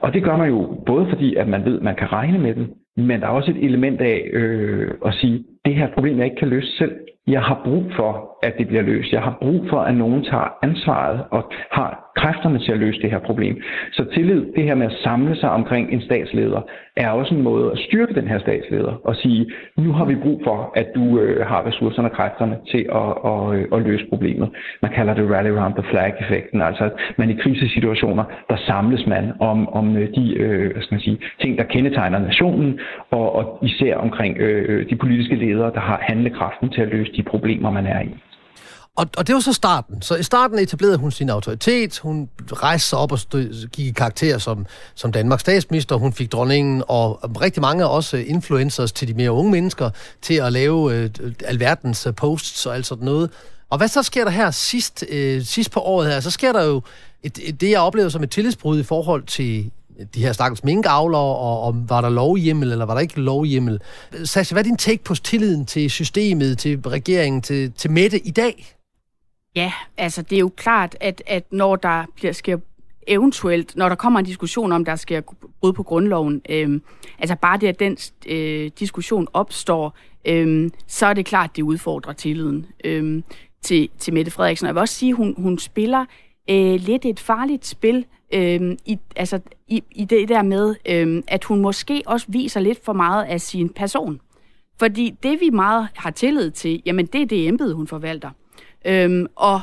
Og 0.00 0.12
det 0.14 0.22
gør 0.22 0.36
man 0.36 0.48
jo 0.48 0.82
både 0.86 1.06
fordi, 1.08 1.34
at 1.34 1.48
man 1.48 1.64
ved, 1.64 1.76
at 1.76 1.82
man 1.82 1.96
kan 1.96 2.12
regne 2.12 2.38
med 2.38 2.54
dem, 2.54 2.66
men 2.96 3.20
der 3.20 3.26
er 3.26 3.30
også 3.30 3.50
et 3.50 3.64
element 3.64 4.00
af 4.00 4.30
øh, 4.32 4.90
at 5.06 5.14
sige, 5.14 5.44
det 5.64 5.74
her 5.74 5.88
problem, 5.94 6.16
jeg 6.18 6.24
ikke 6.24 6.36
kan 6.36 6.48
løse 6.48 6.76
selv, 6.76 6.92
jeg 7.26 7.42
har 7.42 7.60
brug 7.64 7.84
for, 7.96 8.31
at 8.42 8.58
det 8.58 8.68
bliver 8.68 8.82
løst. 8.82 9.12
Jeg 9.12 9.22
har 9.22 9.36
brug 9.40 9.66
for, 9.70 9.80
at 9.80 9.94
nogen 9.94 10.24
tager 10.24 10.58
ansvaret 10.62 11.24
og 11.30 11.52
har 11.70 12.12
kræfterne 12.16 12.58
til 12.58 12.72
at 12.72 12.78
løse 12.78 13.02
det 13.02 13.10
her 13.10 13.18
problem. 13.18 13.62
Så 13.92 14.04
tillid, 14.14 14.46
det 14.56 14.64
her 14.64 14.74
med 14.74 14.86
at 14.86 14.98
samle 15.04 15.36
sig 15.36 15.50
omkring 15.50 15.92
en 15.92 16.02
statsleder, 16.02 16.60
er 16.96 17.10
også 17.10 17.34
en 17.34 17.42
måde 17.42 17.72
at 17.72 17.78
styrke 17.78 18.14
den 18.14 18.28
her 18.28 18.38
statsleder 18.38 18.94
og 19.04 19.16
sige, 19.16 19.50
nu 19.76 19.92
har 19.92 20.04
vi 20.04 20.14
brug 20.14 20.40
for, 20.44 20.72
at 20.76 20.86
du 20.94 21.18
øh, 21.18 21.46
har 21.46 21.66
ressourcerne 21.66 22.08
og 22.08 22.12
kræfterne 22.12 22.56
til 22.70 22.78
at, 22.78 23.08
og, 23.30 23.56
øh, 23.56 23.68
at 23.72 23.82
løse 23.82 24.04
problemet. 24.08 24.50
Man 24.82 24.92
kalder 24.92 25.14
det 25.14 25.30
rally 25.30 25.50
around 25.50 25.74
the 25.74 25.82
flag-effekten, 25.90 26.62
altså 26.62 26.84
at 26.84 26.92
man 27.16 27.30
i 27.30 27.34
krisesituationer, 27.34 28.24
der 28.50 28.56
samles 28.56 29.06
man 29.06 29.32
om, 29.40 29.68
om 29.68 29.96
øh, 29.96 30.08
de 30.16 30.34
øh, 30.38 30.72
hvad 30.72 30.82
skal 30.82 30.94
man 30.94 31.00
sige, 31.00 31.18
ting, 31.40 31.58
der 31.58 31.64
kendetegner 31.64 32.18
nationen, 32.18 32.80
og, 33.10 33.34
og 33.36 33.58
især 33.62 33.96
omkring 33.96 34.38
øh, 34.38 34.64
øh 34.68 34.90
de 34.90 34.96
politiske 34.96 35.34
ledere, 35.34 35.72
der 35.74 35.80
har 35.80 35.98
handlekraften 36.02 36.70
til 36.70 36.80
at 36.82 36.88
løse 36.88 37.12
de 37.12 37.22
problemer, 37.22 37.70
man 37.70 37.86
er 37.86 38.00
i. 38.00 38.16
Og, 38.96 39.06
og 39.16 39.26
det 39.26 39.34
var 39.34 39.40
så 39.40 39.52
starten. 39.52 40.02
Så 40.02 40.16
i 40.16 40.22
starten 40.22 40.58
etablerede 40.58 40.96
hun 40.96 41.10
sin 41.10 41.30
autoritet. 41.30 41.98
Hun 41.98 42.28
rejste 42.52 42.88
sig 42.88 42.98
op 42.98 43.12
og 43.12 43.18
stod, 43.18 43.68
gik 43.68 43.86
i 43.86 43.90
karakter 43.90 44.38
som, 44.38 44.66
som 44.94 45.12
Danmarks 45.12 45.40
statsminister. 45.40 45.96
Hun 45.96 46.12
fik 46.12 46.32
dronningen 46.32 46.82
og 46.88 47.20
rigtig 47.40 47.60
mange 47.60 47.88
også 47.88 48.16
øh, 48.16 48.24
influencers 48.26 48.92
til 48.92 49.08
de 49.08 49.14
mere 49.14 49.32
unge 49.32 49.50
mennesker 49.50 49.90
til 50.22 50.34
at 50.34 50.52
lave 50.52 50.94
øh, 50.94 51.10
alverdens 51.44 52.06
øh, 52.06 52.14
posts 52.14 52.66
og 52.66 52.74
alt 52.74 52.86
sådan 52.86 53.04
noget. 53.04 53.30
Og 53.70 53.78
hvad 53.78 53.88
så 53.88 54.02
sker 54.02 54.24
der 54.24 54.30
her 54.30 54.50
sidst, 54.50 55.04
øh, 55.08 55.42
sidst 55.42 55.70
på 55.70 55.80
året 55.80 56.08
her? 56.12 56.20
Så 56.20 56.30
sker 56.30 56.52
der 56.52 56.64
jo 56.64 56.82
et, 57.22 57.38
et, 57.42 57.60
det, 57.60 57.70
jeg 57.70 57.80
oplever 57.80 58.08
som 58.08 58.22
et 58.22 58.30
tillidsbrud 58.30 58.80
i 58.80 58.82
forhold 58.82 59.22
til 59.22 59.70
de 60.14 60.20
her 60.20 60.32
stakkels 60.32 60.64
minkavlere, 60.64 61.20
og 61.20 61.62
og 61.62 61.88
var 61.88 62.00
der 62.00 62.08
lovhjemmel, 62.08 62.72
eller 62.72 62.84
var 62.84 62.94
der 62.94 63.00
ikke 63.00 63.20
lovhjemmel? 63.20 63.80
Sascha, 64.24 64.54
hvad 64.54 64.62
er 64.64 64.68
din 64.68 64.76
take 64.76 65.04
på 65.04 65.14
tilliden 65.14 65.66
til 65.66 65.90
systemet, 65.90 66.58
til 66.58 66.80
regeringen, 66.80 67.42
til, 67.42 67.72
til 67.72 67.90
Mette 67.90 68.26
i 68.26 68.30
dag? 68.30 68.74
Ja, 69.56 69.72
altså 69.96 70.22
det 70.22 70.36
er 70.36 70.40
jo 70.40 70.50
klart, 70.56 70.96
at, 71.00 71.22
at 71.26 71.52
når 71.52 71.76
der 71.76 72.04
bliver, 72.14 72.32
sker 72.32 72.58
eventuelt, 73.06 73.76
når 73.76 73.88
der 73.88 73.96
kommer 73.96 74.18
en 74.18 74.26
diskussion 74.26 74.72
om, 74.72 74.84
der 74.84 74.96
skal 74.96 75.22
brud 75.60 75.72
på 75.72 75.82
grundloven, 75.82 76.42
øh, 76.48 76.80
altså 77.18 77.36
bare 77.36 77.58
det, 77.58 77.66
at 77.66 77.80
den 77.80 77.96
øh, 78.26 78.70
diskussion 78.78 79.28
opstår, 79.32 79.96
øh, 80.24 80.70
så 80.86 81.06
er 81.06 81.12
det 81.12 81.26
klart, 81.26 81.50
at 81.50 81.56
det 81.56 81.62
udfordrer 81.62 82.12
tilliden 82.12 82.66
øh, 82.84 83.22
til, 83.62 83.88
til 83.98 84.14
Mette 84.14 84.30
Frederiksen. 84.30 84.64
Og 84.64 84.68
jeg 84.68 84.74
vil 84.74 84.80
også 84.80 84.94
sige, 84.94 85.10
at 85.10 85.16
hun, 85.16 85.34
hun 85.38 85.58
spiller 85.58 86.04
øh, 86.50 86.74
lidt 86.74 87.04
et 87.04 87.20
farligt 87.20 87.66
spil, 87.66 88.06
øh, 88.34 88.76
i, 88.86 88.98
altså, 89.16 89.40
i, 89.68 89.82
i 89.90 90.04
det 90.04 90.28
der 90.28 90.42
med, 90.42 90.74
øh, 90.88 91.22
at 91.28 91.44
hun 91.44 91.60
måske 91.60 92.02
også 92.06 92.26
viser 92.28 92.60
lidt 92.60 92.84
for 92.84 92.92
meget 92.92 93.24
af 93.24 93.40
sin 93.40 93.68
person. 93.68 94.20
Fordi 94.78 95.14
det, 95.22 95.40
vi 95.40 95.50
meget 95.50 95.88
har 95.94 96.10
tillid 96.10 96.50
til, 96.50 96.82
jamen 96.86 97.06
det 97.06 97.22
er 97.22 97.26
det 97.26 97.48
embede, 97.48 97.74
hun 97.74 97.86
forvalter. 97.86 98.30
Øhm, 98.84 99.26
og, 99.36 99.60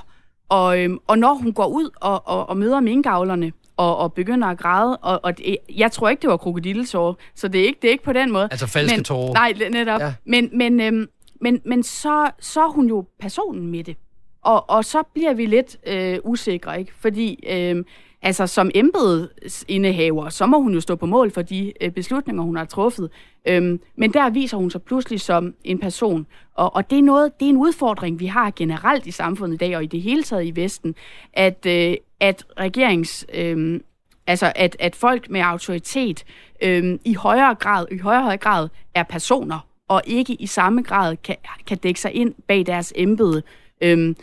og, 0.49 0.83
øhm, 0.83 0.97
og 1.07 1.19
når 1.19 1.33
hun 1.33 1.53
går 1.53 1.65
ud 1.65 1.89
og, 1.95 2.27
og, 2.27 2.49
og 2.49 2.57
møder 2.57 2.79
minkavlerne, 2.79 3.51
og, 3.77 3.97
og 3.97 4.13
begynder 4.13 4.47
at 4.47 4.57
græde, 4.57 4.97
og, 4.97 5.19
og 5.23 5.37
det, 5.37 5.57
jeg 5.75 5.91
tror 5.91 6.09
ikke, 6.09 6.21
det 6.21 6.29
var 6.29 6.37
krokodilletårer, 6.37 7.13
så 7.35 7.47
det 7.47 7.61
er 7.61 7.65
ikke, 7.65 7.79
det 7.81 7.87
er 7.87 7.91
ikke 7.91 8.03
på 8.03 8.13
den 8.13 8.31
måde. 8.31 8.47
Altså 8.51 8.67
falske 8.67 8.97
men, 8.97 9.03
tårer. 9.03 9.33
Nej, 9.33 9.69
netop. 9.69 10.01
Ja. 10.01 10.13
Men, 10.25 10.49
men, 10.53 10.81
øhm, 10.81 11.07
men, 11.41 11.61
men 11.65 11.83
så, 11.83 12.31
så 12.39 12.61
er 12.61 12.69
hun 12.69 12.87
jo 12.87 13.05
personen 13.19 13.67
med 13.67 13.83
det. 13.83 13.95
Og, 14.41 14.69
og 14.69 14.85
så 14.85 15.03
bliver 15.13 15.33
vi 15.33 15.45
lidt 15.45 15.77
øh, 15.87 16.19
usikre, 16.23 16.79
ikke? 16.79 16.91
Fordi 16.99 17.43
øh, 17.49 17.83
altså, 18.21 18.47
som 18.47 18.71
embedsindehaver, 18.75 20.29
så 20.29 20.45
må 20.45 20.59
hun 20.59 20.73
jo 20.73 20.81
stå 20.81 20.95
på 20.95 21.05
mål 21.05 21.31
for 21.31 21.41
de 21.41 21.73
øh, 21.81 21.91
beslutninger, 21.91 22.43
hun 22.43 22.57
har 22.57 22.65
truffet. 22.65 23.09
Øhm, 23.47 23.79
men 23.95 24.13
der 24.13 24.29
viser 24.29 24.57
hun 24.57 24.71
sig 24.71 24.81
pludselig 24.81 25.21
som 25.21 25.53
en 25.63 25.79
person. 25.79 26.27
Og, 26.55 26.75
og 26.75 26.89
det, 26.89 26.97
er 26.99 27.03
noget, 27.03 27.39
det 27.39 27.45
er 27.45 27.49
en 27.49 27.57
udfordring, 27.57 28.19
vi 28.19 28.25
har 28.25 28.53
generelt 28.55 29.05
i 29.05 29.11
samfundet 29.11 29.55
i 29.55 29.57
dag, 29.57 29.75
og 29.75 29.83
i 29.83 29.87
det 29.87 30.01
hele 30.01 30.23
taget 30.23 30.45
i 30.45 30.55
Vesten, 30.55 30.95
at, 31.33 31.65
øh, 31.65 31.95
at 32.19 32.45
regerings... 32.59 33.25
Øh, 33.33 33.79
altså 34.27 34.51
at, 34.55 34.75
at 34.79 34.95
folk 34.95 35.29
med 35.29 35.41
autoritet 35.41 36.23
øhm, 36.63 36.99
i 37.05 37.13
højere 37.13 37.55
grad, 37.55 37.85
i 37.91 37.97
højere 37.97 38.37
grad 38.37 38.69
er 38.95 39.03
personer, 39.03 39.67
og 39.87 40.01
ikke 40.05 40.33
i 40.33 40.47
samme 40.47 40.81
grad 40.81 41.17
kan, 41.17 41.35
kan 41.67 41.77
dække 41.77 41.99
sig 41.99 42.13
ind 42.13 42.33
bag 42.47 42.65
deres 42.65 42.93
embede. 42.95 43.43
Øhm, 43.81 44.15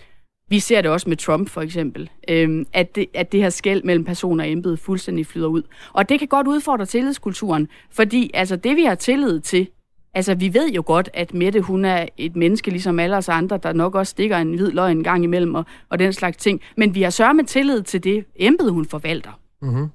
vi 0.51 0.61
ser 0.61 0.81
det 0.81 0.91
også 0.91 1.09
med 1.09 1.17
Trump 1.17 1.49
for 1.49 1.61
eksempel, 1.61 2.11
øhm, 2.29 2.67
at, 2.73 2.97
det, 2.97 3.07
at 3.15 3.33
det 3.33 3.43
her 3.43 3.51
skæld 3.51 3.83
mellem 3.83 4.05
personer 4.05 4.45
og 4.45 4.51
embede 4.51 4.77
fuldstændig 4.77 5.27
flyder 5.27 5.47
ud. 5.49 5.63
Og 5.93 6.09
det 6.09 6.19
kan 6.19 6.29
godt 6.29 6.47
udfordre 6.47 6.87
tillidskulturen, 6.87 7.69
fordi 7.91 8.31
altså 8.35 8.57
det 8.57 8.77
vi 8.77 8.85
har 8.85 8.95
tillid 8.95 9.41
til, 9.41 9.69
altså 10.15 10.35
vi 10.35 10.55
ved 10.55 10.69
jo 10.69 10.83
godt, 10.87 11.11
at 11.15 11.35
Mette 11.35 11.61
hun 11.61 11.85
er 11.85 12.07
et 12.17 12.37
menneske 12.37 12.71
ligesom 12.71 12.99
alle 12.99 13.17
os 13.17 13.29
andre, 13.29 13.59
der 13.63 13.73
nok 13.73 13.95
også 13.95 14.11
stikker 14.11 14.39
en 14.39 14.55
hvid 14.55 14.71
løgn 14.71 14.97
en 14.97 15.05
gang 15.05 15.25
imellem 15.25 15.55
og, 15.55 15.65
og 15.91 15.99
den 15.99 16.13
slags 16.13 16.37
ting. 16.37 16.61
Men 16.77 16.95
vi 16.95 17.03
har 17.03 17.11
sørget 17.11 17.37
med 17.37 17.45
tillid 17.45 17.83
til 17.83 18.05
det 18.05 18.25
embede, 18.37 18.71
hun 18.71 18.87
forvalter. 18.87 19.41
Mm-hmm. 19.63 19.89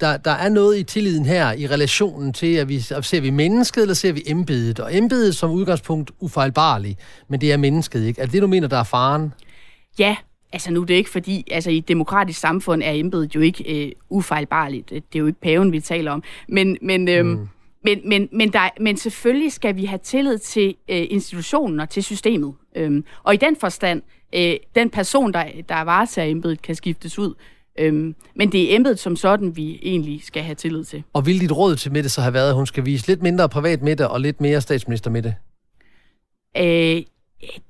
Der, 0.00 0.16
der 0.16 0.30
er 0.30 0.48
noget 0.48 0.78
i 0.78 0.82
tilliden 0.82 1.24
her 1.24 1.52
i 1.52 1.66
relationen 1.66 2.32
til, 2.32 2.54
at 2.54 2.68
vi 2.68 2.80
ser 2.80 3.20
vi 3.20 3.30
mennesket, 3.30 3.82
eller 3.82 3.94
ser 3.94 4.12
vi 4.12 4.22
embedet? 4.26 4.80
Og 4.80 4.96
embedet 4.96 5.36
som 5.36 5.50
udgangspunkt 5.50 6.10
ufejlbarligt, 6.20 6.98
men 7.28 7.40
det 7.40 7.52
er 7.52 7.56
mennesket, 7.56 8.04
ikke? 8.04 8.20
Er 8.20 8.24
det 8.24 8.32
det, 8.32 8.42
du 8.42 8.46
mener, 8.46 8.68
der 8.68 8.76
er 8.76 8.84
faren? 8.84 9.32
Ja, 9.98 10.16
altså 10.52 10.72
nu 10.72 10.80
er 10.82 10.86
det 10.86 10.94
ikke 10.94 11.10
fordi, 11.10 11.44
altså 11.50 11.70
i 11.70 11.78
et 11.78 11.88
demokratisk 11.88 12.40
samfund 12.40 12.82
er 12.82 12.90
embedet 12.92 13.34
jo 13.34 13.40
ikke 13.40 13.86
øh, 13.86 13.92
ufejlbarligt. 14.10 14.90
Det 14.90 15.02
er 15.14 15.18
jo 15.18 15.26
ikke 15.26 15.40
paven, 15.40 15.72
vi 15.72 15.80
taler 15.80 16.10
om. 16.10 16.22
Men, 16.48 16.78
men, 16.82 17.08
øhm, 17.08 17.28
mm. 17.28 17.48
men, 17.84 18.08
men, 18.08 18.28
men, 18.32 18.52
der, 18.52 18.68
men 18.80 18.96
selvfølgelig 18.96 19.52
skal 19.52 19.76
vi 19.76 19.84
have 19.84 19.98
tillid 19.98 20.38
til 20.38 20.74
øh, 20.88 21.06
institutionen 21.10 21.80
og 21.80 21.90
til 21.90 22.04
systemet. 22.04 22.54
Øhm, 22.76 23.04
og 23.22 23.34
i 23.34 23.36
den 23.36 23.56
forstand, 23.56 24.02
øh, 24.34 24.56
den 24.74 24.90
person, 24.90 25.32
der, 25.32 25.44
der 25.68 25.80
varetager 25.80 26.30
embedet, 26.30 26.62
kan 26.62 26.74
skiftes 26.74 27.18
ud. 27.18 27.34
Øhm, 27.78 28.14
men 28.36 28.52
det 28.52 28.72
er 28.72 28.76
embedet 28.76 28.98
som 28.98 29.16
sådan, 29.16 29.56
vi 29.56 29.78
egentlig 29.82 30.22
skal 30.24 30.42
have 30.42 30.54
tillid 30.54 30.84
til. 30.84 31.02
Og 31.12 31.26
vil 31.26 31.40
dit 31.40 31.52
råd 31.52 31.76
til 31.76 31.92
Mette 31.92 32.08
så 32.08 32.20
have 32.20 32.34
været, 32.34 32.48
at 32.48 32.54
hun 32.54 32.66
skal 32.66 32.84
vise 32.84 33.06
lidt 33.06 33.22
mindre 33.22 33.48
privat 33.48 33.82
midte 33.82 34.08
og 34.08 34.20
lidt 34.20 34.40
mere 34.40 34.60
statsminister 34.60 35.10
midte? 35.10 35.34
Øh, 36.56 37.02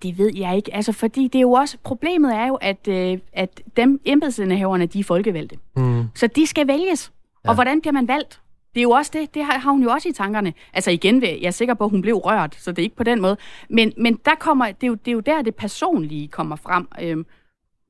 det 0.03 0.19
ved 0.19 0.33
jeg 0.37 0.57
ikke. 0.57 0.75
Altså, 0.75 0.93
fordi 0.93 1.29
det 1.29 1.39
er 1.39 1.43
jo 1.43 1.53
også, 1.53 1.77
problemet 1.85 2.35
er 2.35 2.47
jo, 2.47 2.55
at, 2.55 2.89
øh, 2.89 3.19
at 3.33 3.61
dem 3.77 4.01
embedsindehaverne, 4.05 4.87
de 4.87 5.01
er 5.01 5.05
folkevalgte. 5.05 5.57
Mm. 5.77 6.05
Så 6.15 6.27
de 6.27 6.47
skal 6.47 6.69
vælges. 6.69 7.13
Ja. 7.45 7.49
Og 7.49 7.55
hvordan 7.55 7.81
bliver 7.81 7.93
man 7.93 8.09
valgt? 8.09 8.41
Det 8.75 8.81
er 8.81 8.83
jo 8.83 8.91
også 8.91 9.11
det, 9.15 9.35
det 9.35 9.45
har 9.45 9.71
hun 9.71 9.83
jo 9.83 9.91
også 9.91 10.09
i 10.09 10.13
tankerne. 10.13 10.53
Altså 10.73 10.91
igen, 10.91 11.23
jeg 11.23 11.43
er 11.43 11.51
sikker 11.51 11.75
på, 11.75 11.85
at 11.85 11.91
hun 11.91 12.03
blev 12.03 12.15
rørt, 12.15 12.57
så 12.59 12.71
det 12.71 12.79
er 12.79 12.83
ikke 12.83 12.97
på 12.97 13.05
den 13.05 13.21
måde. 13.21 13.37
Men, 13.71 13.93
men 13.97 14.19
der 14.25 14.35
kommer, 14.41 14.67
det, 14.67 14.83
er 14.83 14.87
jo, 14.87 14.95
det 14.95 15.09
er 15.09 15.13
jo 15.13 15.21
der, 15.21 15.43
det 15.43 15.55
personlige 15.55 16.29
kommer 16.29 16.57
frem. 16.57 16.89
Øhm, 17.01 17.27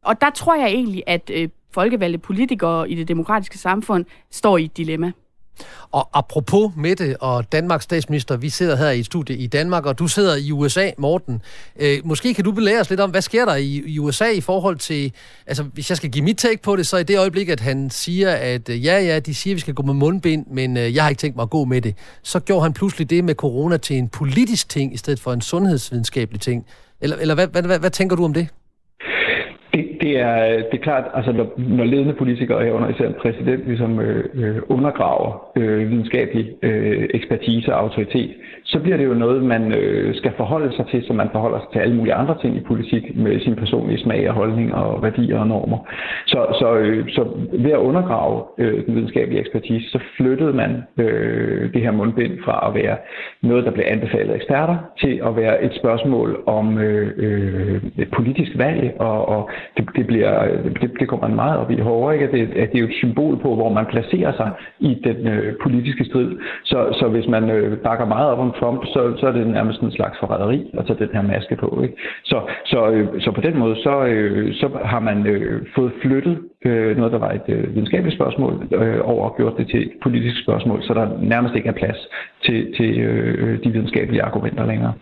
og 0.04 0.20
der 0.20 0.30
tror 0.30 0.54
jeg 0.54 0.68
egentlig, 0.68 1.02
at 1.06 1.30
øh, 1.34 1.48
folkevalgte 1.70 2.18
politikere 2.18 2.90
i 2.90 2.94
det 2.94 3.08
demokratiske 3.08 3.58
samfund 3.58 4.04
står 4.30 4.58
i 4.58 4.64
et 4.64 4.76
dilemma. 4.76 5.12
Og 5.90 6.08
apropos 6.12 6.72
Mette 6.76 7.16
og 7.20 7.52
Danmarks 7.52 7.84
statsminister, 7.84 8.36
vi 8.36 8.48
sidder 8.48 8.76
her 8.76 8.90
i 8.90 8.98
et 8.98 9.06
studie 9.06 9.36
i 9.36 9.46
Danmark, 9.46 9.86
og 9.86 9.98
du 9.98 10.08
sidder 10.08 10.36
i 10.36 10.52
USA, 10.52 10.90
Morten. 10.98 11.42
Øh, 11.76 11.98
måske 12.04 12.34
kan 12.34 12.44
du 12.44 12.52
belære 12.52 12.80
os 12.80 12.90
lidt 12.90 13.00
om, 13.00 13.10
hvad 13.10 13.22
sker 13.22 13.44
der 13.44 13.54
i, 13.54 13.82
i 13.86 13.98
USA 13.98 14.30
i 14.30 14.40
forhold 14.40 14.76
til, 14.76 15.12
altså 15.46 15.62
hvis 15.62 15.90
jeg 15.90 15.96
skal 15.96 16.10
give 16.10 16.24
mit 16.24 16.38
take 16.38 16.62
på 16.62 16.76
det, 16.76 16.86
så 16.86 16.96
i 16.96 17.02
det 17.02 17.18
øjeblik, 17.18 17.48
at 17.48 17.60
han 17.60 17.90
siger, 17.90 18.30
at 18.30 18.68
øh, 18.68 18.84
ja, 18.84 19.00
ja, 19.00 19.18
de 19.18 19.34
siger, 19.34 19.54
at 19.54 19.56
vi 19.56 19.60
skal 19.60 19.74
gå 19.74 19.82
med 19.82 19.94
mundbind, 19.94 20.46
men 20.46 20.76
øh, 20.76 20.94
jeg 20.94 21.02
har 21.02 21.10
ikke 21.10 21.20
tænkt 21.20 21.36
mig 21.36 21.42
at 21.42 21.50
gå 21.50 21.64
med 21.64 21.80
det. 21.80 21.94
Så 22.22 22.40
gjorde 22.40 22.62
han 22.62 22.72
pludselig 22.72 23.10
det 23.10 23.24
med 23.24 23.34
corona 23.34 23.76
til 23.76 23.96
en 23.96 24.08
politisk 24.08 24.68
ting, 24.68 24.94
i 24.94 24.96
stedet 24.96 25.20
for 25.20 25.32
en 25.32 25.40
sundhedsvidenskabelig 25.40 26.40
ting. 26.40 26.66
Eller, 27.00 27.16
eller 27.16 27.34
hvad, 27.34 27.46
hvad, 27.46 27.62
hvad, 27.62 27.78
hvad 27.78 27.90
tænker 27.90 28.16
du 28.16 28.24
om 28.24 28.34
det? 28.34 28.48
Det, 30.04 30.18
er, 30.20 30.44
det 30.70 30.74
er 30.78 30.82
klart, 30.82 31.04
altså 31.14 31.32
når, 31.32 31.46
når 31.56 31.84
ledende 31.84 32.12
politikere 32.12 32.64
herunder 32.64 32.88
især 32.88 33.06
en 33.06 33.20
præsident 33.22 33.66
ligesom 33.66 34.00
øh, 34.00 34.24
øh 34.34 34.62
undergraver 34.68 35.30
øh, 35.56 35.90
videnskabelig 35.90 36.44
øh, 36.62 37.08
ekspertise 37.14 37.74
og 37.74 37.80
autoritet, 37.80 38.30
så 38.64 38.80
bliver 38.80 38.96
det 38.96 39.04
jo 39.04 39.14
noget, 39.14 39.42
man 39.44 39.72
øh, 39.72 40.14
skal 40.14 40.32
forholde 40.36 40.76
sig 40.76 40.86
til, 40.86 41.04
som 41.06 41.16
man 41.16 41.28
forholder 41.32 41.58
sig 41.58 41.68
til 41.72 41.78
alle 41.78 41.96
mulige 41.96 42.14
andre 42.14 42.36
ting 42.42 42.56
i 42.56 42.60
politik 42.60 43.16
med 43.16 43.40
sin 43.40 43.56
personlige 43.56 43.98
smag 43.98 44.28
og 44.28 44.34
holdning 44.34 44.74
og 44.74 45.02
værdier 45.02 45.38
og 45.38 45.46
normer. 45.46 45.78
Så, 46.26 46.46
så, 46.60 46.74
øh, 46.74 47.08
så 47.08 47.24
ved 47.52 47.70
at 47.70 47.78
undergrave 47.78 48.42
øh, 48.58 48.86
den 48.86 48.94
videnskabelige 48.94 49.40
ekspertise, 49.40 49.90
så 49.90 49.98
flyttede 50.16 50.52
man 50.52 50.82
øh, 50.98 51.72
det 51.72 51.82
her 51.82 51.90
mundbind 51.90 52.38
fra 52.44 52.68
at 52.68 52.74
være 52.74 52.96
noget, 53.42 53.64
der 53.64 53.70
blev 53.70 53.84
anbefalet 53.88 54.30
af 54.30 54.36
eksperter, 54.36 54.76
til 55.00 55.20
at 55.26 55.36
være 55.36 55.64
et 55.64 55.74
spørgsmål 55.74 56.42
om 56.46 56.78
øh, 56.78 57.12
øh, 57.16 57.82
et 57.98 58.10
politisk 58.10 58.52
valg 58.56 58.94
og, 58.98 59.28
og 59.28 59.50
det, 59.76 59.88
det, 59.96 60.06
bliver, 60.06 60.48
det, 60.80 60.90
det 61.00 61.08
kommer 61.08 61.28
man 61.28 61.36
meget 61.36 61.58
op 61.58 61.70
i 61.70 61.80
hårdere, 61.80 62.14
ikke? 62.14 62.24
At, 62.26 62.32
det, 62.32 62.60
at 62.62 62.72
det 62.72 62.78
er 62.78 62.82
jo 62.82 62.86
et 62.86 62.94
symbol 62.94 63.38
på, 63.42 63.54
hvor 63.54 63.72
man 63.72 63.86
placerer 63.86 64.32
sig 64.32 64.50
i 64.80 65.00
den 65.04 65.28
øh, 65.28 65.54
politiske 65.62 66.04
strid. 66.04 66.30
Så, 66.64 66.96
så 67.00 67.08
hvis 67.08 67.26
man 67.28 67.50
øh, 67.50 67.78
bakker 67.78 68.06
meget 68.06 68.30
op 68.30 68.38
om 68.38 68.53
Trump, 68.60 68.80
så, 68.94 69.00
så 69.20 69.26
er 69.26 69.32
det 69.32 69.46
nærmest 69.46 69.80
en 69.80 69.92
slags 69.92 70.16
forræderi 70.20 70.70
at 70.78 70.86
tage 70.86 70.98
den 70.98 71.08
her 71.16 71.22
maske 71.22 71.56
på. 71.56 71.68
Ikke? 71.82 71.96
Så, 72.24 72.38
så, 72.64 72.90
øh, 72.90 73.06
så 73.20 73.30
på 73.34 73.40
den 73.40 73.58
måde, 73.58 73.76
så, 73.86 74.04
øh, 74.04 74.54
så 74.54 74.66
har 74.84 75.00
man 75.00 75.26
øh, 75.26 75.66
fået 75.76 75.92
flyttet 76.02 76.38
øh, 76.64 76.96
noget, 76.96 77.12
der 77.12 77.18
var 77.18 77.32
et 77.32 77.48
øh, 77.48 77.74
videnskabeligt 77.74 78.16
spørgsmål, 78.18 78.68
øh, 78.72 79.00
over 79.02 79.24
og 79.28 79.36
gjort 79.36 79.56
det 79.58 79.66
til 79.68 79.80
et 79.82 79.92
politisk 80.02 80.42
spørgsmål, 80.42 80.82
så 80.82 80.94
der 80.94 81.06
nærmest 81.22 81.54
ikke 81.54 81.68
er 81.68 81.78
plads 81.82 82.00
til, 82.44 82.74
til 82.76 82.98
øh, 82.98 83.64
de 83.64 83.70
videnskabelige 83.70 84.22
argumenter 84.22 84.66
længere. 84.66 84.92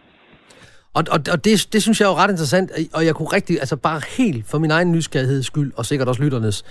Og, 0.94 1.05
og, 1.14 1.18
og 1.32 1.44
det, 1.44 1.68
det 1.72 1.82
synes 1.82 2.00
jeg 2.00 2.07
er 2.07 2.11
jo 2.11 2.16
ret 2.22 2.30
interessant, 2.30 2.70
og 2.94 3.07
jeg 3.07 3.14
kunne 3.14 3.28
rigtig, 3.38 3.57
altså 3.64 3.76
bare 3.76 4.00
helt 4.18 4.44
for 4.50 4.59
min 4.59 4.70
egen 4.70 4.92
nysgerrigheds 4.92 5.46
skyld, 5.46 5.72
og 5.76 5.86
sikkert 5.86 6.09
også 6.09 6.22
lytternes, 6.22 6.64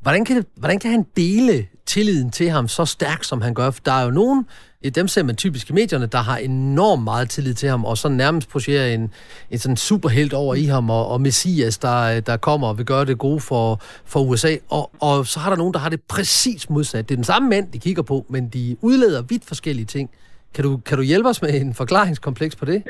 hvordan 0.00 0.24
kan, 0.24 0.36
det, 0.36 0.46
hvordan 0.56 0.78
kan 0.78 0.90
han 0.90 1.06
dele 1.16 1.66
tilliden 1.86 2.30
til 2.30 2.50
ham 2.50 2.68
så 2.68 2.84
stærkt, 2.84 3.26
som 3.26 3.40
han 3.40 3.54
gør? 3.54 3.70
For 3.70 3.80
der 3.84 3.92
er 3.92 4.04
jo 4.04 4.10
nogen, 4.10 4.46
dem 4.94 5.08
ser 5.08 5.22
man 5.22 5.36
typisk 5.36 5.70
i 5.70 5.72
medierne, 5.72 6.06
der 6.06 6.18
har 6.18 6.36
enormt 6.36 7.04
meget 7.04 7.30
tillid 7.30 7.54
til 7.54 7.68
ham, 7.68 7.84
og 7.84 7.98
så 7.98 8.08
nærmest 8.08 8.48
projicerer 8.48 8.94
en, 8.94 9.10
en 9.50 9.58
sådan 9.58 9.76
superhelt 9.76 10.32
over 10.32 10.54
i 10.54 10.64
ham, 10.64 10.90
og, 10.90 11.08
og 11.08 11.20
Messias, 11.20 11.78
der, 11.78 12.20
der 12.20 12.36
kommer 12.36 12.68
og 12.68 12.78
vil 12.78 12.86
gøre 12.86 13.04
det 13.04 13.18
gode 13.18 13.40
for, 13.40 13.80
for 14.04 14.20
USA. 14.20 14.56
Og, 14.68 14.90
og 15.00 15.26
så 15.26 15.40
har 15.40 15.50
der 15.50 15.56
nogen, 15.56 15.74
der 15.74 15.80
har 15.80 15.88
det 15.88 16.00
præcis 16.02 16.70
modsat. 16.70 17.08
Det 17.08 17.14
er 17.14 17.16
den 17.16 17.24
samme 17.24 17.48
mand, 17.48 17.72
de 17.72 17.78
kigger 17.78 18.02
på, 18.02 18.26
men 18.28 18.48
de 18.48 18.76
udleder 18.80 19.22
vidt 19.22 19.44
forskellige 19.44 19.86
ting. 19.86 20.10
Kan 20.54 20.64
du, 20.64 20.76
kan 20.76 20.96
du 20.96 21.02
hjælpe 21.02 21.28
os 21.28 21.42
med 21.42 21.60
en 21.60 21.74
forklaringskompleks 21.74 22.56
på 22.56 22.64
det? 22.64 22.82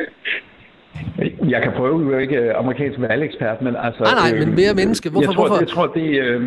Jeg 1.48 1.62
kan 1.62 1.72
prøve, 1.76 2.04
du 2.04 2.10
er 2.12 2.18
ikke 2.18 2.36
øh, 2.36 2.52
amerikansk 2.56 3.00
valgekspert, 3.00 3.62
men 3.62 3.76
altså... 3.76 4.02
Nej, 4.02 4.30
nej, 4.30 4.46
men 4.46 4.54
mere 4.54 4.74
menneske. 4.74 5.10
Hvorfor? 5.10 5.22
Jeg 5.22 5.34
tror, 5.34 5.46
hvorfor? 5.46 5.60
Jeg 5.60 5.68
tror, 5.68 5.86
det, 5.86 6.08
øh, 6.22 6.40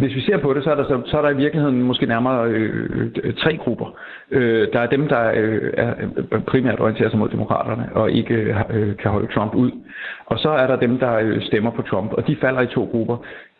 hvis 0.00 0.14
vi 0.14 0.20
ser 0.20 0.38
på 0.38 0.54
det, 0.54 0.64
så 0.64 0.70
er 0.70 0.74
der, 0.74 0.84
så, 0.84 1.02
så 1.06 1.18
er 1.18 1.22
der 1.22 1.30
i 1.30 1.36
virkeligheden 1.36 1.82
måske 1.82 2.06
nærmere 2.06 2.48
øh, 2.48 3.34
tre 3.42 3.56
grupper. 3.56 3.98
Øh, 4.30 4.68
der 4.72 4.80
er 4.80 4.86
dem, 4.86 5.08
der 5.08 5.32
øh, 5.34 5.72
er 5.76 5.94
primært 6.46 6.80
orienterer 6.80 7.10
sig 7.10 7.18
mod 7.18 7.28
demokraterne 7.28 7.88
og 7.92 8.10
ikke 8.10 8.34
øh, 8.74 8.96
kan 8.96 9.10
holde 9.10 9.32
Trump 9.34 9.54
ud. 9.54 9.70
Og 10.26 10.38
så 10.38 10.48
er 10.48 10.66
der 10.66 10.76
dem, 10.76 10.98
der 10.98 11.14
øh, 11.14 11.42
stemmer 11.42 11.70
på 11.70 11.82
Trump, 11.82 12.12
og 12.12 12.26
de 12.26 12.36
falder 12.40 12.60
i 12.60 12.66
to 12.66 12.84
grupper. 12.84 13.16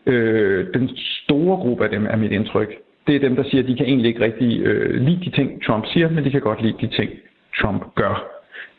Øh, 0.06 0.66
den 0.74 0.90
store 1.24 1.56
gruppe 1.56 1.84
af 1.84 1.90
dem 1.90 2.06
er 2.10 2.16
mit 2.16 2.32
indtryk. 2.32 2.74
Det 3.06 3.16
er 3.16 3.20
dem, 3.20 3.36
der 3.36 3.44
siger, 3.44 3.62
at 3.62 3.68
de 3.68 3.76
kan 3.76 3.86
egentlig 3.86 4.08
ikke 4.08 4.24
rigtig 4.24 4.60
øh, 4.60 5.00
lide 5.00 5.24
de 5.24 5.30
ting, 5.30 5.64
Trump 5.66 5.84
siger, 5.86 6.10
men 6.10 6.24
de 6.24 6.30
kan 6.30 6.40
godt 6.40 6.62
lide 6.62 6.76
de 6.80 6.86
ting, 6.86 7.10
Trump 7.60 7.94
gør. 7.94 8.35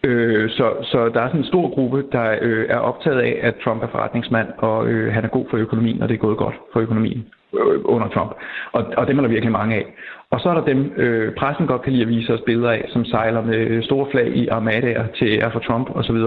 Øh, 0.07 0.49
så, 0.49 0.65
så 0.91 1.09
der 1.13 1.21
er 1.21 1.27
sådan 1.27 1.39
en 1.39 1.51
stor 1.53 1.75
gruppe, 1.75 2.03
der 2.11 2.37
øh, 2.41 2.65
er 2.69 2.77
optaget 2.77 3.19
af, 3.19 3.39
at 3.41 3.55
Trump 3.63 3.83
er 3.83 3.87
forretningsmand, 3.87 4.47
og 4.57 4.87
øh, 4.87 5.13
han 5.13 5.23
er 5.23 5.27
god 5.27 5.45
for 5.49 5.57
økonomien, 5.57 6.01
og 6.01 6.09
det 6.09 6.15
er 6.15 6.25
gået 6.27 6.37
godt 6.37 6.55
for 6.73 6.79
økonomien 6.79 7.25
øh, 7.53 7.79
under 7.83 8.07
Trump. 8.07 8.31
Og, 8.71 8.85
og 8.97 9.07
dem 9.07 9.17
er 9.17 9.21
der 9.21 9.29
virkelig 9.29 9.51
mange 9.51 9.75
af. 9.75 9.85
Og 10.31 10.39
så 10.39 10.49
er 10.49 10.53
der 10.53 10.65
dem, 10.65 10.93
øh, 10.97 11.35
pressen 11.35 11.67
godt 11.67 11.81
kan 11.81 11.93
lide 11.93 12.03
at 12.03 12.09
vise 12.09 12.33
os 12.33 12.41
billeder 12.45 12.71
af, 12.71 12.85
som 12.89 13.05
sejler 13.05 13.41
med 13.41 13.83
store 13.83 14.07
flag 14.11 14.27
i 14.27 14.47
armadaer 14.47 15.07
til 15.07 15.27
ære 15.27 15.51
for 15.51 15.59
Trump 15.59 15.89
osv., 15.95 16.17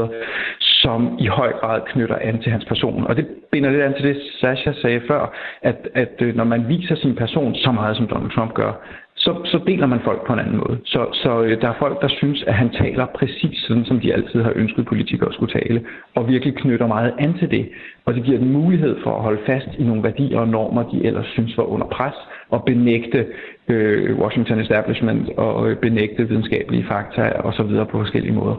som 0.60 1.16
i 1.18 1.26
høj 1.26 1.52
grad 1.52 1.80
knytter 1.86 2.16
an 2.20 2.42
til 2.42 2.52
hans 2.52 2.64
person. 2.64 3.06
Og 3.06 3.16
det 3.16 3.26
binder 3.52 3.70
lidt 3.70 3.82
an 3.82 3.94
til 3.94 4.04
det, 4.04 4.22
Sasha 4.40 4.72
sagde 4.72 5.00
før, 5.08 5.32
at, 5.62 5.88
at 5.94 6.14
øh, 6.22 6.36
når 6.36 6.44
man 6.44 6.68
viser 6.68 6.94
sin 6.94 7.14
person 7.16 7.54
så 7.54 7.72
meget, 7.72 7.96
som 7.96 8.06
Donald 8.06 8.30
Trump 8.30 8.54
gør, 8.54 8.72
så, 9.16 9.34
så 9.44 9.60
deler 9.66 9.86
man 9.86 10.00
folk 10.04 10.26
på 10.26 10.32
en 10.32 10.38
anden 10.38 10.56
måde. 10.56 10.78
Så, 10.84 11.06
så 11.12 11.42
øh, 11.42 11.60
der 11.60 11.68
er 11.68 11.78
folk, 11.78 12.02
der 12.02 12.08
synes, 12.08 12.42
at 12.42 12.54
han 12.54 12.70
taler 12.70 13.06
præcis 13.06 13.58
sådan, 13.58 13.84
som 13.84 14.00
de 14.00 14.14
altid 14.14 14.42
har 14.42 14.52
ønsket 14.56 14.86
politikere 14.86 15.32
skulle 15.32 15.60
tale, 15.60 15.84
og 16.14 16.28
virkelig 16.28 16.54
knytter 16.54 16.86
meget 16.86 17.14
an 17.18 17.38
til 17.38 17.50
det. 17.50 17.68
Og 18.04 18.14
det 18.14 18.24
giver 18.24 18.38
dem 18.38 18.48
mulighed 18.48 18.96
for 19.02 19.16
at 19.16 19.22
holde 19.22 19.40
fast 19.46 19.68
i 19.78 19.82
nogle 19.82 20.02
værdier 20.02 20.38
og 20.38 20.48
normer, 20.48 20.90
de 20.90 21.04
ellers 21.04 21.26
synes 21.26 21.56
var 21.56 21.64
under 21.64 21.86
pres, 21.86 22.14
og 22.50 22.64
benægte 22.64 23.26
øh, 23.70 24.18
Washington 24.18 24.60
Establishment 24.60 25.28
og 25.36 25.78
benægte 25.82 26.28
videnskabelige 26.28 26.84
fakta 26.88 27.22
og 27.22 27.54
så 27.54 27.62
videre 27.62 27.86
på 27.86 27.98
forskellige 27.98 28.32
måder. 28.32 28.56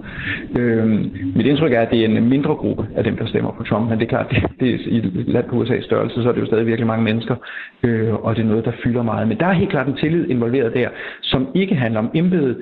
Øh, 0.59 0.88
mit 1.36 1.45
indtryk 1.45 1.74
er, 1.74 1.82
at 1.82 1.91
det 1.91 1.99
er 2.01 2.05
en 2.05 2.30
mindre 2.30 2.55
gruppe 2.55 2.88
af 2.95 3.03
dem, 3.03 3.18
der 3.18 3.26
stemmer 3.26 3.51
på 3.51 3.64
Trump, 3.64 3.89
men 3.89 3.99
det 3.99 4.05
er 4.05 4.09
klart, 4.09 4.30
det, 4.30 4.43
det 4.59 4.74
er 4.74 4.78
i 4.88 4.97
et 4.97 5.28
land 5.28 5.45
på 5.49 5.64
USA's 5.64 5.86
størrelse, 5.86 6.24
så 6.24 6.30
er 6.30 6.34
det 6.34 6.41
jo 6.41 6.45
stadig 6.45 6.66
virkelig 6.68 6.88
mange 6.88 7.03
mennesker, 7.03 7.36
øh, 7.84 8.14
og 8.14 8.36
det 8.36 8.41
er 8.41 8.47
noget, 8.47 8.66
der 8.66 8.72
fylder 8.84 9.03
meget. 9.03 9.28
Men 9.28 9.38
der 9.38 9.45
er 9.45 9.53
helt 9.53 9.70
klart 9.70 9.88
en 9.88 9.97
tillid 9.97 10.30
involveret 10.30 10.74
der, 10.74 10.89
som 11.22 11.47
ikke 11.55 11.76
handler 11.76 11.99
om 11.99 12.12
embedet, 12.14 12.57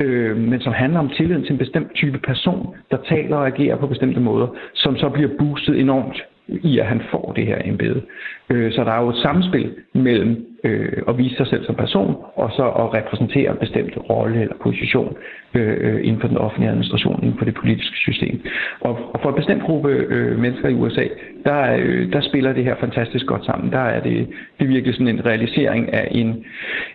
øh, 0.00 0.36
men 0.36 0.60
som 0.60 0.72
handler 0.72 0.98
om 0.98 1.08
tilliden 1.08 1.42
til 1.42 1.52
en 1.52 1.58
bestemt 1.58 1.94
type 1.94 2.18
person, 2.18 2.74
der 2.90 2.96
taler 3.08 3.36
og 3.36 3.46
agerer 3.46 3.76
på 3.76 3.86
bestemte 3.86 4.20
måder, 4.20 4.46
som 4.74 4.96
så 4.96 5.08
bliver 5.08 5.30
boostet 5.38 5.80
enormt 5.80 6.22
i, 6.48 6.78
at 6.78 6.86
han 6.86 7.02
får 7.10 7.32
det 7.36 7.46
her 7.46 7.58
embede. 7.64 8.02
Øh, 8.50 8.72
så 8.72 8.84
der 8.84 8.92
er 8.92 9.02
jo 9.02 9.08
et 9.08 9.16
samspil 9.16 9.74
mellem 9.94 10.46
øh, 10.64 11.02
at 11.08 11.18
vise 11.18 11.36
sig 11.36 11.46
selv 11.46 11.64
som 11.64 11.74
person, 11.74 12.16
og 12.34 12.50
så 12.52 12.62
at 12.62 12.94
repræsentere 12.94 13.50
en 13.50 13.56
bestemt 13.56 13.96
rolle 14.10 14.40
eller 14.40 14.54
position 14.62 15.16
øh, 15.54 16.00
inden 16.06 16.20
for 16.20 16.28
den 16.28 16.36
offentlige 16.36 16.70
administration, 16.70 17.22
inden 17.22 17.38
for 17.38 17.44
det 17.44 17.54
politiske 17.54 17.96
system. 17.96 18.40
Og, 18.80 18.98
og 19.14 19.20
for 19.22 19.28
en 19.28 19.34
bestemt 19.34 19.62
gruppe 19.62 19.90
øh, 19.90 20.38
mennesker 20.38 20.68
i 20.68 20.74
USA, 20.74 21.04
der, 21.44 21.76
øh, 21.78 22.12
der 22.12 22.20
spiller 22.20 22.52
det 22.52 22.64
her 22.64 22.76
fantastisk 22.80 23.26
godt 23.26 23.44
sammen. 23.44 23.72
Der 23.72 23.78
er 23.78 24.00
det, 24.02 24.28
det 24.58 24.64
er 24.64 24.68
virkelig 24.68 24.94
sådan 24.94 25.08
en 25.08 25.26
realisering 25.26 25.92
af 25.92 26.08
en, 26.10 26.44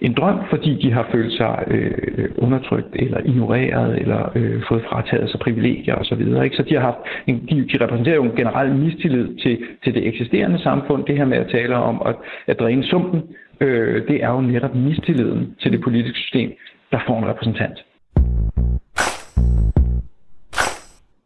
en 0.01 0.13
drøm, 0.13 0.39
fordi 0.49 0.79
de 0.81 0.91
har 0.91 1.07
følt 1.11 1.33
sig 1.33 1.63
øh, 1.67 2.29
undertrykt 2.37 2.95
eller 2.95 3.19
ignoreret 3.25 4.01
eller 4.01 4.31
øh, 4.35 4.61
fået 4.69 4.83
frataget 4.89 5.29
sig 5.29 5.39
privilegier 5.39 5.95
osv. 5.95 6.23
Så, 6.23 6.49
så 6.53 6.63
de 6.63 6.73
har 6.73 6.81
haft 6.81 6.97
en, 7.27 7.47
de, 7.49 7.67
de 7.71 7.83
repræsenterer 7.83 8.15
jo 8.15 8.23
en 8.23 8.35
generel 8.35 8.75
mistillid 8.75 9.35
til, 9.37 9.57
til 9.83 9.93
det 9.93 10.07
eksisterende 10.07 10.59
samfund. 10.59 11.05
Det 11.05 11.17
her 11.17 11.25
med 11.25 11.37
at 11.37 11.47
tale 11.51 11.75
om 11.75 12.01
at, 12.05 12.15
at 12.47 12.59
dræne 12.59 12.83
sumpen, 12.83 13.21
øh, 13.61 14.07
det 14.07 14.23
er 14.23 14.29
jo 14.29 14.41
netop 14.41 14.75
mistilliden 14.75 15.55
til 15.61 15.71
det 15.71 15.81
politiske 15.83 16.19
system, 16.19 16.49
der 16.91 16.99
får 17.07 17.19
en 17.19 17.25
repræsentant. 17.25 17.77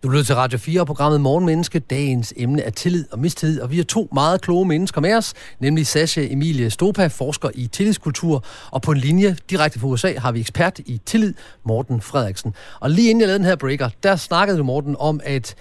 Du 0.03 0.09
lytter 0.09 0.23
til 0.23 0.35
Radio 0.35 0.57
4 0.57 0.81
og 0.81 0.87
programmet 0.87 1.21
Morgenmenneske. 1.21 1.79
Dagens 1.79 2.33
emne 2.37 2.61
er 2.61 2.69
tillid 2.69 3.05
og 3.11 3.19
mistillid, 3.19 3.61
og 3.61 3.71
vi 3.71 3.77
har 3.77 3.83
to 3.83 4.09
meget 4.13 4.41
kloge 4.41 4.65
mennesker 4.67 5.01
med 5.01 5.13
os, 5.13 5.33
nemlig 5.59 5.87
Sasha 5.87 6.21
Emilie 6.29 6.69
Stopa, 6.69 7.07
forsker 7.07 7.49
i 7.55 7.67
tillidskultur, 7.67 8.43
og 8.71 8.81
på 8.81 8.91
en 8.91 8.97
linje 8.97 9.35
direkte 9.49 9.79
fra 9.79 9.87
USA 9.87 10.13
har 10.17 10.31
vi 10.31 10.39
ekspert 10.39 10.79
i 10.79 11.01
tillid, 11.05 11.33
Morten 11.63 12.01
Frederiksen. 12.01 12.53
Og 12.79 12.89
lige 12.89 13.09
inden 13.09 13.21
jeg 13.21 13.27
lavede 13.27 13.39
den 13.39 13.47
her 13.47 13.55
breaker, 13.55 13.89
der 14.03 14.15
snakkede 14.15 14.57
du, 14.57 14.63
Morten, 14.63 14.95
om, 14.99 15.19
at 15.23 15.55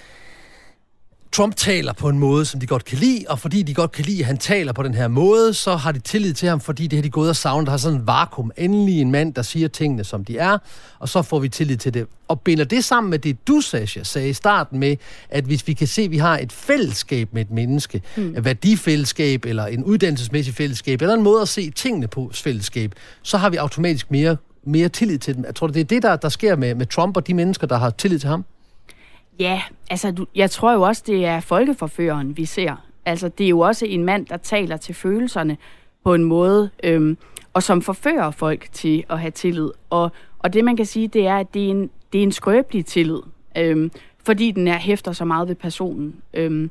Trump 1.36 1.56
taler 1.56 1.92
på 1.92 2.08
en 2.08 2.18
måde, 2.18 2.44
som 2.44 2.60
de 2.60 2.66
godt 2.66 2.84
kan 2.84 2.98
lide, 2.98 3.24
og 3.28 3.38
fordi 3.38 3.62
de 3.62 3.74
godt 3.74 3.92
kan 3.92 4.04
lide, 4.04 4.20
at 4.20 4.26
han 4.26 4.38
taler 4.38 4.72
på 4.72 4.82
den 4.82 4.94
her 4.94 5.08
måde, 5.08 5.54
så 5.54 5.76
har 5.76 5.92
de 5.92 5.98
tillid 5.98 6.34
til 6.34 6.48
ham, 6.48 6.60
fordi 6.60 6.86
det 6.86 6.96
har 6.96 7.02
de 7.02 7.10
gået 7.10 7.28
og 7.28 7.36
savnet. 7.36 7.66
Der 7.66 7.70
har 7.70 7.78
sådan 7.78 7.98
en 7.98 8.06
vakuum. 8.06 8.50
Endelig 8.56 9.00
en 9.00 9.10
mand, 9.10 9.34
der 9.34 9.42
siger 9.42 9.68
tingene, 9.68 10.04
som 10.04 10.24
de 10.24 10.38
er, 10.38 10.58
og 10.98 11.08
så 11.08 11.22
får 11.22 11.38
vi 11.38 11.48
tillid 11.48 11.76
til 11.76 11.94
det. 11.94 12.06
Og 12.28 12.40
binder 12.40 12.64
det 12.64 12.84
sammen 12.84 13.10
med 13.10 13.18
det, 13.18 13.48
du, 13.48 13.60
Sasha, 13.60 14.02
sagde 14.02 14.28
i 14.28 14.32
starten 14.32 14.78
med, 14.78 14.96
at 15.30 15.44
hvis 15.44 15.66
vi 15.66 15.72
kan 15.72 15.86
se, 15.86 16.02
at 16.02 16.10
vi 16.10 16.18
har 16.18 16.38
et 16.38 16.52
fællesskab 16.52 17.28
med 17.32 17.42
et 17.42 17.50
menneske, 17.50 18.02
mm. 18.16 18.36
et 18.36 18.44
værdifællesskab, 18.44 19.44
eller 19.44 19.66
en 19.66 19.84
uddannelsesmæssig 19.84 20.54
fællesskab, 20.54 21.02
eller 21.02 21.14
en 21.14 21.22
måde 21.22 21.42
at 21.42 21.48
se 21.48 21.70
tingene 21.70 22.08
på 22.08 22.30
fællesskab, 22.34 22.92
så 23.22 23.38
har 23.38 23.50
vi 23.50 23.56
automatisk 23.56 24.10
mere, 24.10 24.36
mere 24.64 24.88
tillid 24.88 25.18
til 25.18 25.34
dem. 25.34 25.44
Jeg 25.44 25.54
tror, 25.54 25.66
det 25.66 25.80
er 25.80 25.84
det, 25.84 26.02
der, 26.02 26.16
der 26.16 26.28
sker 26.28 26.56
med, 26.56 26.74
med 26.74 26.86
Trump 26.86 27.16
og 27.16 27.26
de 27.26 27.34
mennesker, 27.34 27.66
der 27.66 27.78
har 27.78 27.90
tillid 27.90 28.18
til 28.18 28.28
ham. 28.28 28.44
Ja, 29.40 29.62
altså 29.90 30.10
du, 30.10 30.26
jeg 30.34 30.50
tror 30.50 30.72
jo 30.72 30.82
også, 30.82 31.02
det 31.06 31.24
er 31.24 31.40
folkeforføreren, 31.40 32.36
vi 32.36 32.44
ser. 32.44 32.76
Altså 33.04 33.28
det 33.28 33.44
er 33.44 33.48
jo 33.48 33.60
også 33.60 33.86
en 33.86 34.04
mand, 34.04 34.26
der 34.26 34.36
taler 34.36 34.76
til 34.76 34.94
følelserne 34.94 35.56
på 36.04 36.14
en 36.14 36.24
måde, 36.24 36.70
øhm, 36.84 37.18
og 37.52 37.62
som 37.62 37.82
forfører 37.82 38.30
folk 38.30 38.68
til 38.72 39.04
at 39.10 39.20
have 39.20 39.30
tillid. 39.30 39.70
Og, 39.90 40.12
og 40.38 40.52
det 40.52 40.64
man 40.64 40.76
kan 40.76 40.86
sige, 40.86 41.08
det 41.08 41.26
er, 41.26 41.36
at 41.36 41.54
det 41.54 41.66
er 41.66 41.70
en, 41.70 41.90
det 42.12 42.18
er 42.18 42.22
en 42.22 42.32
skrøbelig 42.32 42.86
tillid, 42.86 43.20
øhm, 43.56 43.90
fordi 44.24 44.50
den 44.50 44.68
er 44.68 44.78
hæfter 44.78 45.12
så 45.12 45.24
meget 45.24 45.48
ved 45.48 45.54
personen. 45.54 46.22
Øhm, 46.34 46.70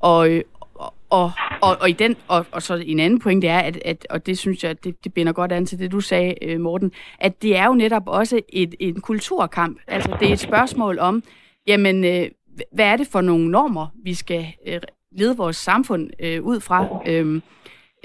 og, 0.00 0.28
og, 0.74 0.94
og, 1.10 1.32
og, 1.62 1.76
og, 1.80 1.90
i 1.90 1.92
den, 1.92 2.16
og, 2.28 2.46
og 2.52 2.62
så 2.62 2.74
en 2.86 3.00
anden 3.00 3.18
point, 3.18 3.42
det 3.42 3.50
er, 3.50 3.58
at, 3.58 3.78
at 3.84 4.06
og 4.10 4.26
det 4.26 4.38
synes 4.38 4.64
jeg, 4.64 4.84
det, 4.84 5.04
det 5.04 5.14
binder 5.14 5.32
godt 5.32 5.52
an 5.52 5.66
til 5.66 5.78
det, 5.78 5.92
du 5.92 6.00
sagde, 6.00 6.34
øh, 6.44 6.60
Morten, 6.60 6.92
at 7.18 7.42
det 7.42 7.56
er 7.56 7.66
jo 7.66 7.74
netop 7.74 8.02
også 8.06 8.40
et, 8.48 8.74
en 8.80 9.00
kulturkamp. 9.00 9.78
Altså 9.86 10.16
det 10.20 10.28
er 10.28 10.32
et 10.32 10.40
spørgsmål 10.40 10.98
om, 10.98 11.22
jamen, 11.68 12.04
øh, 12.04 12.30
hvad 12.72 12.84
er 12.84 12.96
det 12.96 13.06
for 13.06 13.20
nogle 13.20 13.50
normer, 13.50 13.86
vi 14.04 14.14
skal 14.14 14.46
øh, 14.66 14.80
lede 15.12 15.36
vores 15.36 15.56
samfund 15.56 16.10
øh, 16.20 16.42
ud 16.42 16.60
fra? 16.60 17.02
Øhm, 17.06 17.42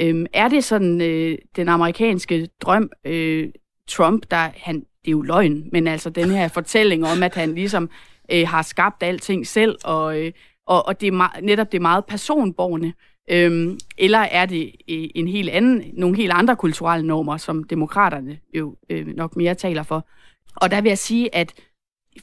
øh, 0.01 0.25
er 0.33 0.47
det 0.47 0.63
sådan 0.63 1.01
øh, 1.01 1.37
den 1.55 1.69
amerikanske 1.69 2.47
drøm, 2.61 2.89
øh, 3.05 3.49
Trump, 3.89 4.31
der 4.31 4.49
han, 4.57 4.75
det 4.75 5.07
er 5.07 5.11
jo 5.11 5.21
løgn, 5.21 5.69
men 5.71 5.87
altså 5.87 6.09
den 6.09 6.29
her 6.29 6.47
fortælling 6.47 7.05
om, 7.05 7.23
at 7.23 7.35
han 7.35 7.55
ligesom 7.55 7.89
øh, 8.31 8.47
har 8.47 8.61
skabt 8.61 9.03
alting 9.03 9.47
selv, 9.47 9.77
og, 9.83 10.21
øh, 10.21 10.31
og, 10.67 10.87
og 10.87 11.01
det 11.01 11.07
er 11.07 11.11
meget, 11.11 11.43
netop 11.43 11.71
det 11.71 11.77
er 11.77 11.81
meget 11.81 12.05
personborgende, 12.05 12.93
Øhm, 13.31 13.79
eller 13.97 14.19
er 14.19 14.45
det 14.45 14.63
øh, 14.89 15.09
en 15.15 15.27
helt 15.27 15.49
anden, 15.49 15.83
nogle 15.93 16.17
helt 16.17 16.31
andre 16.31 16.55
kulturelle 16.55 17.07
normer, 17.07 17.37
som 17.37 17.63
demokraterne 17.63 18.39
jo 18.53 18.75
øh, 18.89 19.07
nok 19.07 19.35
mere 19.35 19.55
taler 19.55 19.83
for. 19.83 20.07
Og 20.55 20.71
der 20.71 20.81
vil 20.81 20.89
jeg 20.89 20.97
sige, 20.97 21.35
at 21.35 21.53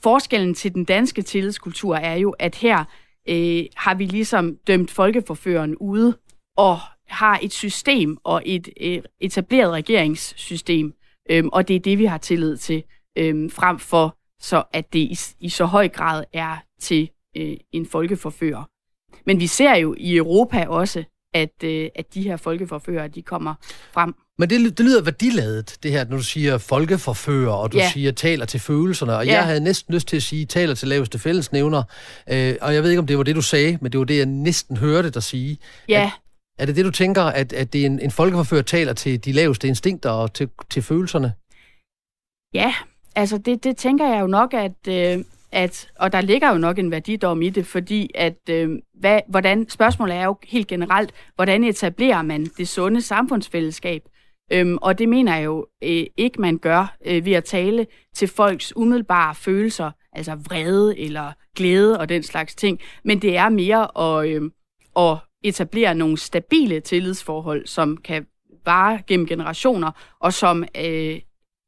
forskellen 0.02 0.54
til 0.54 0.74
den 0.74 0.84
danske 0.84 1.22
tillidskultur 1.22 1.96
er 1.96 2.14
jo, 2.14 2.30
at 2.30 2.54
her 2.54 2.84
øh, 3.28 3.64
har 3.76 3.94
vi 3.94 4.04
ligesom 4.04 4.56
dømt 4.66 4.90
folkeforføreren 4.90 5.76
ude 5.76 6.16
og 6.56 6.78
har 7.08 7.38
et 7.42 7.52
system 7.52 8.18
og 8.24 8.42
et 8.46 8.68
øh, 8.80 9.02
etableret 9.20 9.72
regeringssystem, 9.72 10.94
øh, 11.30 11.44
og 11.52 11.68
det 11.68 11.76
er 11.76 11.80
det, 11.80 11.98
vi 11.98 12.04
har 12.04 12.18
tillid 12.18 12.56
til, 12.56 12.82
øh, 13.18 13.50
frem 13.50 13.78
for 13.78 14.16
så 14.40 14.62
at 14.72 14.92
det 14.92 14.98
i, 14.98 15.18
i 15.40 15.48
så 15.48 15.64
høj 15.64 15.88
grad 15.88 16.24
er 16.32 16.56
til 16.80 17.10
øh, 17.36 17.56
en 17.72 17.86
folkeforfører. 17.86 18.64
Men 19.26 19.40
vi 19.40 19.46
ser 19.46 19.76
jo 19.76 19.94
i 19.98 20.16
Europa 20.16 20.66
også, 20.66 21.04
at, 21.34 21.64
øh, 21.64 21.88
at 21.94 22.14
de 22.14 22.22
her 22.22 22.36
folkeforfører, 22.36 23.08
de 23.08 23.22
kommer 23.22 23.54
frem. 23.92 24.14
Men 24.38 24.50
det, 24.50 24.78
det 24.78 24.86
lyder 24.86 25.02
værdiladet, 25.02 25.76
det 25.82 25.90
her, 25.90 26.04
når 26.04 26.16
du 26.16 26.22
siger 26.22 26.58
folkeforfører, 26.58 27.52
og 27.52 27.72
du 27.72 27.78
ja. 27.78 27.90
siger 27.92 28.12
taler 28.12 28.44
til 28.44 28.60
følelserne, 28.60 29.16
og 29.16 29.26
ja. 29.26 29.32
jeg 29.32 29.44
havde 29.44 29.60
næsten 29.60 29.94
lyst 29.94 30.08
til 30.08 30.16
at 30.16 30.22
sige 30.22 30.46
taler 30.46 30.74
til 30.74 30.88
laveste 30.88 31.18
fællesnævner, 31.18 31.82
øh, 32.30 32.54
og 32.60 32.74
jeg 32.74 32.82
ved 32.82 32.90
ikke, 32.90 33.00
om 33.00 33.06
det 33.06 33.18
var 33.18 33.24
det, 33.24 33.36
du 33.36 33.42
sagde, 33.42 33.78
men 33.80 33.92
det 33.92 33.98
var 33.98 34.04
det, 34.04 34.16
jeg 34.16 34.26
næsten 34.26 34.76
hørte 34.76 35.10
dig 35.10 35.22
sige. 35.22 35.58
Ja. 35.88 36.02
At, 36.02 36.10
er 36.58 36.66
det 36.66 36.76
det, 36.76 36.84
du 36.84 36.90
tænker, 36.90 37.22
at, 37.22 37.52
at 37.52 37.72
det 37.72 37.82
er 37.82 37.86
en, 37.86 38.00
en 38.00 38.10
folkeforfører 38.10 38.62
taler 38.62 38.92
til 38.92 39.24
de 39.24 39.32
laveste 39.32 39.68
instinkter 39.68 40.10
og 40.10 40.34
til, 40.34 40.48
til 40.70 40.82
følelserne? 40.82 41.32
Ja, 42.54 42.74
altså 43.14 43.38
det, 43.38 43.64
det 43.64 43.76
tænker 43.76 44.08
jeg 44.08 44.20
jo 44.20 44.26
nok, 44.26 44.54
at, 44.54 44.88
øh, 44.88 45.24
at, 45.52 45.90
og 45.98 46.12
der 46.12 46.20
ligger 46.20 46.52
jo 46.52 46.58
nok 46.58 46.78
en 46.78 46.90
værdidom 46.90 47.42
i 47.42 47.50
det, 47.50 47.66
fordi 47.66 48.10
at, 48.14 48.38
øh, 48.50 48.70
hvad, 48.94 49.20
hvordan, 49.28 49.68
spørgsmålet 49.68 50.16
er 50.16 50.24
jo 50.24 50.36
helt 50.44 50.66
generelt, 50.66 51.12
hvordan 51.34 51.64
etablerer 51.64 52.22
man 52.22 52.44
det 52.44 52.68
sunde 52.68 53.02
samfundsfællesskab? 53.02 54.02
Øhm, 54.52 54.78
og 54.82 54.98
det 54.98 55.08
mener 55.08 55.36
jeg 55.36 55.44
jo 55.44 55.66
øh, 55.84 56.06
ikke, 56.16 56.40
man 56.40 56.58
gør 56.58 56.96
øh, 57.06 57.24
ved 57.24 57.32
at 57.32 57.44
tale 57.44 57.86
til 58.14 58.28
folks 58.28 58.76
umiddelbare 58.76 59.34
følelser, 59.34 59.90
altså 60.12 60.34
vrede 60.34 60.98
eller 60.98 61.32
glæde 61.56 61.98
og 62.00 62.08
den 62.08 62.22
slags 62.22 62.54
ting, 62.54 62.80
men 63.04 63.22
det 63.22 63.36
er 63.36 63.48
mere 63.48 63.98
at, 63.98 64.28
øh, 64.28 64.50
at 64.96 65.16
etablere 65.44 65.94
nogle 65.94 66.18
stabile 66.18 66.80
tillidsforhold, 66.80 67.66
som 67.66 67.96
kan 67.96 68.26
vare 68.64 69.02
gennem 69.06 69.26
generationer, 69.26 69.90
og 70.20 70.32
som, 70.32 70.64
øh, 70.84 71.20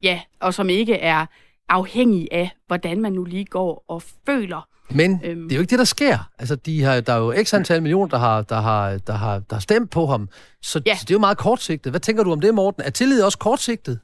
ja, 0.03 0.21
og 0.41 0.55
som 0.55 0.69
ikke 0.69 0.95
er 0.95 1.27
afhængig 1.69 2.29
af, 2.33 2.51
hvordan 2.67 3.01
man 3.01 3.13
nu 3.13 3.25
lige 3.25 3.45
går 3.45 3.85
og 3.89 4.03
føler. 4.27 4.69
Men 4.95 5.21
øhm, 5.25 5.43
det 5.43 5.53
er 5.53 5.57
jo 5.57 5.61
ikke 5.61 5.71
det, 5.71 5.79
der 5.79 5.85
sker. 5.85 6.17
Altså, 6.39 6.57
de 6.57 6.83
har, 6.83 7.01
der 7.01 7.13
er 7.13 7.19
jo 7.19 7.35
x 7.45 7.55
antal 7.55 7.83
millioner, 7.83 8.09
der 8.09 8.19
har, 8.19 8.43
der 8.43 8.61
har, 8.61 8.99
der 9.07 9.13
har, 9.13 9.35
der 9.39 9.55
har 9.55 9.61
stemt 9.61 9.91
på 9.91 10.07
ham. 10.07 10.29
Så, 10.63 10.83
ja. 10.87 10.95
så 10.95 11.05
det 11.05 11.11
er 11.11 11.15
jo 11.15 11.27
meget 11.29 11.39
kortsigtet. 11.39 11.93
Hvad 11.93 12.01
tænker 12.01 12.25
du 12.25 12.33
om 12.33 12.41
det, 12.41 12.55
Morten? 12.55 12.83
Er 12.87 12.91
tillid 12.91 13.23
også 13.23 13.39
kortsigtet? 13.39 14.01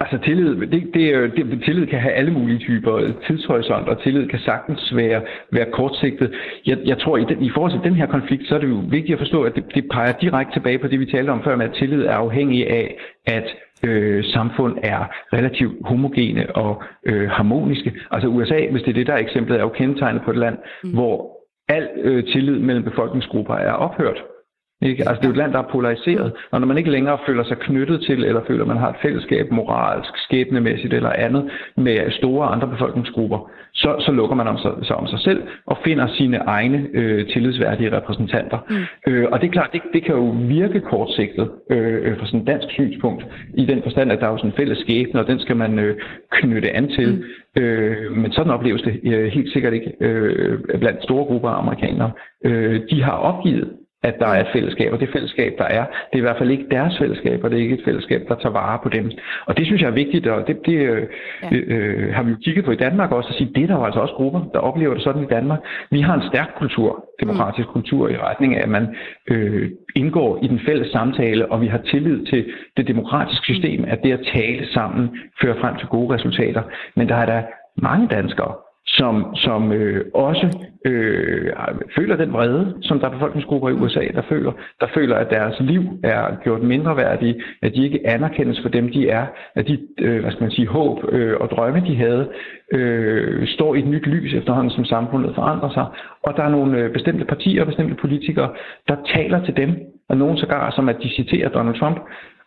Altså 0.00 0.18
tillid, 0.24 0.50
det, 0.56 0.82
det, 0.94 1.32
det, 1.36 1.62
tillid 1.64 1.86
kan 1.86 2.00
have 2.00 2.14
alle 2.14 2.32
mulige 2.32 2.58
typer 2.58 3.12
tidshorisont, 3.26 3.88
og 3.88 4.02
tillid 4.02 4.28
kan 4.28 4.38
sagtens 4.38 4.96
være, 4.96 5.22
være 5.52 5.66
kortsigtet. 5.72 6.34
Jeg, 6.66 6.78
jeg 6.84 6.98
tror, 6.98 7.16
i, 7.16 7.24
den, 7.24 7.42
i 7.42 7.50
forhold 7.54 7.72
til 7.72 7.90
den 7.90 7.94
her 7.94 8.06
konflikt, 8.06 8.48
så 8.48 8.54
er 8.54 8.58
det 8.58 8.68
jo 8.68 8.82
vigtigt 8.88 9.12
at 9.12 9.18
forstå, 9.18 9.42
at 9.42 9.54
det, 9.54 9.64
det 9.74 9.84
peger 9.92 10.12
direkte 10.12 10.52
tilbage 10.52 10.78
på 10.78 10.86
det, 10.88 11.00
vi 11.00 11.06
talte 11.06 11.30
om 11.30 11.44
før, 11.44 11.56
med 11.56 11.68
at 11.68 11.76
tillid 11.78 12.02
er 12.02 12.14
afhængig 12.14 12.70
af, 12.70 12.96
at 13.26 13.44
øh, 13.86 14.24
samfund 14.24 14.78
er 14.82 15.00
relativt 15.32 15.74
homogene 15.84 16.56
og 16.56 16.82
øh, 17.06 17.30
harmoniske. 17.30 17.92
Altså 18.10 18.28
USA, 18.28 18.66
hvis 18.70 18.82
det 18.82 18.88
er 18.88 18.94
det, 18.94 19.06
der 19.06 19.12
er 19.12 19.18
eksemplet, 19.18 19.56
er 19.56 19.62
jo 19.62 19.68
kendetegnet 19.68 20.22
på 20.22 20.30
et 20.30 20.36
land, 20.36 20.58
mm. 20.84 20.92
hvor 20.94 21.34
al 21.68 21.88
øh, 21.96 22.24
tillid 22.24 22.58
mellem 22.58 22.84
befolkningsgrupper 22.84 23.54
er 23.54 23.72
ophørt. 23.72 24.22
Ikke? 24.82 25.08
Altså 25.08 25.20
det 25.20 25.24
er 25.24 25.28
jo 25.28 25.30
et 25.30 25.36
land, 25.36 25.52
der 25.52 25.58
er 25.58 25.72
polariseret, 25.72 26.32
og 26.50 26.60
når 26.60 26.66
man 26.66 26.78
ikke 26.78 26.90
længere 26.90 27.18
føler 27.26 27.44
sig 27.44 27.58
knyttet 27.58 28.00
til, 28.00 28.24
eller 28.24 28.40
føler, 28.46 28.62
at 28.62 28.68
man 28.68 28.76
har 28.76 28.90
et 28.90 28.96
fællesskab 29.02 29.50
moralsk, 29.52 30.10
skæbnemæssigt 30.16 30.94
eller 30.94 31.10
andet 31.10 31.50
med 31.76 32.10
store 32.10 32.46
andre 32.46 32.68
befolkningsgrupper, 32.68 33.50
så, 33.74 33.96
så 34.00 34.12
lukker 34.12 34.36
man 34.36 34.48
om 34.48 34.58
sig, 34.58 34.72
sig 34.82 34.96
om 34.96 35.06
sig 35.06 35.18
selv 35.18 35.42
og 35.66 35.78
finder 35.84 36.06
sine 36.06 36.36
egne 36.36 36.88
øh, 36.94 37.28
tillidsværdige 37.28 37.96
repræsentanter. 37.96 38.58
Mm. 38.70 39.12
Øh, 39.12 39.28
og 39.32 39.40
det 39.40 39.46
er 39.46 39.52
klart, 39.52 39.72
det, 39.72 39.82
det 39.92 40.04
kan 40.04 40.14
jo 40.14 40.36
virke 40.38 40.80
kortsigtet 40.80 41.50
øh, 41.70 42.06
øh 42.06 42.18
fra 42.18 42.26
sådan 42.26 42.40
et 42.40 42.46
dansk 42.46 42.70
synspunkt, 42.70 43.26
i 43.54 43.66
den 43.66 43.82
forstand, 43.82 44.12
at 44.12 44.20
der 44.20 44.26
er 44.26 44.30
jo 44.30 44.36
sådan 44.36 44.50
en 44.50 44.56
fælles 44.56 44.78
skæbne, 44.78 45.20
og 45.20 45.26
den 45.26 45.40
skal 45.40 45.56
man 45.56 45.78
øh, 45.78 45.96
knytte 46.30 46.70
an 46.70 46.88
til. 46.88 47.24
Mm. 47.56 47.62
Øh, 47.62 48.16
men 48.16 48.32
sådan 48.32 48.52
opleves 48.52 48.82
det 48.82 49.00
øh, 49.04 49.26
helt 49.26 49.52
sikkert 49.52 49.72
ikke 49.72 49.92
øh, 50.00 50.58
blandt 50.80 51.02
store 51.02 51.24
grupper 51.24 51.48
af 51.48 51.58
amerikanere. 51.58 52.10
Øh, 52.44 52.80
de 52.90 53.02
har 53.02 53.12
opgivet 53.12 53.68
at 54.08 54.14
der 54.18 54.26
er 54.26 54.40
et 54.40 54.52
fællesskab, 54.52 54.92
og 54.92 55.00
det 55.00 55.08
fællesskab, 55.12 55.52
der 55.58 55.64
er, 55.64 55.84
det 55.84 56.14
er 56.18 56.22
i 56.22 56.26
hvert 56.26 56.38
fald 56.38 56.50
ikke 56.50 56.66
deres 56.70 56.98
fællesskab, 56.98 57.44
og 57.44 57.50
det 57.50 57.58
er 57.58 57.62
ikke 57.62 57.74
et 57.74 57.84
fællesskab, 57.84 58.20
der 58.28 58.34
tager 58.34 58.52
vare 58.52 58.78
på 58.82 58.88
dem. 58.88 59.10
Og 59.46 59.56
det 59.56 59.66
synes 59.66 59.82
jeg 59.82 59.88
er 59.88 60.00
vigtigt, 60.02 60.26
og 60.26 60.46
det, 60.46 60.56
det 60.66 60.72
øh, 60.72 61.02
ja. 61.42 61.56
øh, 61.56 62.14
har 62.14 62.22
vi 62.22 62.30
jo 62.30 62.36
kigget 62.44 62.64
på 62.64 62.70
i 62.70 62.76
Danmark 62.86 63.12
også, 63.12 63.28
at 63.28 63.34
sige, 63.34 63.50
det 63.54 63.62
er 63.62 63.66
der 63.66 63.74
jo 63.74 63.84
altså 63.84 64.00
også 64.00 64.14
grupper, 64.14 64.40
der 64.54 64.58
oplever 64.58 64.94
det 64.94 65.02
sådan 65.02 65.22
i 65.22 65.26
Danmark. 65.36 65.60
Vi 65.90 66.00
har 66.00 66.14
en 66.14 66.28
stærk 66.30 66.50
kultur, 66.58 67.04
demokratisk 67.20 67.68
mm. 67.68 67.72
kultur 67.72 68.08
i 68.08 68.16
retning 68.16 68.56
af, 68.56 68.62
at 68.62 68.68
man 68.68 68.96
øh, 69.30 69.70
indgår 69.96 70.38
i 70.44 70.46
den 70.46 70.60
fælles 70.66 70.88
samtale, 70.92 71.52
og 71.52 71.60
vi 71.60 71.66
har 71.66 71.78
tillid 71.78 72.26
til 72.26 72.44
det 72.76 72.88
demokratiske 72.88 73.44
system, 73.44 73.80
mm. 73.80 73.86
at 73.88 74.02
det 74.02 74.12
at 74.12 74.26
tale 74.34 74.72
sammen 74.72 75.10
fører 75.42 75.60
frem 75.60 75.76
til 75.76 75.88
gode 75.88 76.14
resultater. 76.14 76.62
Men 76.96 77.08
der 77.08 77.16
er 77.16 77.26
der 77.26 77.42
mange 77.76 78.08
danskere, 78.08 78.54
som, 78.86 79.34
som 79.34 79.72
øh, 79.72 80.04
også 80.14 80.58
øh, 80.84 81.52
føler 81.96 82.16
den 82.16 82.32
vrede, 82.32 82.76
som 82.82 83.00
der 83.00 83.06
er 83.06 83.12
befolkningsgrupper 83.12 83.68
i 83.68 83.72
USA, 83.72 84.00
der 84.14 84.22
føler, 84.28 84.52
der 84.80 84.86
føler, 84.94 85.16
at 85.16 85.30
deres 85.30 85.56
liv 85.60 85.82
er 86.02 86.36
gjort 86.42 86.62
mindre 86.62 86.96
værdige, 86.96 87.42
at 87.62 87.74
de 87.74 87.84
ikke 87.84 88.06
anerkendes 88.06 88.60
for 88.62 88.68
dem, 88.68 88.92
de 88.92 89.08
er, 89.08 89.26
at 89.54 89.66
de, 89.68 89.78
øh, 89.98 90.20
hvad 90.20 90.30
skal 90.30 90.42
man 90.42 90.50
sige, 90.50 90.66
håb 90.66 90.98
øh, 91.08 91.36
og 91.40 91.50
drømme, 91.50 91.80
de 91.80 91.96
havde, 91.96 92.28
øh, 92.72 93.48
står 93.48 93.74
i 93.74 93.78
et 93.78 93.86
nyt 93.86 94.06
lys 94.06 94.34
efterhånden, 94.34 94.70
som 94.70 94.84
samfundet 94.84 95.34
forandrer 95.34 95.70
sig. 95.70 95.86
Og 96.22 96.36
der 96.36 96.42
er 96.42 96.48
nogle 96.48 96.78
øh, 96.78 96.92
bestemte 96.92 97.24
partier 97.24 97.60
og 97.60 97.66
bestemte 97.66 97.94
politikere, 97.94 98.50
der 98.88 98.96
taler 99.14 99.44
til 99.44 99.56
dem, 99.56 99.70
og 100.08 100.16
nogen 100.16 100.36
sågar 100.36 100.70
som 100.70 100.88
at 100.88 100.96
de 101.02 101.08
citerer 101.08 101.48
Donald 101.48 101.78
Trump, 101.78 101.98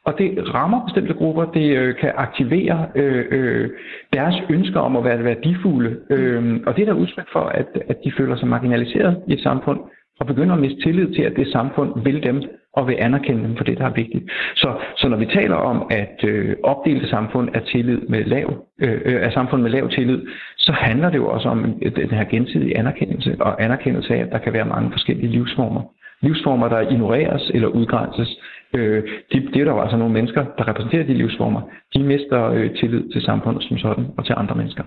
og 0.07 0.13
det 0.17 0.53
rammer 0.53 0.85
bestemte 0.85 1.13
grupper, 1.13 1.45
det 1.45 1.77
øh, 1.77 1.95
kan 1.95 2.11
aktivere 2.15 2.87
øh, 2.95 3.25
øh, 3.31 3.69
deres 4.13 4.35
ønsker 4.49 4.79
om 4.79 4.95
at 4.95 5.03
være 5.03 5.23
værdifulde. 5.23 5.97
Øh, 6.09 6.59
og 6.65 6.75
det 6.75 6.81
er 6.81 6.85
der 6.85 7.01
udtryk 7.03 7.27
for, 7.33 7.39
at, 7.39 7.67
at 7.89 7.97
de 8.03 8.11
føler 8.17 8.35
sig 8.35 8.47
marginaliseret 8.47 9.23
i 9.27 9.33
et 9.33 9.43
samfund, 9.43 9.79
og 10.19 10.25
begynder 10.27 10.53
at 10.55 10.61
miste 10.61 10.81
tillid 10.81 11.13
til, 11.13 11.21
at 11.21 11.35
det 11.35 11.47
samfund 11.51 12.03
vil 12.03 12.23
dem 12.23 12.43
og 12.73 12.87
vil 12.87 12.95
anerkende 12.99 13.43
dem 13.43 13.57
for 13.57 13.63
det, 13.63 13.77
der 13.77 13.85
er 13.85 13.93
vigtigt. 13.93 14.31
Så, 14.55 14.69
så 14.97 15.07
når 15.07 15.17
vi 15.17 15.25
taler 15.25 15.55
om 15.55 15.87
at 15.89 16.23
øh, 16.23 16.55
opdelte 16.63 17.07
samfund 17.09 17.49
er, 17.53 17.59
tillid 17.59 17.99
med 18.09 18.23
lav, 18.23 18.65
øh, 18.81 19.01
øh 19.05 19.21
er 19.21 19.31
samfund 19.31 19.61
med 19.61 19.71
lav 19.71 19.89
tillid, 19.89 20.21
så 20.57 20.71
handler 20.71 21.09
det 21.09 21.17
jo 21.17 21.27
også 21.29 21.49
om 21.49 21.79
øh, 21.81 21.95
den 21.95 22.09
her 22.09 22.23
gensidige 22.23 22.77
anerkendelse 22.77 23.35
og 23.39 23.63
anerkendelse 23.63 24.15
af, 24.15 24.19
at 24.19 24.31
der 24.31 24.37
kan 24.37 24.53
være 24.53 24.65
mange 24.65 24.91
forskellige 24.91 25.31
livsformer. 25.31 25.81
Livsformer, 26.21 26.67
der 26.69 26.81
ignoreres 26.81 27.51
eller 27.53 27.67
udgrænses. 27.67 28.39
Øh, 28.75 29.03
de, 29.31 29.37
det 29.53 29.59
er 29.61 29.65
der 29.65 29.73
jo 29.75 29.81
altså 29.81 29.97
nogle 29.97 30.13
mennesker, 30.13 30.41
der 30.57 30.67
repræsenterer 30.67 31.03
de 31.03 31.13
livsformer. 31.13 31.61
De 31.93 31.99
mister 32.03 32.39
øh, 32.43 32.75
tillid 32.79 33.11
til 33.13 33.21
samfundet 33.21 33.63
som 33.63 33.77
sådan 33.77 34.05
og 34.17 34.25
til 34.25 34.33
andre 34.37 34.55
mennesker. 34.55 34.83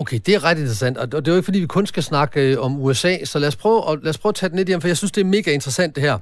Okay, 0.00 0.18
det 0.26 0.34
er 0.34 0.44
ret 0.44 0.58
interessant, 0.58 0.98
og 0.98 1.12
det 1.12 1.28
er 1.28 1.32
jo 1.32 1.36
ikke 1.36 1.44
fordi, 1.44 1.60
vi 1.60 1.66
kun 1.66 1.86
skal 1.86 2.02
snakke 2.02 2.52
øh, 2.52 2.64
om 2.64 2.80
USA, 2.80 3.24
så 3.24 3.38
lad 3.38 3.48
os 3.48 3.56
prøve, 3.56 3.80
og 3.84 3.98
lad 4.02 4.10
os 4.10 4.18
prøve 4.18 4.30
at 4.30 4.34
tage 4.34 4.50
den 4.50 4.56
lidt 4.56 4.68
hjem, 4.68 4.80
for 4.80 4.88
jeg 4.88 4.96
synes, 4.96 5.12
det 5.12 5.20
er 5.20 5.24
mega 5.24 5.50
interessant 5.52 5.94
det 5.96 6.02
her. 6.02 6.18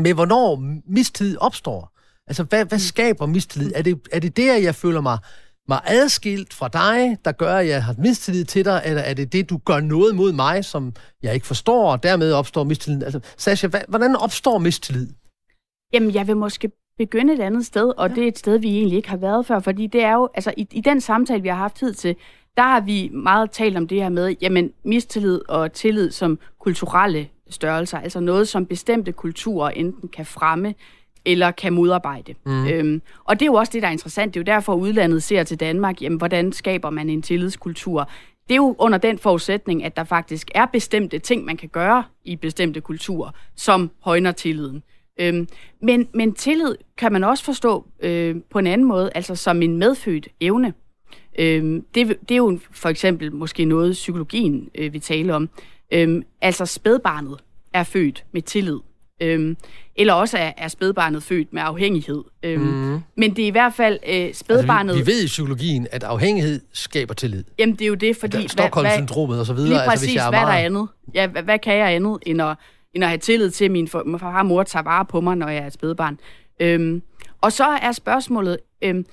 Men 0.00 0.14
hvornår 0.14 0.56
mistillid 0.90 1.36
opstår? 1.40 1.92
Altså, 2.26 2.42
hvad, 2.44 2.64
hvad 2.64 2.78
skaber 2.78 3.26
mistillid? 3.26 3.72
Er 3.74 3.82
det, 3.82 4.00
er 4.12 4.20
det 4.20 4.36
der, 4.36 4.56
jeg 4.56 4.74
føler 4.74 5.00
mig, 5.00 5.18
mig 5.68 5.80
adskilt 5.86 6.54
fra 6.54 6.68
dig, 6.68 7.16
der 7.24 7.32
gør, 7.32 7.56
at 7.56 7.68
jeg 7.68 7.84
har 7.84 7.94
mistillid 7.98 8.44
til 8.44 8.64
dig, 8.64 8.82
eller 8.84 9.02
er 9.02 9.14
det 9.14 9.32
det, 9.32 9.50
du 9.50 9.58
gør 9.64 9.80
noget 9.80 10.14
mod 10.14 10.32
mig, 10.32 10.64
som 10.64 10.94
jeg 11.22 11.34
ikke 11.34 11.46
forstår, 11.46 11.92
og 11.92 12.02
dermed 12.02 12.32
opstår 12.32 12.64
mistillid? 12.64 13.02
Altså, 13.02 13.20
Sasha, 13.36 13.68
hvordan 13.88 14.16
opstår 14.16 14.58
mistillid? 14.58 15.08
Jamen, 15.92 16.14
jeg 16.14 16.26
vil 16.26 16.36
måske 16.36 16.70
begynde 16.98 17.32
et 17.34 17.40
andet 17.40 17.66
sted, 17.66 17.92
og 17.96 18.08
ja. 18.08 18.14
det 18.14 18.24
er 18.24 18.28
et 18.28 18.38
sted, 18.38 18.58
vi 18.58 18.76
egentlig 18.76 18.96
ikke 18.96 19.08
har 19.08 19.16
været 19.16 19.46
før, 19.46 19.58
fordi 19.58 19.86
det 19.86 20.02
er 20.02 20.12
jo, 20.12 20.28
altså 20.34 20.54
i, 20.56 20.68
i 20.72 20.80
den 20.80 21.00
samtale, 21.00 21.42
vi 21.42 21.48
har 21.48 21.56
haft 21.56 21.76
tid 21.76 21.94
til, 21.94 22.16
der 22.56 22.62
har 22.62 22.80
vi 22.80 23.10
meget 23.12 23.50
talt 23.50 23.76
om 23.76 23.88
det 23.88 24.02
her 24.02 24.08
med, 24.08 24.34
jamen 24.42 24.72
mistillid 24.84 25.40
og 25.48 25.72
tillid 25.72 26.10
som 26.10 26.38
kulturelle 26.60 27.28
størrelser, 27.50 27.98
altså 27.98 28.20
noget, 28.20 28.48
som 28.48 28.66
bestemte 28.66 29.12
kulturer 29.12 29.70
enten 29.70 30.08
kan 30.08 30.26
fremme 30.26 30.74
eller 31.24 31.50
kan 31.50 31.72
modarbejde. 31.72 32.34
Mm. 32.46 32.66
Øhm, 32.66 33.02
og 33.24 33.40
det 33.40 33.46
er 33.46 33.50
jo 33.50 33.54
også 33.54 33.72
det, 33.72 33.82
der 33.82 33.88
er 33.88 33.92
interessant. 33.92 34.34
Det 34.34 34.40
er 34.40 34.42
jo 34.52 34.56
derfor, 34.56 34.72
at 34.72 34.78
udlandet 34.78 35.22
ser 35.22 35.42
til 35.42 35.60
Danmark, 35.60 36.02
jamen, 36.02 36.18
hvordan 36.18 36.52
skaber 36.52 36.90
man 36.90 37.10
en 37.10 37.22
tillidskultur? 37.22 38.10
Det 38.48 38.54
er 38.54 38.56
jo 38.56 38.76
under 38.78 38.98
den 38.98 39.18
forudsætning, 39.18 39.84
at 39.84 39.96
der 39.96 40.04
faktisk 40.04 40.50
er 40.54 40.66
bestemte 40.66 41.18
ting, 41.18 41.44
man 41.44 41.56
kan 41.56 41.68
gøre 41.68 42.04
i 42.24 42.36
bestemte 42.36 42.80
kulturer, 42.80 43.30
som 43.56 43.90
højner 44.00 44.32
tilliden. 44.32 44.82
Øhm, 45.20 45.48
men, 45.82 46.08
men 46.14 46.34
tillid 46.34 46.74
kan 46.98 47.12
man 47.12 47.24
også 47.24 47.44
forstå 47.44 47.86
øh, 48.00 48.36
på 48.50 48.58
en 48.58 48.66
anden 48.66 48.88
måde, 48.88 49.10
altså 49.14 49.34
som 49.34 49.62
en 49.62 49.76
medfødt 49.76 50.28
evne. 50.40 50.74
Øhm, 51.38 51.84
det, 51.94 52.16
det 52.28 52.30
er 52.30 52.36
jo 52.36 52.58
for 52.70 52.88
eksempel 52.88 53.32
måske 53.32 53.64
noget, 53.64 53.92
psykologien 53.92 54.68
øh, 54.74 54.92
vi 54.92 54.98
taler 54.98 55.34
om. 55.34 55.48
Øhm, 55.92 56.22
altså 56.40 56.66
spædbarnet 56.66 57.36
er 57.72 57.82
født 57.82 58.24
med 58.32 58.42
tillid. 58.42 58.78
Øhm, 59.22 59.56
eller 59.96 60.12
også 60.12 60.38
er, 60.38 60.52
er 60.56 60.68
spædbarnet 60.68 61.22
født 61.22 61.52
med 61.52 61.62
afhængighed. 61.64 62.24
Øhm, 62.42 62.62
mm. 62.62 63.00
Men 63.16 63.36
det 63.36 63.42
er 63.42 63.46
i 63.46 63.50
hvert 63.50 63.74
fald 63.74 63.98
øh, 64.08 64.34
spædbarnet... 64.34 64.90
Altså, 64.90 65.04
vi, 65.04 65.10
vi 65.10 65.16
ved 65.16 65.24
i 65.24 65.26
psykologien, 65.26 65.86
at 65.90 66.04
afhængighed 66.04 66.60
skaber 66.72 67.14
tillid. 67.14 67.44
Jamen, 67.58 67.74
det 67.74 67.82
er 67.84 67.88
jo 67.88 67.94
det, 67.94 68.16
fordi... 68.16 68.48
Stockholm-syndromet 68.48 69.40
og 69.40 69.46
så 69.46 69.52
videre. 69.52 69.68
Lige 69.68 69.78
præcis, 69.78 69.90
altså, 69.90 70.06
hvis 70.06 70.14
jeg 70.14 70.26
er 70.26 70.30
hvad 70.30 70.40
meget... 70.40 70.52
der 70.52 70.60
er 70.60 70.64
andet? 70.64 70.88
Ja, 71.14 71.26
hvad, 71.26 71.42
hvad 71.42 71.58
kan 71.58 71.74
jeg 71.74 71.94
andet, 71.94 72.18
end 72.26 72.42
at, 72.42 72.56
end 72.96 73.04
at 73.04 73.10
have 73.10 73.18
tillid 73.18 73.50
til, 73.50 73.64
at 73.64 73.70
min 73.70 73.88
far 73.88 74.38
og 74.38 74.46
mor 74.46 74.62
tager 74.62 74.82
vare 74.82 75.04
på 75.04 75.20
mig, 75.20 75.36
når 75.36 75.48
jeg 75.48 75.62
er 75.62 75.66
et 75.66 75.72
spædbarn? 75.72 76.18
Øhm, 76.60 77.02
og 77.40 77.52
så 77.52 77.64
er 77.64 77.92
spørgsmålet... 77.92 78.58
Øhm, 78.82 79.06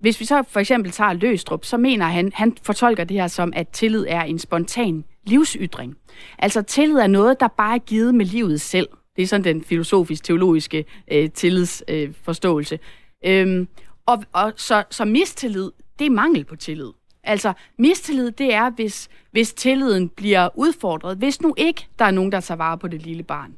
hvis 0.00 0.20
vi 0.20 0.24
så 0.24 0.42
for 0.48 0.60
eksempel 0.60 0.92
tager 0.92 1.12
Løstrup, 1.12 1.64
så 1.64 1.76
mener 1.76 2.06
han, 2.06 2.32
han 2.34 2.56
fortolker 2.62 3.04
det 3.04 3.16
her 3.16 3.26
som, 3.26 3.52
at 3.56 3.68
tillid 3.68 4.04
er 4.08 4.22
en 4.22 4.38
spontan 4.38 5.04
livsytring. 5.24 5.96
Altså 6.38 6.62
tillid 6.62 6.96
er 6.96 7.06
noget, 7.06 7.40
der 7.40 7.48
bare 7.48 7.74
er 7.74 7.78
givet 7.78 8.14
med 8.14 8.26
livet 8.26 8.60
selv. 8.60 8.88
Det 9.16 9.22
er 9.22 9.26
sådan 9.26 9.44
den 9.44 9.64
filosofisk-teologiske 9.64 10.84
øh, 11.12 11.30
tillidsforståelse. 11.30 12.78
Øh, 13.26 13.40
øhm, 13.40 13.68
og, 14.06 14.24
og 14.32 14.52
så, 14.56 14.84
så 14.90 15.04
mistillid, 15.04 15.70
det 15.98 16.06
er 16.06 16.10
mangel 16.10 16.44
på 16.44 16.56
tillid. 16.56 16.90
Altså, 17.26 17.52
mistillid, 17.78 18.30
det 18.30 18.54
er, 18.54 18.70
hvis, 18.70 19.08
hvis 19.30 19.54
tilliden 19.54 20.08
bliver 20.08 20.48
udfordret. 20.54 21.16
Hvis 21.16 21.42
nu 21.42 21.54
ikke 21.56 21.86
der 21.98 22.04
er 22.04 22.10
nogen, 22.10 22.32
der 22.32 22.40
tager 22.40 22.58
vare 22.58 22.78
på 22.78 22.88
det 22.88 23.02
lille 23.02 23.22
barn. 23.22 23.54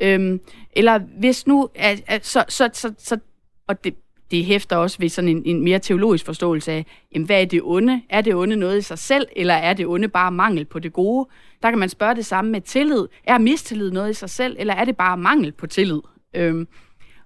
Øhm, 0.00 0.40
eller 0.72 0.98
hvis 1.18 1.46
nu... 1.46 1.68
At, 1.74 2.02
at, 2.06 2.26
så, 2.26 2.44
så, 2.48 2.70
så, 2.72 2.92
så, 2.98 3.18
og 3.66 3.84
det, 3.84 3.94
det 4.30 4.44
hæfter 4.44 4.76
også 4.76 4.98
ved 4.98 5.08
sådan 5.08 5.28
en, 5.28 5.42
en 5.44 5.64
mere 5.64 5.78
teologisk 5.78 6.24
forståelse 6.24 6.72
af, 6.72 6.86
jamen, 7.14 7.26
hvad 7.26 7.40
er 7.40 7.44
det 7.44 7.60
onde? 7.64 8.02
Er 8.10 8.20
det 8.20 8.34
onde 8.34 8.56
noget 8.56 8.78
i 8.78 8.82
sig 8.82 8.98
selv, 8.98 9.26
eller 9.36 9.54
er 9.54 9.74
det 9.74 9.86
onde 9.86 10.08
bare 10.08 10.32
mangel 10.32 10.64
på 10.64 10.78
det 10.78 10.92
gode? 10.92 11.28
Der 11.62 11.70
kan 11.70 11.78
man 11.78 11.88
spørge 11.88 12.14
det 12.14 12.26
samme 12.26 12.50
med 12.50 12.60
tillid. 12.60 13.06
Er 13.24 13.38
mistillid 13.38 13.90
noget 13.90 14.10
i 14.10 14.14
sig 14.14 14.30
selv, 14.30 14.56
eller 14.58 14.74
er 14.74 14.84
det 14.84 14.96
bare 14.96 15.16
mangel 15.16 15.52
på 15.52 15.66
tillid? 15.66 16.00
Øhm, 16.34 16.68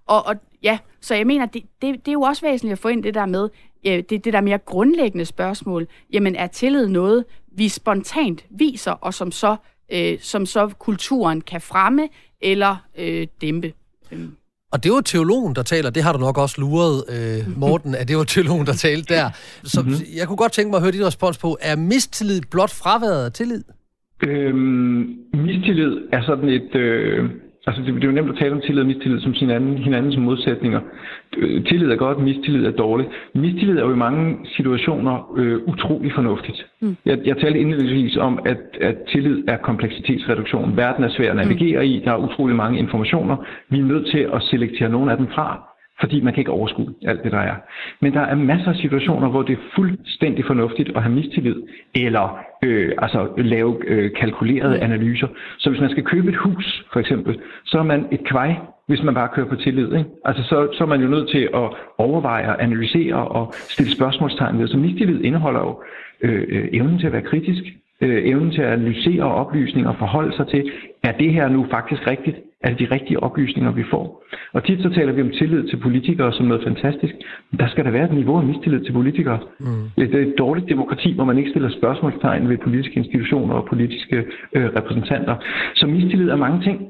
og, 0.07 0.27
og 0.27 0.37
ja, 0.63 0.79
så 1.01 1.15
jeg 1.15 1.27
mener, 1.27 1.47
det, 1.47 1.63
det, 1.83 1.95
det 1.95 2.09
er 2.09 2.13
jo 2.13 2.21
også 2.21 2.47
væsentligt 2.47 2.73
at 2.73 2.79
få 2.79 2.89
ind 2.89 3.03
det 3.03 3.15
der 3.15 3.27
med, 3.27 3.49
ja, 3.87 4.01
det, 4.11 4.25
det 4.25 4.33
der 4.33 4.41
mere 4.41 4.59
grundlæggende 4.59 5.25
spørgsmål, 5.25 5.87
jamen 6.13 6.37
er 6.37 6.47
tillid 6.47 6.87
noget, 6.89 7.25
vi 7.57 7.69
spontant 7.69 8.45
viser, 8.51 8.93
og 8.93 9.15
som 9.15 9.33
så, 9.33 9.57
øh, 9.93 10.19
som 10.21 10.47
så 10.47 10.69
kulturen 10.79 11.41
kan 11.41 11.61
fremme 11.61 12.09
eller 12.41 12.77
øh, 12.99 13.27
dæmpe? 13.41 13.73
Øhm. 14.13 14.37
Og 14.73 14.85
det 14.85 14.93
var 14.93 15.01
teologen, 15.01 15.55
der 15.55 15.63
taler. 15.63 15.91
Det 15.91 16.03
har 16.03 16.13
du 16.13 16.19
nok 16.19 16.39
også 16.39 16.61
luret, 16.61 17.05
øh, 17.15 17.41
Morten, 17.63 17.95
at 17.95 18.09
det 18.09 18.17
var 18.17 18.25
teologen, 18.25 18.67
der 18.67 18.73
talte 18.73 19.15
der. 19.15 19.31
Så 19.65 19.81
mm-hmm. 19.81 20.19
jeg 20.19 20.27
kunne 20.27 20.37
godt 20.37 20.53
tænke 20.53 20.71
mig 20.71 20.77
at 20.77 20.83
høre 20.83 20.93
dit 20.93 21.07
respons 21.07 21.39
på, 21.39 21.59
er 21.61 21.77
mistillid 21.77 22.41
blot 22.51 22.73
fraværet 22.83 23.25
af 23.25 23.33
tillid? 23.33 23.65
Øhm, 24.23 25.17
mistillid 25.35 25.93
er 26.13 26.23
sådan 26.23 26.49
et... 26.49 26.75
Øh, 26.75 27.31
altså 27.67 27.83
det, 27.83 27.95
det 27.95 28.03
er 28.03 28.07
jo 28.07 28.13
nemt 28.13 28.31
at 28.31 28.39
tale 28.39 28.53
om 28.53 28.61
tillid 28.61 28.81
og 28.81 28.87
mistillid 28.87 29.21
som 29.21 29.33
hinanden, 29.33 29.79
hinandens 29.79 30.17
modsætninger. 30.17 30.81
Tillid 31.69 31.91
er 31.91 31.97
godt, 31.97 32.19
mistillid 32.19 32.67
er 32.67 32.71
dårligt. 32.71 33.09
Mistillid 33.35 33.79
er 33.79 33.85
jo 33.85 33.93
i 33.93 33.97
mange 33.97 34.39
situationer 34.45 35.33
øh, 35.37 35.59
utrolig 35.67 36.13
fornuftigt. 36.13 36.67
Mm. 36.81 36.97
Jeg, 37.07 37.19
jeg 37.25 37.37
talte 37.37 37.59
indledningsvis 37.59 38.17
om, 38.17 38.39
at, 38.47 38.59
at 38.81 38.97
tillid 39.13 39.45
er 39.49 39.57
kompleksitetsreduktion. 39.57 40.77
Verden 40.77 41.05
er 41.05 41.09
svær 41.09 41.31
at 41.31 41.37
navigere 41.37 41.83
mm. 41.85 41.91
i. 41.91 42.03
Der 42.05 42.13
er 42.13 42.17
utrolig 42.17 42.57
mange 42.57 42.79
informationer. 42.79 43.37
Vi 43.71 43.79
er 43.79 43.85
nødt 43.85 44.07
til 44.07 44.29
at 44.35 44.43
selektere 44.43 44.89
nogle 44.89 45.11
af 45.13 45.17
dem 45.17 45.27
fra 45.27 45.77
fordi 46.01 46.21
man 46.21 46.33
kan 46.33 46.41
ikke 46.41 46.51
overskue 46.51 46.95
alt 47.03 47.23
det, 47.25 47.33
der 47.33 47.39
er. 47.39 47.55
Men 48.01 48.13
der 48.13 48.21
er 48.21 48.35
masser 48.35 48.69
af 48.69 48.77
situationer, 48.77 49.29
hvor 49.29 49.43
det 49.43 49.53
er 49.53 49.63
fuldstændig 49.75 50.45
fornuftigt 50.45 50.97
at 50.97 51.03
have 51.03 51.15
mistillid, 51.15 51.57
eller 51.95 52.39
øh, 52.65 52.93
altså 52.99 53.29
lave 53.37 53.77
øh, 53.87 54.11
kalkulerede 54.21 54.81
analyser. 54.81 55.29
Så 55.59 55.71
hvis 55.71 55.81
man 55.81 55.91
skal 55.91 56.05
købe 56.05 56.29
et 56.29 56.37
hus, 56.37 56.85
for 56.93 57.01
eksempel, 57.01 57.41
så 57.65 57.79
er 57.79 57.83
man 57.83 58.07
et 58.13 58.25
kvej, 58.25 58.57
hvis 58.87 59.03
man 59.03 59.15
bare 59.15 59.29
kører 59.35 59.49
på 59.49 59.57
tillid. 59.57 59.93
Ikke? 59.93 60.11
Altså 60.25 60.43
så, 60.43 60.69
så 60.73 60.85
er 60.85 60.89
man 60.89 61.01
jo 61.01 61.09
nødt 61.09 61.31
til 61.31 61.49
at 61.55 61.69
overveje 61.99 62.49
og 62.49 62.63
analysere 62.63 63.29
og 63.29 63.55
stille 63.55 63.93
spørgsmålstegn 63.93 64.59
ved. 64.59 64.69
Så 64.69 64.77
mistillid 64.77 65.21
indeholder 65.25 65.61
jo 65.61 65.83
øh, 66.23 66.45
øh, 66.49 66.69
evnen 66.73 66.99
til 66.99 67.07
at 67.07 67.13
være 67.13 67.23
kritisk, 67.23 67.63
øh, 68.01 68.23
evnen 68.25 68.51
til 68.51 68.63
at 68.63 68.73
analysere 68.73 69.25
oplysninger 69.25 69.91
og 69.91 69.97
forholde 69.99 70.37
sig 70.37 70.47
til, 70.49 70.71
er 71.03 71.13
det 71.13 71.33
her 71.33 71.49
nu 71.49 71.67
faktisk 71.71 72.07
rigtigt? 72.07 72.37
Er 72.63 72.71
det 72.71 72.79
de 72.79 72.95
rigtige 72.95 73.23
oplysninger, 73.23 73.73
vi 73.73 73.85
får? 73.91 74.25
Og 74.53 74.65
tit 74.65 74.83
så 74.83 74.91
taler 74.91 75.13
vi 75.13 75.23
om 75.23 75.31
tillid 75.31 75.69
til 75.69 75.77
politikere 75.77 76.33
som 76.33 76.47
noget 76.47 76.65
fantastisk. 76.65 77.15
Men 77.51 77.59
der 77.61 77.69
skal 77.69 77.85
der 77.85 77.91
være 77.91 78.05
et 78.05 78.13
niveau 78.13 78.39
af 78.39 78.45
mistillid 78.45 78.85
til 78.85 78.93
politikere. 78.93 79.39
Mm. 79.61 79.91
Det 79.97 80.15
er 80.15 80.27
et 80.27 80.35
dårligt 80.39 80.69
demokrati, 80.69 81.15
hvor 81.15 81.25
man 81.25 81.39
ikke 81.39 81.51
stiller 81.51 81.71
spørgsmålstegn 81.71 82.49
ved 82.49 82.59
politiske 82.59 82.97
institutioner 82.97 83.55
og 83.55 83.67
politiske 83.69 84.25
øh, 84.53 84.67
repræsentanter. 84.77 85.37
Så 85.75 85.87
mistillid 85.87 86.29
er 86.29 86.37
mange 86.37 86.63
ting. 86.63 86.89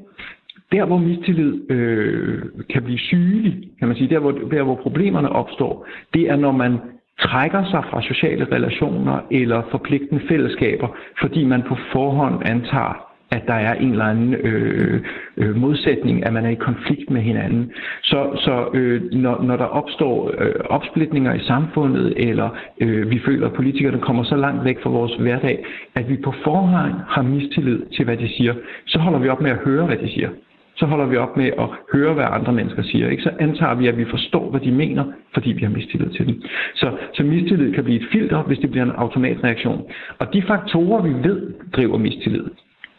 Der, 0.72 0.84
hvor 0.84 0.98
mistillid 0.98 1.70
øh, 1.70 2.42
kan 2.70 2.82
blive 2.82 2.98
sygelig, 2.98 3.68
kan 3.78 3.88
man 3.88 3.96
sige, 3.96 4.10
der 4.10 4.18
hvor, 4.18 4.32
der, 4.32 4.62
hvor 4.62 4.74
problemerne 4.74 5.28
opstår, 5.28 5.86
det 6.14 6.30
er, 6.30 6.36
når 6.36 6.52
man 6.52 6.78
trækker 7.20 7.64
sig 7.64 7.84
fra 7.90 8.02
sociale 8.02 8.46
relationer 8.52 9.20
eller 9.30 9.62
forpligtende 9.70 10.22
fællesskaber, 10.28 10.88
fordi 11.20 11.44
man 11.44 11.62
på 11.62 11.76
forhånd 11.92 12.42
antager, 12.44 13.06
at 13.30 13.42
der 13.46 13.54
er 13.54 13.74
en 13.74 13.90
eller 13.90 14.04
anden 14.04 14.34
øh, 14.34 15.00
øh, 15.36 15.56
modsætning, 15.56 16.26
at 16.26 16.32
man 16.32 16.44
er 16.44 16.50
i 16.50 16.54
konflikt 16.54 17.10
med 17.10 17.20
hinanden. 17.20 17.72
Så, 18.02 18.30
så 18.44 18.68
øh, 18.74 19.12
når, 19.12 19.42
når 19.42 19.56
der 19.56 19.64
opstår 19.64 20.30
øh, 20.38 20.54
opsplitninger 20.64 21.34
i 21.34 21.40
samfundet, 21.40 22.14
eller 22.16 22.48
øh, 22.80 23.10
vi 23.10 23.18
føler, 23.26 23.46
at 23.46 23.52
politikerne 23.52 23.98
kommer 23.98 24.22
så 24.24 24.36
langt 24.36 24.64
væk 24.64 24.82
fra 24.82 24.90
vores 24.90 25.14
hverdag, 25.14 25.64
at 25.94 26.08
vi 26.08 26.16
på 26.16 26.34
forhånd 26.44 26.92
har 27.08 27.22
mistillid 27.22 27.82
til, 27.96 28.04
hvad 28.04 28.16
de 28.16 28.28
siger, 28.28 28.54
så 28.86 28.98
holder 28.98 29.18
vi 29.18 29.28
op 29.28 29.40
med 29.40 29.50
at 29.50 29.58
høre, 29.64 29.86
hvad 29.86 29.96
de 29.96 30.10
siger 30.10 30.28
så 30.76 30.86
holder 30.86 31.06
vi 31.06 31.16
op 31.16 31.36
med 31.36 31.50
at 31.58 31.68
høre, 31.92 32.14
hvad 32.14 32.24
andre 32.30 32.52
mennesker 32.52 32.82
siger. 32.82 33.08
Ikke? 33.08 33.22
Så 33.22 33.30
antager 33.40 33.74
vi, 33.74 33.86
at 33.86 33.98
vi 33.98 34.04
forstår, 34.04 34.50
hvad 34.50 34.60
de 34.60 34.72
mener, 34.72 35.04
fordi 35.34 35.52
vi 35.52 35.62
har 35.62 35.70
mistillid 35.70 36.10
til 36.10 36.26
dem. 36.26 36.42
Så, 36.74 36.90
så 37.14 37.22
mistillid 37.22 37.74
kan 37.74 37.84
blive 37.84 38.00
et 38.00 38.08
filter, 38.12 38.42
hvis 38.42 38.58
det 38.58 38.70
bliver 38.70 38.84
en 38.84 38.90
automatreaktion. 38.96 39.84
Og 40.18 40.32
de 40.32 40.42
faktorer, 40.42 41.02
vi 41.02 41.28
ved, 41.28 41.52
driver 41.72 41.98
mistillid, 41.98 42.44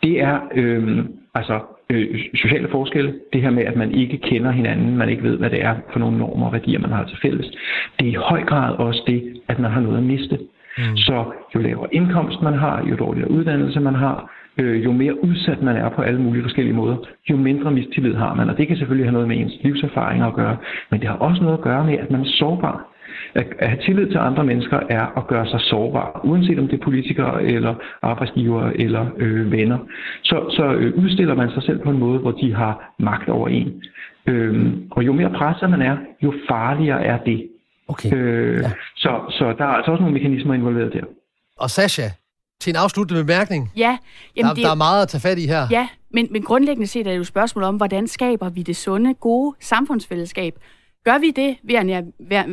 det 0.04 0.22
er 0.22 0.40
øh, 0.56 1.06
altså 1.36 1.60
øh, 1.90 2.20
sociale 2.36 2.68
forskelle. 2.68 3.14
Det 3.34 3.42
her 3.42 3.50
med, 3.50 3.64
at 3.64 3.76
man 3.76 3.92
ikke 3.92 4.18
kender 4.18 4.52
hinanden, 4.52 4.98
man 4.98 5.10
ikke 5.10 5.24
ved, 5.24 5.38
hvad 5.38 5.50
det 5.50 5.64
er 5.64 5.76
for 5.92 6.00
nogle 6.00 6.18
normer 6.18 6.46
og 6.46 6.54
værdier, 6.54 6.80
man 6.80 6.92
har 6.92 7.06
til 7.06 7.18
fælles. 7.22 7.46
Det 8.00 8.08
er 8.08 8.12
i 8.12 8.24
høj 8.30 8.44
grad 8.44 8.74
også 8.74 9.04
det, 9.08 9.42
at 9.48 9.60
man 9.60 9.72
har 9.72 9.82
noget 9.82 9.98
at 9.98 10.04
miste. 10.04 10.40
Mm. 10.78 10.98
Så 10.98 11.26
jo 11.56 11.60
lavere 11.60 11.96
indkomst 11.96 12.42
man 12.42 12.54
har, 12.54 12.86
jo 12.90 12.96
dårligere 12.96 13.32
uddannelse 13.32 13.80
man 13.80 13.96
har, 13.96 14.32
øh, 14.58 14.84
jo 14.84 14.91
mere 14.91 15.24
udsat 15.24 15.62
man 15.62 15.76
er 15.76 15.89
på 15.89 16.01
alle 16.01 16.22
mulige 16.22 16.43
forskellige 16.43 16.76
måder, 16.76 16.97
jo 17.30 17.38
mindre 17.38 17.72
mistillid 17.72 18.16
har 18.16 18.34
man. 18.34 18.49
Og 18.49 18.58
det 18.58 18.68
kan 18.68 18.78
selvfølgelig 18.78 19.05
have 19.05 19.14
noget 19.14 19.28
med 19.28 19.38
ens 19.38 19.53
livserfaring 19.64 20.24
at 20.24 20.34
gøre, 20.34 20.58
men 20.91 20.99
det 20.99 21.10
har 21.10 21.16
også 21.16 21.41
noget 21.43 21.58
at 21.58 21.64
gøre 21.64 21.86
med, 21.86 21.97
at 21.97 22.12
man 22.12 22.22
er 22.22 22.30
sårbar. 22.39 22.93
At, 23.34 23.47
at 23.60 23.70
have 23.70 23.82
tillid 23.82 24.08
til 24.08 24.18
andre 24.18 24.43
mennesker 24.43 24.80
er 24.89 25.18
at 25.18 25.28
gøre 25.28 25.47
sig 25.47 25.62
sårbar, 25.62 26.22
uanset 26.24 26.60
om 26.60 26.68
det 26.68 26.80
er 26.80 26.84
politikere 26.84 27.43
eller 27.43 27.76
arbejdsgivere 28.01 28.80
eller 28.80 29.05
øh, 29.18 29.51
venner. 29.51 29.78
Så, 30.24 30.49
så 30.49 30.74
øh, 30.74 31.03
udstiller 31.03 31.36
man 31.36 31.49
sig 31.51 31.64
selv 31.64 31.80
på 31.80 31.89
en 31.89 31.99
måde, 31.99 32.20
hvor 32.20 32.32
de 32.32 32.53
har 32.53 32.93
magt 32.99 33.30
over 33.30 33.47
en. 33.47 33.84
Øhm, 34.28 34.88
og 34.91 35.05
jo 35.05 35.14
mere 35.14 35.30
presset 35.30 35.70
man 35.70 35.82
er, 35.82 35.97
jo 36.24 36.34
farligere 36.49 37.03
er 37.03 37.18
det. 37.18 37.47
Okay. 37.88 38.16
Øh, 38.16 38.60
ja. 38.64 38.72
så, 38.95 39.22
så 39.30 39.55
der 39.58 39.66
er 39.66 39.70
altså 39.78 39.91
også 39.91 40.01
nogle 40.01 40.14
mekanismer 40.14 40.53
involveret 40.53 40.93
der. 40.93 41.03
Og 41.60 41.70
Sasha, 41.70 42.03
til 42.60 42.70
en 42.70 42.76
afsluttende 42.76 43.24
bemærkning. 43.24 43.72
Ja. 43.78 43.97
Jamen, 44.36 44.49
der, 44.49 44.53
det, 44.53 44.64
der 44.64 44.72
er 44.72 44.76
meget 44.76 45.01
at 45.01 45.10
tage 45.10 45.22
fat 45.22 45.38
i 45.38 45.47
her. 45.47 45.68
Ja, 45.72 45.88
men, 46.12 46.28
men 46.32 46.43
grundlæggende 46.43 46.88
set 46.88 47.08
er 47.08 47.12
det 47.12 47.18
jo 47.18 47.22
et 47.22 47.28
spørgsmål 47.28 47.64
om, 47.64 47.76
hvordan 47.76 48.08
skaber 48.08 48.49
vi 48.49 48.62
det 48.62 48.76
sunde, 48.76 49.14
gode 49.14 49.55
samfundsfællesskab? 49.60 50.60
Gør 51.05 51.18
vi 51.18 51.32
det 51.32 51.58
ved 51.64 51.76
at 51.76 51.86
nære, 51.86 52.03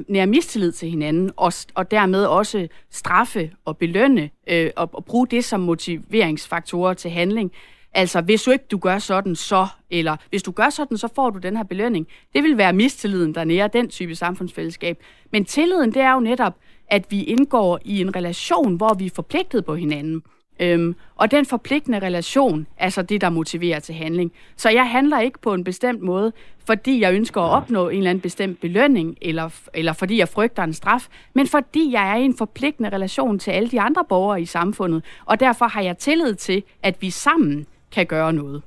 nære 0.09 0.27
mistillid 0.27 0.73
til 0.73 0.91
hinanden, 0.91 1.31
og, 1.37 1.53
og 1.75 1.91
dermed 1.91 2.25
også 2.25 2.69
straffe 2.91 3.51
og 3.65 3.77
belønne, 3.77 4.31
øh, 4.49 4.71
og, 4.77 4.91
og 4.93 5.05
bruge 5.05 5.27
det 5.27 5.45
som 5.45 5.61
motiveringsfaktorer 5.61 6.95
til 6.95 7.11
handling? 7.11 7.53
Altså, 7.95 8.21
hvis 8.21 8.43
du 8.43 8.51
ikke 8.51 8.65
du 8.71 8.79
gør 8.79 8.99
sådan, 8.99 9.37
så, 9.37 9.67
eller 9.91 10.17
hvis 10.31 10.43
du 10.43 10.53
gør 10.53 10.71
sådan, 10.71 10.99
så 10.99 11.09
får 11.15 11.31
du 11.31 11.39
den 11.39 11.57
her 11.57 11.65
belønning. 11.65 12.07
Det 12.35 12.43
vil 12.43 12.59
være 12.59 12.73
mistilliden, 12.73 13.35
der 13.35 13.45
nærer 13.45 13.69
den 13.69 13.89
type 13.89 14.15
samfundsfællesskab. 14.15 14.99
Men 15.33 15.45
tilliden, 15.45 15.95
det 15.95 16.03
er 16.03 16.13
jo 16.13 16.21
netop, 16.21 16.55
at 16.89 17.05
vi 17.11 17.23
indgår 17.23 17.81
i 17.85 18.01
en 18.01 18.17
relation, 18.17 18.77
hvor 18.77 18.95
vi 18.95 19.07
er 19.07 19.11
forpligtet 19.15 19.65
på 19.65 19.75
hinanden. 19.75 20.23
Øhm, 20.61 20.97
og 21.17 21.31
den 21.31 21.47
forpligtende 21.47 21.99
relation 21.99 22.67
er 22.77 22.89
så 22.89 23.03
det, 23.03 23.21
der 23.21 23.31
motiverer 23.31 23.81
til 23.81 23.95
handling. 23.95 24.33
Så 24.57 24.71
jeg 24.71 24.91
handler 24.91 25.21
ikke 25.21 25.39
på 25.39 25.55
en 25.55 25.65
bestemt 25.65 26.03
måde, 26.03 26.33
fordi 26.67 27.01
jeg 27.01 27.15
ønsker 27.15 27.41
at 27.41 27.51
opnå 27.51 27.89
en 27.89 27.97
eller 27.97 28.11
anden 28.11 28.23
bestemt 28.23 28.61
belønning, 28.61 29.17
eller, 29.23 29.49
eller 29.75 29.93
fordi 29.93 30.19
jeg 30.19 30.29
frygter 30.29 30.63
en 30.63 30.73
straf, 30.73 31.07
men 31.35 31.47
fordi 31.47 31.93
jeg 31.93 32.11
er 32.11 32.17
i 32.17 32.25
en 32.25 32.37
forpligtende 32.37 32.89
relation 32.89 33.39
til 33.39 33.51
alle 33.51 33.71
de 33.71 33.81
andre 33.81 34.05
borgere 34.09 34.43
i 34.43 34.47
samfundet. 34.47 35.05
Og 35.25 35.41
derfor 35.41 35.65
har 35.67 35.81
jeg 35.81 35.99
tillid 35.99 36.35
til, 36.35 36.63
at 36.83 36.97
vi 37.01 37.11
sammen 37.11 37.67
kan 37.93 38.07
gøre 38.07 38.33
noget. 38.33 38.63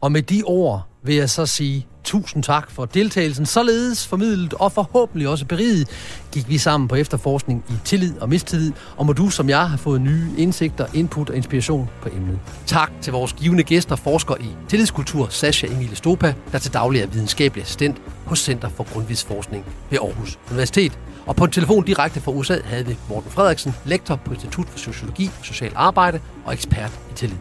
Og 0.00 0.12
med 0.12 0.22
de 0.22 0.42
ord 0.46 0.82
vil 1.02 1.14
jeg 1.14 1.30
så 1.30 1.46
sige 1.46 1.86
tusind 2.08 2.42
tak 2.42 2.70
for 2.70 2.84
deltagelsen. 2.84 3.46
Således 3.46 4.06
formidlet 4.06 4.54
og 4.54 4.72
forhåbentlig 4.72 5.28
også 5.28 5.44
beriget 5.44 5.88
gik 6.32 6.48
vi 6.48 6.58
sammen 6.58 6.88
på 6.88 6.94
efterforskning 6.94 7.64
i 7.70 7.72
tillid 7.84 8.18
og 8.18 8.28
mistillid, 8.28 8.72
og 8.96 9.06
må 9.06 9.12
du 9.12 9.30
som 9.30 9.48
jeg 9.48 9.68
have 9.68 9.78
fået 9.78 10.00
nye 10.00 10.30
indsigter, 10.36 10.86
input 10.94 11.30
og 11.30 11.36
inspiration 11.36 11.90
på 12.02 12.08
emnet. 12.08 12.38
Tak 12.66 12.92
til 13.00 13.12
vores 13.12 13.32
givende 13.32 13.62
gæster, 13.62 13.96
forsker 13.96 14.34
i 14.40 14.48
tillidskultur, 14.68 15.26
Sascha 15.30 15.66
Emilie 15.66 15.96
Stopa, 15.96 16.34
der 16.52 16.58
til 16.58 16.72
daglig 16.72 17.02
er 17.02 17.06
videnskabelig 17.06 17.62
assistent 17.62 17.96
hos 18.24 18.38
Center 18.38 18.68
for 18.68 18.92
Grundvidsforskning 18.92 19.64
ved 19.90 19.98
Aarhus 19.98 20.38
Universitet. 20.50 20.98
Og 21.26 21.36
på 21.36 21.44
en 21.44 21.50
telefon 21.50 21.84
direkte 21.84 22.20
fra 22.20 22.32
USA 22.32 22.58
havde 22.64 22.86
vi 22.86 22.96
Morten 23.08 23.30
Frederiksen, 23.30 23.74
lektor 23.84 24.16
på 24.16 24.32
Institut 24.32 24.66
for 24.68 24.78
Sociologi 24.78 25.30
og 25.38 25.46
Social 25.46 25.72
Arbejde 25.74 26.20
og 26.44 26.52
ekspert 26.52 27.00
i 27.10 27.14
tillid. 27.14 27.38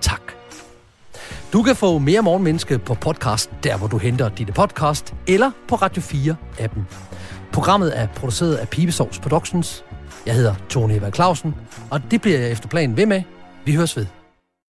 Tak. 0.00 0.41
Du 1.52 1.62
kan 1.62 1.76
få 1.76 1.98
mere 1.98 2.22
Morgenmenneske 2.22 2.78
på 2.78 2.94
podcast, 2.94 3.50
der 3.64 3.76
hvor 3.78 3.86
du 3.86 3.98
henter 3.98 4.28
dine 4.28 4.52
podcast, 4.52 5.14
eller 5.28 5.50
på 5.68 5.74
Radio 5.74 6.02
4-appen. 6.02 6.80
Programmet 7.52 7.98
er 7.98 8.06
produceret 8.06 8.54
af 8.54 8.68
Pibesovs 8.68 9.18
Productions. 9.18 9.84
Jeg 10.26 10.34
hedder 10.34 10.54
Tony 10.68 10.92
Eva 10.92 11.10
Clausen, 11.10 11.54
og 11.90 12.00
det 12.10 12.20
bliver 12.20 12.38
jeg 12.38 12.50
efter 12.50 12.68
planen 12.68 12.96
ved 12.96 13.06
med. 13.06 13.22
Vi 13.64 13.74
høres 13.74 13.96
ved. 13.96 14.21